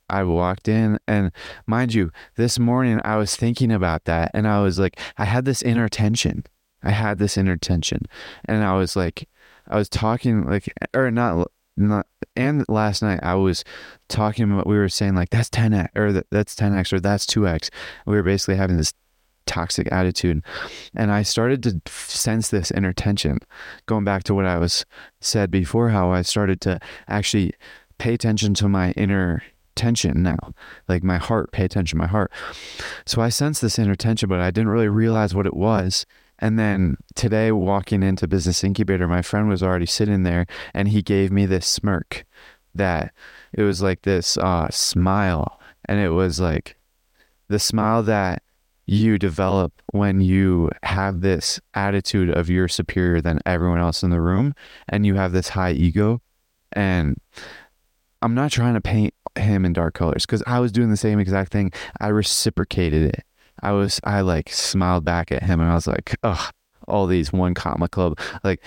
I 0.10 0.24
walked 0.24 0.68
in 0.68 1.00
and 1.08 1.32
mind 1.68 1.94
you 1.94 2.12
this 2.36 2.58
morning 2.58 3.02
I 3.04 3.18
was 3.18 3.36
thinking 3.36 3.72
about 3.72 4.06
that 4.06 4.32
and 4.34 4.48
I 4.48 4.62
was 4.62 4.80
like 4.80 5.00
I 5.18 5.26
had 5.26 5.46
this 5.46 5.62
inner 5.62 5.90
tension. 5.90 6.46
I 6.82 6.92
had 6.92 7.18
this 7.18 7.38
inner 7.38 7.58
tension 7.58 8.04
and 8.46 8.64
I 8.64 8.76
was 8.76 8.96
like 8.96 9.28
I 9.68 9.78
was 9.78 9.90
talking 9.90 10.46
like, 10.46 10.72
or 10.94 11.12
not, 11.12 11.52
not, 11.78 12.08
and 12.36 12.66
last 12.70 13.02
night 13.02 13.20
I 13.24 13.36
was 13.36 13.64
talking 14.08 14.52
about, 14.52 14.68
we 14.68 14.78
were 14.78 14.90
saying 14.90 15.16
like, 15.16 15.30
that's 15.30 15.50
10x 15.50 15.90
or 15.96 16.24
that's 16.32 16.56
10x 16.56 16.94
or 16.94 17.00
that's 17.00 17.26
2x. 17.26 17.70
We 18.06 18.16
were 18.16 18.24
basically 18.24 18.56
having 18.56 18.78
this 18.78 18.94
toxic 19.46 19.92
attitude. 19.92 20.44
And 20.96 21.12
I 21.12 21.24
started 21.24 21.64
to 21.64 21.82
sense 21.92 22.50
this 22.50 22.72
inner 22.72 22.94
tension 22.94 23.40
going 23.86 24.04
back 24.04 24.24
to 24.24 24.34
what 24.34 24.46
I 24.46 24.58
was 24.58 24.86
said 25.22 25.52
before, 25.52 25.90
how 25.90 26.12
I 26.12 26.22
started 26.22 26.62
to 26.62 26.80
actually 27.08 27.54
pay 27.98 28.14
attention 28.14 28.54
to 28.56 28.68
my 28.68 28.92
inner 28.92 29.44
tension 29.76 30.24
now, 30.24 30.54
like 30.88 31.04
my 31.04 31.18
heart, 31.18 31.52
pay 31.52 31.66
attention 31.66 31.98
to 31.98 32.04
my 32.04 32.08
heart. 32.08 32.32
So 33.06 33.22
I 33.22 33.30
sensed 33.30 33.62
this 33.62 33.78
inner 33.78 33.96
tension, 33.96 34.30
but 34.30 34.40
I 34.40 34.52
didn't 34.52 34.70
really 34.70 34.90
realize 34.90 35.36
what 35.36 35.46
it 35.46 35.56
was 35.56 36.06
and 36.46 36.60
then 36.60 36.98
today, 37.16 37.52
walking 37.52 38.04
into 38.04 38.28
Business 38.28 38.64
Incubator, 38.64 39.08
my 39.08 39.24
friend 39.24 39.50
was 39.50 39.64
already 39.64 39.88
sitting 39.88 40.22
there 40.22 40.46
and 40.76 40.88
he 40.88 41.02
gave 41.02 41.32
me 41.32 41.48
this 41.48 41.66
smirk 41.66 42.24
that 42.76 43.16
it 43.52 43.64
was 43.64 43.82
like 43.82 44.04
this 44.04 44.38
uh, 44.38 44.70
smile. 44.70 45.60
And 45.86 46.00
it 46.00 46.10
was 46.10 46.40
like 46.40 46.78
the 47.48 47.58
smile 47.58 48.04
that 48.04 48.44
you 48.86 49.18
develop 49.18 49.74
when 49.92 50.22
you 50.22 50.70
have 50.84 51.22
this 51.22 51.60
attitude 51.74 52.30
of 52.30 52.48
you're 52.48 52.68
superior 52.68 53.22
than 53.22 53.40
everyone 53.48 53.80
else 53.80 54.04
in 54.04 54.12
the 54.12 54.22
room 54.22 54.54
and 54.88 55.04
you 55.04 55.16
have 55.16 55.32
this 55.32 55.50
high 55.50 55.72
ego. 55.72 56.22
And 56.74 57.20
I'm 58.22 58.36
not 58.36 58.52
trying 58.52 58.76
to 58.76 58.82
paint 58.82 59.16
him 59.36 59.66
in 59.66 59.74
dark 59.74 59.96
colors 59.96 60.28
because 60.28 60.44
I 60.46 60.60
was 60.60 60.72
doing 60.72 60.92
the 60.92 60.96
same 60.96 61.18
exact 61.18 61.52
thing. 61.52 61.72
I 62.00 62.10
reciprocated 62.10 63.16
it. 63.16 63.24
I 63.62 63.72
was 63.72 64.00
I 64.04 64.22
like 64.22 64.50
smiled 64.50 65.06
back 65.06 65.32
at 65.32 65.44
him 65.44 65.60
and 65.60 65.70
I 65.70 65.76
was 65.76 65.88
like, 65.88 66.16
oh, 66.24 66.50
all 66.88 67.08
these 67.08 67.34
one 67.34 67.54
comma 67.54 67.88
club. 67.88 68.20
Like 68.44 68.62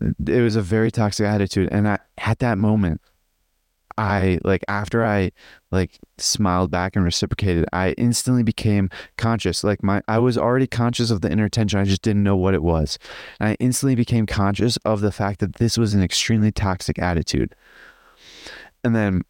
it 0.00 0.40
was 0.40 0.56
a 0.56 0.62
very 0.62 0.90
toxic 0.90 1.26
attitude. 1.26 1.68
And 1.70 1.88
I, 1.88 1.98
at 2.18 2.38
that 2.40 2.58
moment, 2.58 3.00
I 3.98 4.38
like 4.44 4.62
after 4.68 5.04
I 5.04 5.32
like 5.70 5.98
smiled 6.18 6.70
back 6.70 6.96
and 6.96 7.04
reciprocated, 7.04 7.64
I 7.72 7.92
instantly 7.92 8.42
became 8.42 8.90
conscious. 9.16 9.64
Like 9.64 9.82
my 9.82 10.02
I 10.06 10.18
was 10.18 10.36
already 10.36 10.66
conscious 10.66 11.10
of 11.10 11.22
the 11.22 11.30
inner 11.30 11.48
tension. 11.48 11.80
I 11.80 11.84
just 11.84 12.02
didn't 12.02 12.22
know 12.22 12.36
what 12.36 12.54
it 12.54 12.62
was. 12.62 12.98
And 13.40 13.50
I 13.50 13.56
instantly 13.58 13.94
became 13.94 14.26
conscious 14.26 14.76
of 14.84 15.00
the 15.00 15.12
fact 15.12 15.40
that 15.40 15.54
this 15.56 15.78
was 15.78 15.94
an 15.94 16.02
extremely 16.02 16.52
toxic 16.52 16.98
attitude. 16.98 17.54
And 18.84 18.94
then 18.94 19.22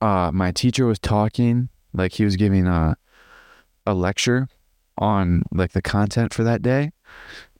uh 0.00 0.30
my 0.32 0.52
teacher 0.52 0.86
was 0.86 0.98
talking, 0.98 1.68
like 1.92 2.12
he 2.12 2.24
was 2.24 2.36
giving 2.36 2.66
uh 2.66 2.94
a 3.86 3.94
lecture 3.94 4.48
on 4.98 5.42
like 5.52 5.72
the 5.72 5.82
content 5.82 6.32
for 6.32 6.44
that 6.44 6.62
day. 6.62 6.92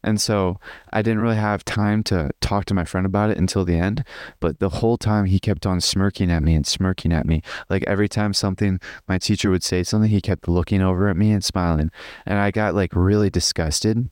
And 0.02 0.20
so 0.20 0.60
I 0.92 1.02
didn't 1.02 1.20
really 1.20 1.36
have 1.36 1.64
time 1.64 2.04
to 2.04 2.30
talk 2.40 2.64
to 2.66 2.74
my 2.74 2.84
friend 2.84 3.04
about 3.04 3.30
it 3.30 3.38
until 3.38 3.64
the 3.64 3.76
end. 3.76 4.04
But 4.38 4.60
the 4.60 4.68
whole 4.68 4.96
time 4.96 5.24
he 5.24 5.40
kept 5.40 5.66
on 5.66 5.80
smirking 5.80 6.30
at 6.30 6.44
me 6.44 6.54
and 6.54 6.64
smirking 6.64 7.12
at 7.12 7.26
me. 7.26 7.42
Like 7.68 7.82
every 7.84 8.08
time 8.08 8.32
something, 8.32 8.78
my 9.08 9.18
teacher 9.18 9.50
would 9.50 9.64
say 9.64 9.82
something, 9.82 10.08
he 10.08 10.20
kept 10.20 10.46
looking 10.46 10.80
over 10.80 11.08
at 11.08 11.16
me 11.16 11.32
and 11.32 11.42
smiling. 11.42 11.90
And 12.24 12.38
I 12.38 12.52
got 12.52 12.74
like 12.74 12.94
really 12.94 13.30
disgusted. 13.30 14.08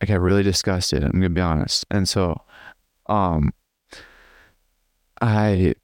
I 0.00 0.06
got 0.06 0.20
really 0.20 0.44
disgusted. 0.44 1.02
I'm 1.02 1.10
going 1.12 1.22
to 1.22 1.30
be 1.30 1.40
honest. 1.40 1.84
And 1.90 2.08
so, 2.08 2.40
um, 3.06 3.52
I, 5.20 5.74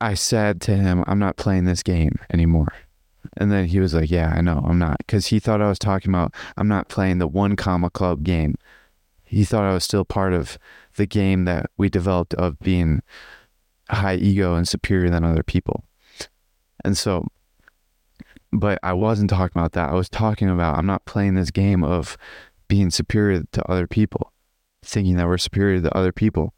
I 0.00 0.14
said 0.14 0.60
to 0.62 0.76
him, 0.76 1.04
I'm 1.06 1.18
not 1.18 1.36
playing 1.36 1.64
this 1.64 1.82
game 1.82 2.16
anymore. 2.30 2.72
And 3.36 3.50
then 3.50 3.66
he 3.66 3.80
was 3.80 3.94
like, 3.94 4.10
Yeah, 4.10 4.32
I 4.34 4.40
know, 4.40 4.64
I'm 4.66 4.78
not. 4.78 4.98
Because 4.98 5.26
he 5.26 5.38
thought 5.38 5.62
I 5.62 5.68
was 5.68 5.78
talking 5.78 6.10
about, 6.10 6.34
I'm 6.56 6.68
not 6.68 6.88
playing 6.88 7.18
the 7.18 7.28
one 7.28 7.56
comma 7.56 7.90
club 7.90 8.24
game. 8.24 8.56
He 9.24 9.44
thought 9.44 9.64
I 9.64 9.74
was 9.74 9.84
still 9.84 10.04
part 10.04 10.32
of 10.32 10.58
the 10.96 11.06
game 11.06 11.44
that 11.44 11.70
we 11.76 11.88
developed 11.88 12.34
of 12.34 12.58
being 12.58 13.02
high 13.88 14.16
ego 14.16 14.54
and 14.54 14.66
superior 14.66 15.10
than 15.10 15.24
other 15.24 15.42
people. 15.42 15.84
And 16.84 16.96
so, 16.96 17.28
but 18.52 18.78
I 18.82 18.92
wasn't 18.92 19.30
talking 19.30 19.60
about 19.60 19.72
that. 19.72 19.90
I 19.90 19.94
was 19.94 20.08
talking 20.08 20.48
about, 20.48 20.76
I'm 20.76 20.86
not 20.86 21.04
playing 21.04 21.34
this 21.34 21.50
game 21.50 21.84
of 21.84 22.16
being 22.68 22.90
superior 22.90 23.44
to 23.52 23.70
other 23.70 23.86
people, 23.86 24.32
thinking 24.82 25.16
that 25.16 25.26
we're 25.26 25.38
superior 25.38 25.80
to 25.80 25.96
other 25.96 26.12
people. 26.12 26.54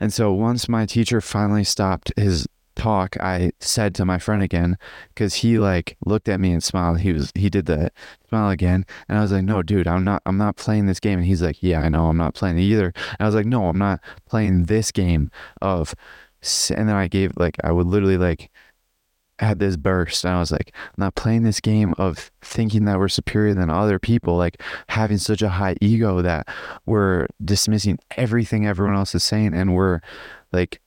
And 0.00 0.12
so 0.12 0.32
once 0.32 0.68
my 0.68 0.84
teacher 0.84 1.20
finally 1.20 1.64
stopped 1.64 2.12
his 2.16 2.46
talk, 2.76 3.16
I 3.20 3.52
said 3.60 3.94
to 3.96 4.04
my 4.04 4.18
friend 4.18 4.42
again 4.42 4.78
because 5.08 5.34
he 5.36 5.58
like 5.58 5.96
looked 6.04 6.28
at 6.28 6.40
me 6.40 6.52
and 6.52 6.62
smiled. 6.62 7.00
He 7.00 7.12
was 7.12 7.32
he 7.34 7.50
did 7.50 7.66
the 7.66 7.90
smile 8.28 8.50
again, 8.50 8.84
and 9.08 9.18
I 9.18 9.22
was 9.22 9.32
like, 9.32 9.44
"No, 9.44 9.62
dude, 9.62 9.88
I'm 9.88 10.04
not. 10.04 10.22
I'm 10.26 10.38
not 10.38 10.56
playing 10.56 10.86
this 10.86 11.00
game." 11.00 11.18
And 11.18 11.26
he's 11.26 11.42
like, 11.42 11.62
"Yeah, 11.62 11.80
I 11.80 11.88
know. 11.88 12.06
I'm 12.06 12.16
not 12.16 12.34
playing 12.34 12.58
it 12.58 12.62
either." 12.62 12.86
And 12.96 13.20
I 13.20 13.26
was 13.26 13.34
like, 13.34 13.46
"No, 13.46 13.66
I'm 13.68 13.78
not 13.78 14.00
playing 14.26 14.64
this 14.64 14.92
game 14.92 15.30
of." 15.62 15.94
And 16.76 16.88
then 16.88 16.96
I 16.96 17.08
gave 17.08 17.32
like 17.36 17.56
I 17.64 17.72
would 17.72 17.86
literally 17.86 18.18
like 18.18 18.50
had 19.38 19.58
this 19.58 19.76
burst 19.76 20.24
and 20.24 20.34
I 20.34 20.38
was 20.38 20.52
like, 20.52 20.72
I'm 20.74 20.94
not 20.98 21.14
playing 21.14 21.42
this 21.42 21.60
game 21.60 21.94
of 21.98 22.30
thinking 22.42 22.84
that 22.84 22.98
we're 22.98 23.08
superior 23.08 23.54
than 23.54 23.70
other 23.70 23.98
people, 23.98 24.36
like 24.36 24.60
having 24.88 25.18
such 25.18 25.42
a 25.42 25.48
high 25.48 25.76
ego 25.80 26.22
that 26.22 26.48
we're 26.86 27.26
dismissing 27.44 27.98
everything 28.16 28.66
everyone 28.66 28.94
else 28.94 29.14
is 29.14 29.24
saying 29.24 29.54
and 29.54 29.74
we're 29.74 30.00
like 30.52 30.80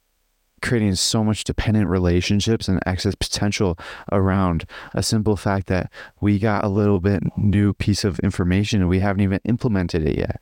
creating 0.62 0.96
so 0.96 1.24
much 1.24 1.44
dependent 1.44 1.88
relationships 1.88 2.68
and 2.68 2.80
excess 2.86 3.16
potential 3.16 3.78
around 4.12 4.66
a 4.94 5.04
simple 5.04 5.36
fact 5.36 5.68
that 5.68 5.92
we 6.20 6.40
got 6.40 6.64
a 6.64 6.70
little 6.70 7.00
bit 7.00 7.24
new 7.38 7.74
piece 7.74 8.04
of 8.04 8.20
information 8.20 8.82
and 8.82 8.90
we 8.90 9.00
haven't 9.00 9.22
even 9.22 9.40
implemented 9.44 10.08
it 10.08 10.18
yet. 10.18 10.42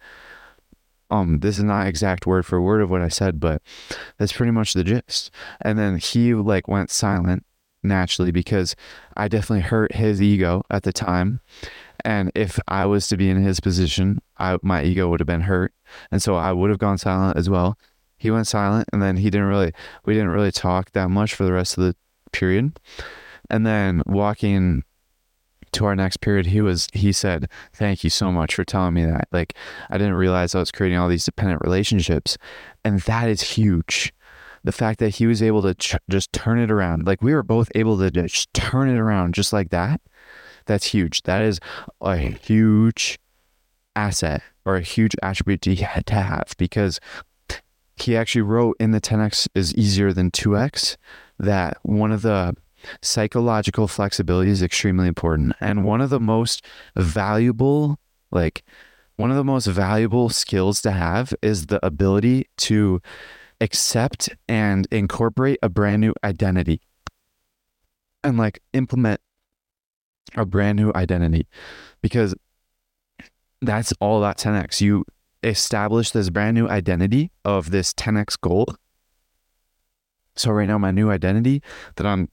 Um, 1.12 1.40
this 1.40 1.58
is 1.58 1.64
not 1.64 1.88
exact 1.88 2.26
word 2.26 2.46
for 2.46 2.62
word 2.62 2.82
of 2.82 2.90
what 2.90 3.02
I 3.02 3.10
said, 3.10 3.40
but 3.40 3.62
that's 4.18 4.34
pretty 4.34 4.52
much 4.52 4.74
the 4.74 4.84
gist. 4.84 5.30
And 5.62 5.78
then 5.78 5.98
he 5.98 6.34
like 6.34 6.68
went 6.68 6.90
silent 6.90 7.46
naturally 7.84 8.32
because 8.32 8.76
I 9.16 9.28
definitely 9.28 9.62
hurt 9.62 9.94
his 9.94 10.22
ego 10.22 10.64
at 10.72 10.84
the 10.84 10.94
time. 10.94 11.42
And 12.04 12.32
if 12.36 12.60
I 12.68 12.86
was 12.86 13.08
to 13.10 13.18
be 13.18 13.30
in 13.30 13.42
his 13.42 13.60
position, 13.60 14.20
I 14.38 14.58
my 14.62 14.84
ego 14.84 15.10
would 15.10 15.20
have 15.20 15.28
been 15.28 15.42
hurt. 15.42 15.74
And 16.12 16.22
so 16.22 16.36
I 16.36 16.52
would 16.52 16.70
have 16.70 16.80
gone 16.80 16.98
silent 16.98 17.38
as 17.38 17.50
well 17.50 17.78
he 18.26 18.32
went 18.32 18.48
silent 18.48 18.90
and 18.92 19.02
then 19.02 19.18
he 19.18 19.30
didn't 19.30 19.48
really 19.48 19.72
we 20.04 20.16
didn't 20.16 20.30
really 20.30 20.52
talk 20.52 20.92
that 20.92 21.10
much 21.10 21.36
for 21.36 21.44
the 21.44 21.54
rest 21.54 21.78
of 21.78 21.84
the 21.84 21.96
period. 22.32 22.80
And 23.50 23.66
then 23.66 24.02
walking 24.08 24.84
to 25.74 25.86
our 25.86 25.96
next 25.96 26.18
period 26.18 26.48
he 26.48 26.62
was 26.62 26.88
he 26.94 27.12
said 27.12 27.50
thank 27.74 28.04
you 28.04 28.10
so 28.10 28.32
much 28.32 28.56
for 28.56 28.64
telling 28.64 28.96
me 28.96 29.06
that. 29.06 29.28
Like 29.32 29.56
i 29.90 29.98
didn't 29.98 30.16
realize 30.16 30.56
i 30.56 30.60
was 30.60 30.72
creating 30.72 30.98
all 30.98 31.08
these 31.08 31.26
dependent 31.26 31.62
relationships. 31.62 32.38
And 32.84 33.00
that 33.02 33.30
is 33.30 33.42
huge. 33.42 34.12
The 34.64 34.72
fact 34.72 35.00
that 35.00 35.16
he 35.16 35.28
was 35.28 35.44
able 35.44 35.62
to 35.62 35.76
ch- 35.76 35.98
just 36.10 36.34
turn 36.34 36.58
it 36.58 36.72
around 36.72 37.06
like 37.06 37.22
we 37.22 37.36
were 37.36 37.44
both 37.44 37.70
able 37.76 38.00
to 38.00 38.10
just 38.10 38.52
turn 38.56 38.90
it 38.90 38.98
around 38.98 39.36
just 39.36 39.54
like 39.54 39.70
that 39.70 40.02
that's 40.66 40.86
huge. 40.88 41.22
That 41.24 41.42
is 41.42 41.60
a 42.02 42.18
huge 42.18 43.20
asset 43.96 44.42
or 44.66 44.76
a 44.76 44.82
huge 44.82 45.16
attribute 45.22 45.62
to 45.62 45.76
have 45.76 46.54
because 46.58 47.00
he 47.98 48.16
actually 48.16 48.42
wrote 48.42 48.76
in 48.80 48.92
the 48.92 49.02
10x 49.02 49.48
is 49.56 49.74
easier 49.76 50.12
than 50.14 50.32
2x 50.32 50.98
that 51.40 51.78
one 51.84 52.12
of 52.12 52.22
the 52.22 52.56
psychological 53.02 53.88
flexibility 53.88 54.52
is 54.52 54.62
extremely 54.62 55.08
important. 55.08 55.54
And 55.60 55.84
one 55.84 56.02
of 56.02 56.10
the 56.10 56.20
most 56.20 56.66
valuable 56.96 58.00
like 58.32 58.64
one 59.16 59.32
of 59.32 59.38
the 59.38 59.44
most 59.44 59.66
valuable 59.68 60.30
skills 60.30 60.82
to 60.82 60.92
have 60.92 61.34
is 61.42 61.68
the 61.68 61.84
ability 61.86 62.50
to 62.58 63.02
accept 63.62 64.30
and 64.50 64.88
incorporate 64.92 65.58
a 65.64 65.70
brand 65.70 66.02
new 66.02 66.14
identity. 66.24 66.82
And 68.24 68.38
like 68.38 68.62
implement 68.74 69.22
a 70.36 70.46
brand 70.46 70.78
new 70.78 70.92
identity. 70.96 71.48
Because 72.02 72.36
that's 73.62 73.94
all 74.02 74.20
that 74.22 74.38
10x 74.38 74.82
you 74.82 75.06
establish 75.46 76.12
this 76.12 76.30
brand 76.30 76.56
new 76.56 76.68
identity 76.68 77.32
of 77.44 77.72
this 77.72 77.94
10x 77.94 78.40
goal. 78.40 78.68
So, 80.36 80.52
right 80.52 80.68
now, 80.68 80.78
my 80.78 80.92
new 80.92 81.10
identity 81.10 81.62
that 81.96 82.06
I'm 82.06 82.30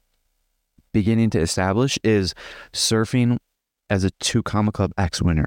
beginning 0.93 1.31
to 1.31 1.41
establish 1.41 1.99
is 2.03 2.35
surfing 2.73 3.39
as 3.89 4.05
a 4.05 4.11
two 4.11 4.43
comma 4.43 4.73
club 4.73 4.93
X 4.99 5.23
winner. 5.23 5.47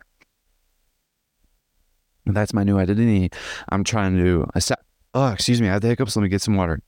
That's 2.26 2.54
my 2.54 2.64
new 2.64 2.78
identity. 2.78 3.30
I'm 3.70 3.84
trying 3.84 4.18
to. 4.18 4.48
Oh, 5.14 5.32
excuse 5.32 5.62
me. 5.62 5.70
I 5.70 5.74
have 5.74 5.82
the 5.82 5.90
hiccups. 5.90 6.16
Let 6.16 6.24
me 6.24 6.30
get 6.30 6.42
some 6.42 6.56
water. 6.56 6.80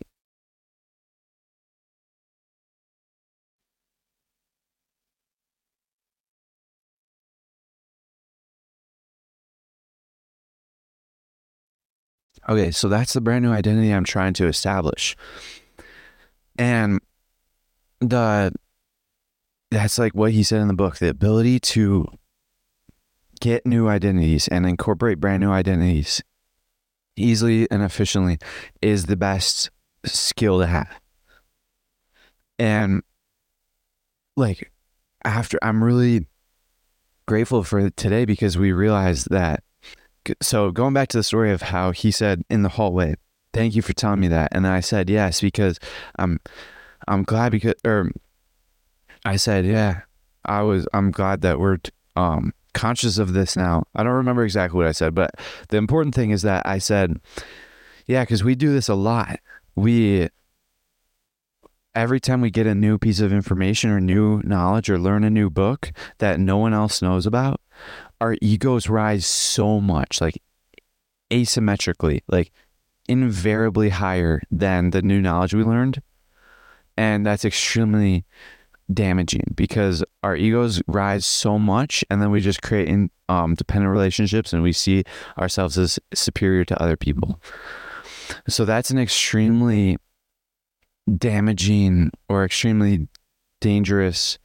Okay, 12.50 12.72
so 12.72 12.88
that's 12.88 13.14
the 13.14 13.22
brand 13.22 13.44
new 13.44 13.52
identity 13.52 13.92
I'm 13.92 14.06
trying 14.06 14.34
to 14.36 14.48
establish. 14.48 15.16
And 16.58 17.02
the 18.00 18.54
that's 19.70 20.00
like 20.00 20.14
what 20.14 20.32
he 20.32 20.44
said 20.44 20.62
in 20.62 20.68
the 20.68 20.74
book, 20.74 20.98
the 20.98 21.10
ability 21.10 21.60
to 21.60 22.08
get 23.42 23.66
new 23.66 23.88
identities 23.88 24.48
and 24.48 24.66
incorporate 24.66 25.20
brand 25.20 25.42
new 25.42 25.52
identities 25.52 26.24
easily 27.18 27.70
and 27.70 27.84
efficiently 27.84 28.38
is 28.82 29.06
the 29.06 29.18
best 29.18 29.70
skill 30.06 30.60
to 30.60 30.68
have. 30.68 30.90
And 32.58 33.04
like 34.36 34.72
after 35.26 35.60
I'm 35.62 35.84
really 35.84 36.28
grateful 37.28 37.64
for 37.64 37.90
today 37.90 38.24
because 38.24 38.58
we 38.58 38.72
realized 38.72 39.30
that 39.32 39.64
so 40.42 40.72
going 40.72 40.94
back 40.94 41.10
to 41.10 41.18
the 41.18 41.24
story 41.24 41.52
of 41.52 41.62
how 41.62 41.92
he 41.92 42.12
said 42.12 42.44
in 42.50 42.64
the 42.64 42.70
hallway, 42.70 43.16
"Thank 43.54 43.76
you 43.76 43.82
for 43.82 43.94
telling 43.94 44.20
me 44.20 44.28
that," 44.30 44.50
and 44.52 44.68
I 44.68 44.80
said 44.80 45.10
yes 45.10 45.42
because 45.42 45.80
I'm 46.18 46.40
I'm 47.08 47.24
glad 47.24 47.52
because 47.52 47.76
or 47.86 48.12
I 49.26 49.36
said 49.36 49.66
yeah 49.66 50.02
I 50.46 50.62
was 50.62 50.88
I'm 50.94 51.12
glad 51.12 51.42
that 51.42 51.60
we're 51.60 51.78
um 52.16 52.54
conscious 52.74 53.18
of 53.18 53.34
this 53.34 53.56
now. 53.56 53.86
I 53.96 54.04
don't 54.04 54.14
remember 54.14 54.44
exactly 54.44 54.78
what 54.78 54.88
I 54.88 54.92
said, 54.92 55.16
but 55.16 55.32
the 55.70 55.78
important 55.78 56.16
thing 56.16 56.32
is 56.32 56.42
that 56.44 56.66
I 56.66 56.78
said 56.78 57.20
yeah 58.06 58.24
because 58.24 58.44
we 58.44 58.56
do 58.56 58.72
this 58.72 58.90
a 58.90 58.96
lot. 58.96 59.40
We 59.76 60.30
every 61.98 62.20
time 62.20 62.42
we 62.42 62.52
get 62.52 62.68
a 62.68 62.76
new 62.76 63.00
piece 63.00 63.20
of 63.20 63.34
information 63.34 63.90
or 63.90 64.00
new 64.00 64.40
knowledge 64.44 64.88
or 64.88 65.00
learn 65.00 65.24
a 65.24 65.32
new 65.32 65.50
book 65.50 65.92
that 66.20 66.40
no 66.40 66.56
one 66.56 66.72
else 66.72 67.02
knows 67.02 67.26
about, 67.26 67.60
our 68.22 68.36
egos 68.42 68.90
rise 68.90 69.26
so 69.26 69.80
much, 69.80 70.22
like 70.22 70.42
asymmetrically, 71.32 72.22
like 72.28 72.52
invariably 73.08 73.90
higher 73.90 74.42
than 74.52 74.92
the 74.92 75.02
new 75.02 75.22
knowledge 75.22 75.54
we 75.54 75.64
learned. 75.64 76.02
And 76.98 77.26
that's 77.26 77.46
extremely 77.46 78.26
damaging 78.92 79.54
because 79.56 80.04
our 80.24 80.36
egos 80.36 80.82
rise 80.88 81.26
so 81.26 81.60
much 81.60 82.04
and 82.10 82.22
then 82.22 82.32
we 82.32 82.40
just 82.40 82.62
create 82.62 82.88
in, 82.88 83.12
um, 83.30 83.54
dependent 83.56 83.92
relationships 83.92 84.54
and 84.54 84.64
we 84.64 84.72
see 84.72 85.04
ourselves 85.38 85.78
as 85.78 86.00
superior 86.14 86.64
to 86.66 86.82
other 86.82 86.96
people. 86.96 87.42
So 88.48 88.66
that's 88.66 88.90
an 88.90 88.98
extremely 88.98 89.98
damaging 91.18 92.12
or 92.30 92.44
extremely 92.44 93.08
dangerous 93.62 94.38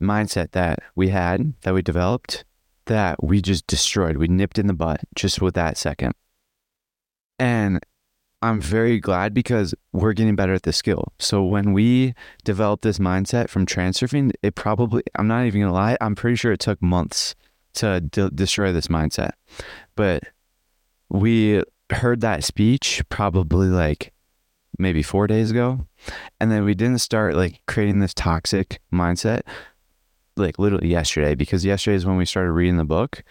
mindset 0.00 0.52
that 0.52 0.78
we 0.94 1.08
had, 1.08 1.54
that 1.62 1.74
we 1.74 1.82
developed 1.82 2.44
that 2.88 3.22
we 3.22 3.40
just 3.40 3.66
destroyed. 3.66 4.16
We 4.16 4.28
nipped 4.28 4.58
in 4.58 4.66
the 4.66 4.74
butt 4.74 5.00
just 5.14 5.40
with 5.40 5.54
that 5.54 5.76
second. 5.76 6.12
And 7.38 7.80
I'm 8.42 8.60
very 8.60 9.00
glad 9.00 9.34
because 9.34 9.74
we're 9.92 10.12
getting 10.12 10.36
better 10.36 10.54
at 10.54 10.62
the 10.62 10.72
skill. 10.72 11.12
So 11.18 11.42
when 11.44 11.72
we 11.72 12.14
developed 12.44 12.82
this 12.82 12.98
mindset 12.98 13.48
from 13.48 13.66
transurfing, 13.66 14.32
it 14.42 14.54
probably, 14.54 15.02
I'm 15.16 15.28
not 15.28 15.46
even 15.46 15.62
gonna 15.62 15.72
lie, 15.72 15.96
I'm 16.00 16.14
pretty 16.14 16.36
sure 16.36 16.52
it 16.52 16.60
took 16.60 16.80
months 16.82 17.34
to 17.74 18.00
de- 18.00 18.30
destroy 18.30 18.72
this 18.72 18.88
mindset. 18.88 19.32
But 19.96 20.24
we 21.08 21.62
heard 21.90 22.20
that 22.20 22.44
speech 22.44 23.02
probably 23.08 23.68
like 23.68 24.12
maybe 24.78 25.02
four 25.02 25.26
days 25.26 25.50
ago. 25.50 25.86
And 26.40 26.52
then 26.52 26.64
we 26.64 26.74
didn't 26.74 26.98
start 26.98 27.34
like 27.34 27.60
creating 27.66 27.98
this 27.98 28.14
toxic 28.14 28.80
mindset 28.92 29.42
like 30.38 30.58
literally 30.58 30.88
yesterday 30.88 31.34
because 31.34 31.64
yesterday 31.64 31.96
is 31.96 32.06
when 32.06 32.16
we 32.16 32.24
started 32.24 32.52
reading 32.52 32.76
the 32.76 32.84
book 32.84 33.22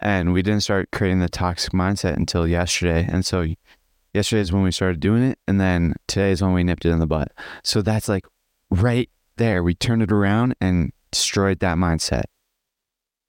and 0.00 0.32
we 0.32 0.42
didn't 0.42 0.62
start 0.62 0.90
creating 0.92 1.20
the 1.20 1.28
toxic 1.28 1.72
mindset 1.72 2.16
until 2.16 2.46
yesterday 2.46 3.06
and 3.08 3.24
so 3.24 3.46
yesterday 4.12 4.40
is 4.40 4.52
when 4.52 4.62
we 4.62 4.72
started 4.72 5.00
doing 5.00 5.22
it 5.22 5.38
and 5.46 5.60
then 5.60 5.94
today 6.06 6.30
is 6.30 6.42
when 6.42 6.54
we 6.54 6.64
nipped 6.64 6.84
it 6.84 6.90
in 6.90 7.00
the 7.00 7.06
butt. 7.06 7.32
So 7.62 7.82
that's 7.82 8.08
like 8.08 8.26
right 8.70 9.10
there. 9.36 9.62
We 9.62 9.74
turned 9.74 10.02
it 10.02 10.12
around 10.12 10.54
and 10.60 10.92
destroyed 11.10 11.58
that 11.60 11.76
mindset. 11.76 12.24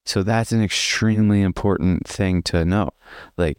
So 0.05 0.21
that's 0.21 0.51
an 0.51 0.61
extremely 0.61 1.41
important 1.41 2.07
thing 2.07 2.43
to 2.43 2.63
know. 2.63 2.91
Like 3.37 3.57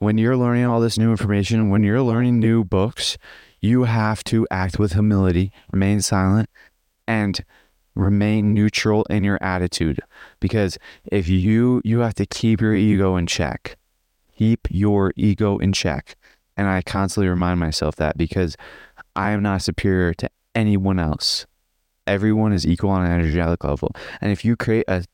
when 0.00 0.18
you're 0.18 0.36
learning 0.36 0.66
all 0.66 0.80
this 0.80 0.98
new 0.98 1.12
information 1.12 1.70
when 1.70 1.84
you're 1.84 2.02
learning 2.02 2.40
new 2.40 2.64
books 2.64 3.16
you 3.60 3.84
have 3.84 4.22
to 4.24 4.46
act 4.50 4.78
with 4.78 4.92
humility 4.92 5.50
remain 5.72 6.00
silent 6.00 6.48
and 7.08 7.44
remain 7.96 8.54
neutral 8.54 9.04
in 9.04 9.24
your 9.24 9.42
attitude. 9.42 10.00
Because 10.38 10.78
if 11.06 11.28
you 11.28 11.80
you 11.84 12.00
have 12.00 12.14
to 12.14 12.26
keep 12.26 12.60
your 12.60 12.74
ego 12.74 13.16
in 13.16 13.26
check. 13.26 13.76
Keep 14.36 14.68
your 14.70 15.12
ego 15.16 15.58
in 15.58 15.72
check. 15.72 16.16
And 16.56 16.68
i 16.68 16.82
constantly 16.82 17.28
remind 17.28 17.58
myself 17.58 17.96
that 17.96 18.16
because 18.16 18.56
i 19.16 19.30
am 19.30 19.42
not 19.42 19.62
superior 19.62 20.14
to 20.14 20.30
anyone 20.54 20.98
else. 20.98 21.46
Everyone 22.06 22.52
is 22.52 22.66
equal 22.66 22.90
on 22.90 23.04
an 23.04 23.10
energetic 23.10 23.64
level. 23.64 23.90
And 24.20 24.30
if 24.30 24.44
you 24.44 24.54
create 24.54 24.84
a, 24.86 25.04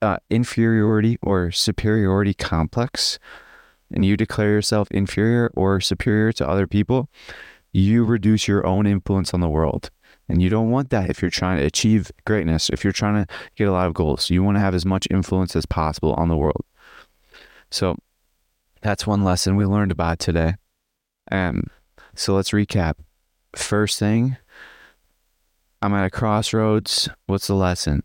a 0.00 0.18
inferiority 0.30 1.18
or 1.20 1.50
superiority 1.50 2.34
complex 2.34 3.18
and 3.90 4.04
you 4.04 4.16
declare 4.16 4.50
yourself 4.50 4.88
inferior 4.90 5.50
or 5.54 5.80
superior 5.80 6.32
to 6.32 6.48
other 6.48 6.66
people 6.66 7.08
you 7.72 8.04
reduce 8.04 8.48
your 8.48 8.66
own 8.66 8.86
influence 8.86 9.34
on 9.34 9.40
the 9.40 9.48
world 9.48 9.90
And 10.28 10.42
you 10.42 10.50
don't 10.50 10.70
want 10.70 10.90
that 10.90 11.08
if 11.08 11.22
you're 11.22 11.30
trying 11.30 11.58
to 11.58 11.64
achieve 11.64 12.12
greatness, 12.26 12.68
if 12.68 12.84
you're 12.84 12.92
trying 12.92 13.24
to 13.24 13.34
get 13.56 13.68
a 13.68 13.72
lot 13.72 13.86
of 13.86 13.94
goals. 13.94 14.28
You 14.28 14.42
want 14.42 14.56
to 14.56 14.60
have 14.60 14.74
as 14.74 14.84
much 14.84 15.08
influence 15.10 15.56
as 15.56 15.64
possible 15.64 16.12
on 16.14 16.28
the 16.28 16.36
world. 16.36 16.64
So 17.70 17.96
that's 18.82 19.06
one 19.06 19.24
lesson 19.24 19.56
we 19.56 19.64
learned 19.64 19.92
about 19.92 20.18
today. 20.18 20.54
And 21.28 21.70
so 22.14 22.34
let's 22.34 22.50
recap. 22.50 22.94
First 23.56 23.98
thing, 23.98 24.36
I'm 25.80 25.94
at 25.94 26.04
a 26.04 26.10
crossroads. 26.10 27.08
What's 27.26 27.46
the 27.46 27.54
lesson? 27.54 28.02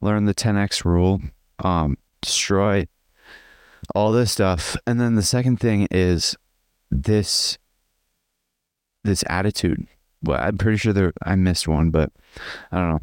Learn 0.00 0.26
the 0.26 0.34
10x 0.34 0.84
rule. 0.84 1.20
Um, 1.58 1.98
destroy 2.20 2.86
all 3.94 4.12
this 4.12 4.32
stuff. 4.32 4.76
And 4.86 5.00
then 5.00 5.14
the 5.14 5.22
second 5.22 5.58
thing 5.58 5.88
is 5.90 6.36
this 6.90 7.58
this 9.02 9.24
attitude. 9.28 9.86
Well, 10.22 10.40
I'm 10.40 10.58
pretty 10.58 10.78
sure 10.78 10.92
there 10.92 11.12
I 11.22 11.34
missed 11.36 11.66
one, 11.66 11.90
but 11.90 12.12
I 12.70 12.78
don't 12.78 12.88
know. 12.90 13.00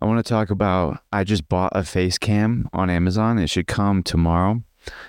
I 0.00 0.06
want 0.06 0.24
to 0.24 0.28
talk 0.28 0.50
about 0.50 1.00
I 1.12 1.24
just 1.24 1.48
bought 1.48 1.72
a 1.74 1.82
face 1.84 2.18
cam 2.18 2.68
on 2.72 2.88
Amazon. 2.88 3.38
It 3.38 3.50
should 3.50 3.66
come 3.66 4.02
tomorrow. 4.02 4.62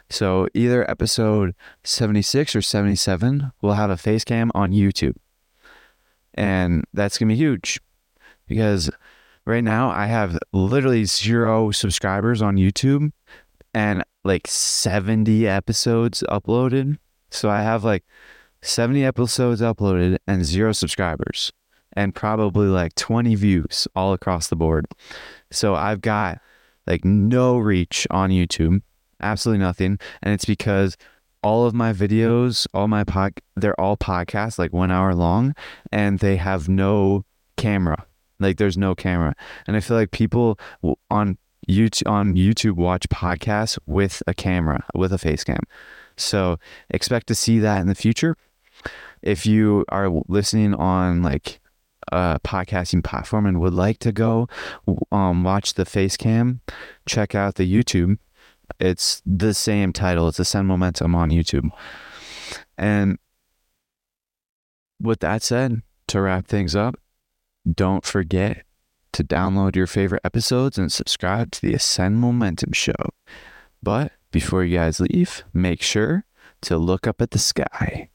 So 0.10 0.48
either 0.54 0.90
episode 0.90 1.56
76 1.84 2.56
or 2.56 2.62
77 2.62 3.52
will 3.62 3.74
have 3.74 3.90
a 3.90 3.98
face 3.98 4.24
cam 4.24 4.52
on 4.56 4.72
YouTube. 4.72 5.16
And 6.34 6.86
that's 6.94 7.18
going 7.18 7.30
to 7.30 7.34
be 7.34 7.40
huge 7.40 7.80
because 8.48 8.90
right 9.46 9.64
now 9.64 9.90
I 9.90 10.08
have 10.08 10.38
literally 10.52 11.06
zero 11.06 11.72
subscribers 11.72 12.42
on 12.42 12.56
YouTube 12.56 13.12
and 13.74 14.04
like 14.24 14.48
70 14.48 15.48
episodes 15.48 16.24
uploaded. 16.30 16.98
So 17.30 17.50
I 17.50 17.62
have 17.62 17.84
like 17.84 18.04
70 18.62 19.04
episodes 19.04 19.62
uploaded 19.62 20.18
and 20.28 20.46
zero 20.46 20.72
subscribers 20.72 21.52
and 21.94 22.14
probably 22.14 22.68
like 22.68 22.96
20 22.96 23.36
views 23.36 23.88
all 23.96 24.14
across 24.14 24.48
the 24.48 24.56
board. 24.56 24.86
So 25.52 25.76
I've 25.76 26.02
got 26.02 26.40
like 26.86 27.06
no 27.06 27.58
reach 27.58 28.08
on 28.12 28.30
YouTube, 28.30 28.82
absolutely 29.22 29.64
nothing. 29.64 30.00
And 30.22 30.34
it's 30.34 30.46
because 30.46 30.98
all 31.42 31.66
of 31.66 31.74
my 31.74 31.94
videos, 31.94 32.68
all 32.74 32.88
my 32.88 33.04
pod, 33.04 33.34
they're 33.56 33.80
all 33.80 33.98
podcasts, 33.98 34.60
like 34.60 34.74
one 34.74 34.92
hour 34.92 35.16
long, 35.16 35.56
and 35.92 36.20
they 36.20 36.36
have 36.36 36.68
no 36.68 37.26
camera. 37.58 38.06
Like 38.40 38.58
there's 38.58 38.78
no 38.78 38.96
camera. 38.96 39.36
And 39.68 39.76
I 39.76 39.80
feel 39.80 39.98
like 39.98 40.12
people 40.12 40.60
on 41.10 41.38
YouTube 41.68 42.10
on 42.10 42.34
YouTube 42.34 42.74
watch 42.74 43.08
podcasts 43.10 43.78
with 43.86 44.24
a 44.28 44.34
camera, 44.34 44.84
with 44.96 45.14
a 45.14 45.18
face 45.18 45.44
cam. 45.44 45.62
So 46.18 46.58
expect 46.90 47.28
to 47.28 47.36
see 47.36 47.60
that 47.60 47.80
in 47.80 47.88
the 47.88 47.96
future. 47.96 48.36
If 49.22 49.46
you 49.46 49.86
are 49.90 50.10
listening 50.28 50.74
on 50.74 51.22
like 51.22 51.60
a 52.12 52.40
podcasting 52.44 53.04
platform 53.04 53.46
and 53.46 53.60
would 53.60 53.74
like 53.74 54.00
to 54.00 54.12
go 54.12 54.48
um, 55.12 55.44
watch 55.44 55.74
the 55.74 55.86
face 55.86 56.18
cam, 56.18 56.62
check 57.06 57.36
out 57.36 57.56
the 57.56 57.72
YouTube. 57.72 58.18
It's 58.80 59.22
the 59.26 59.54
same 59.54 59.94
title. 59.94 60.28
It's 60.28 60.40
Ascend 60.40 60.68
Momentum 60.68 61.16
on 61.16 61.30
YouTube. 61.30 61.70
And 62.78 63.18
with 65.02 65.20
that 65.20 65.44
said, 65.44 65.82
to 66.08 66.22
wrap 66.22 66.48
things 66.48 66.76
up, 66.76 66.96
don't 67.72 68.06
forget 68.06 68.64
to 69.12 69.24
download 69.24 69.76
your 69.76 69.88
favorite 69.88 70.22
episodes 70.24 70.78
and 70.78 70.92
subscribe 70.92 71.52
to 71.52 71.62
the 71.62 71.74
Ascend 71.74 72.20
Momentum 72.20 72.74
Show. 72.74 73.14
But 73.82 74.12
before 74.32 74.64
you 74.64 74.78
guys 74.78 75.00
leave, 75.00 75.44
make 75.54 75.82
sure 75.82 76.26
to 76.62 76.78
look 76.78 77.08
up 77.08 77.22
at 77.22 77.32
the 77.32 77.40
sky. 77.40 78.10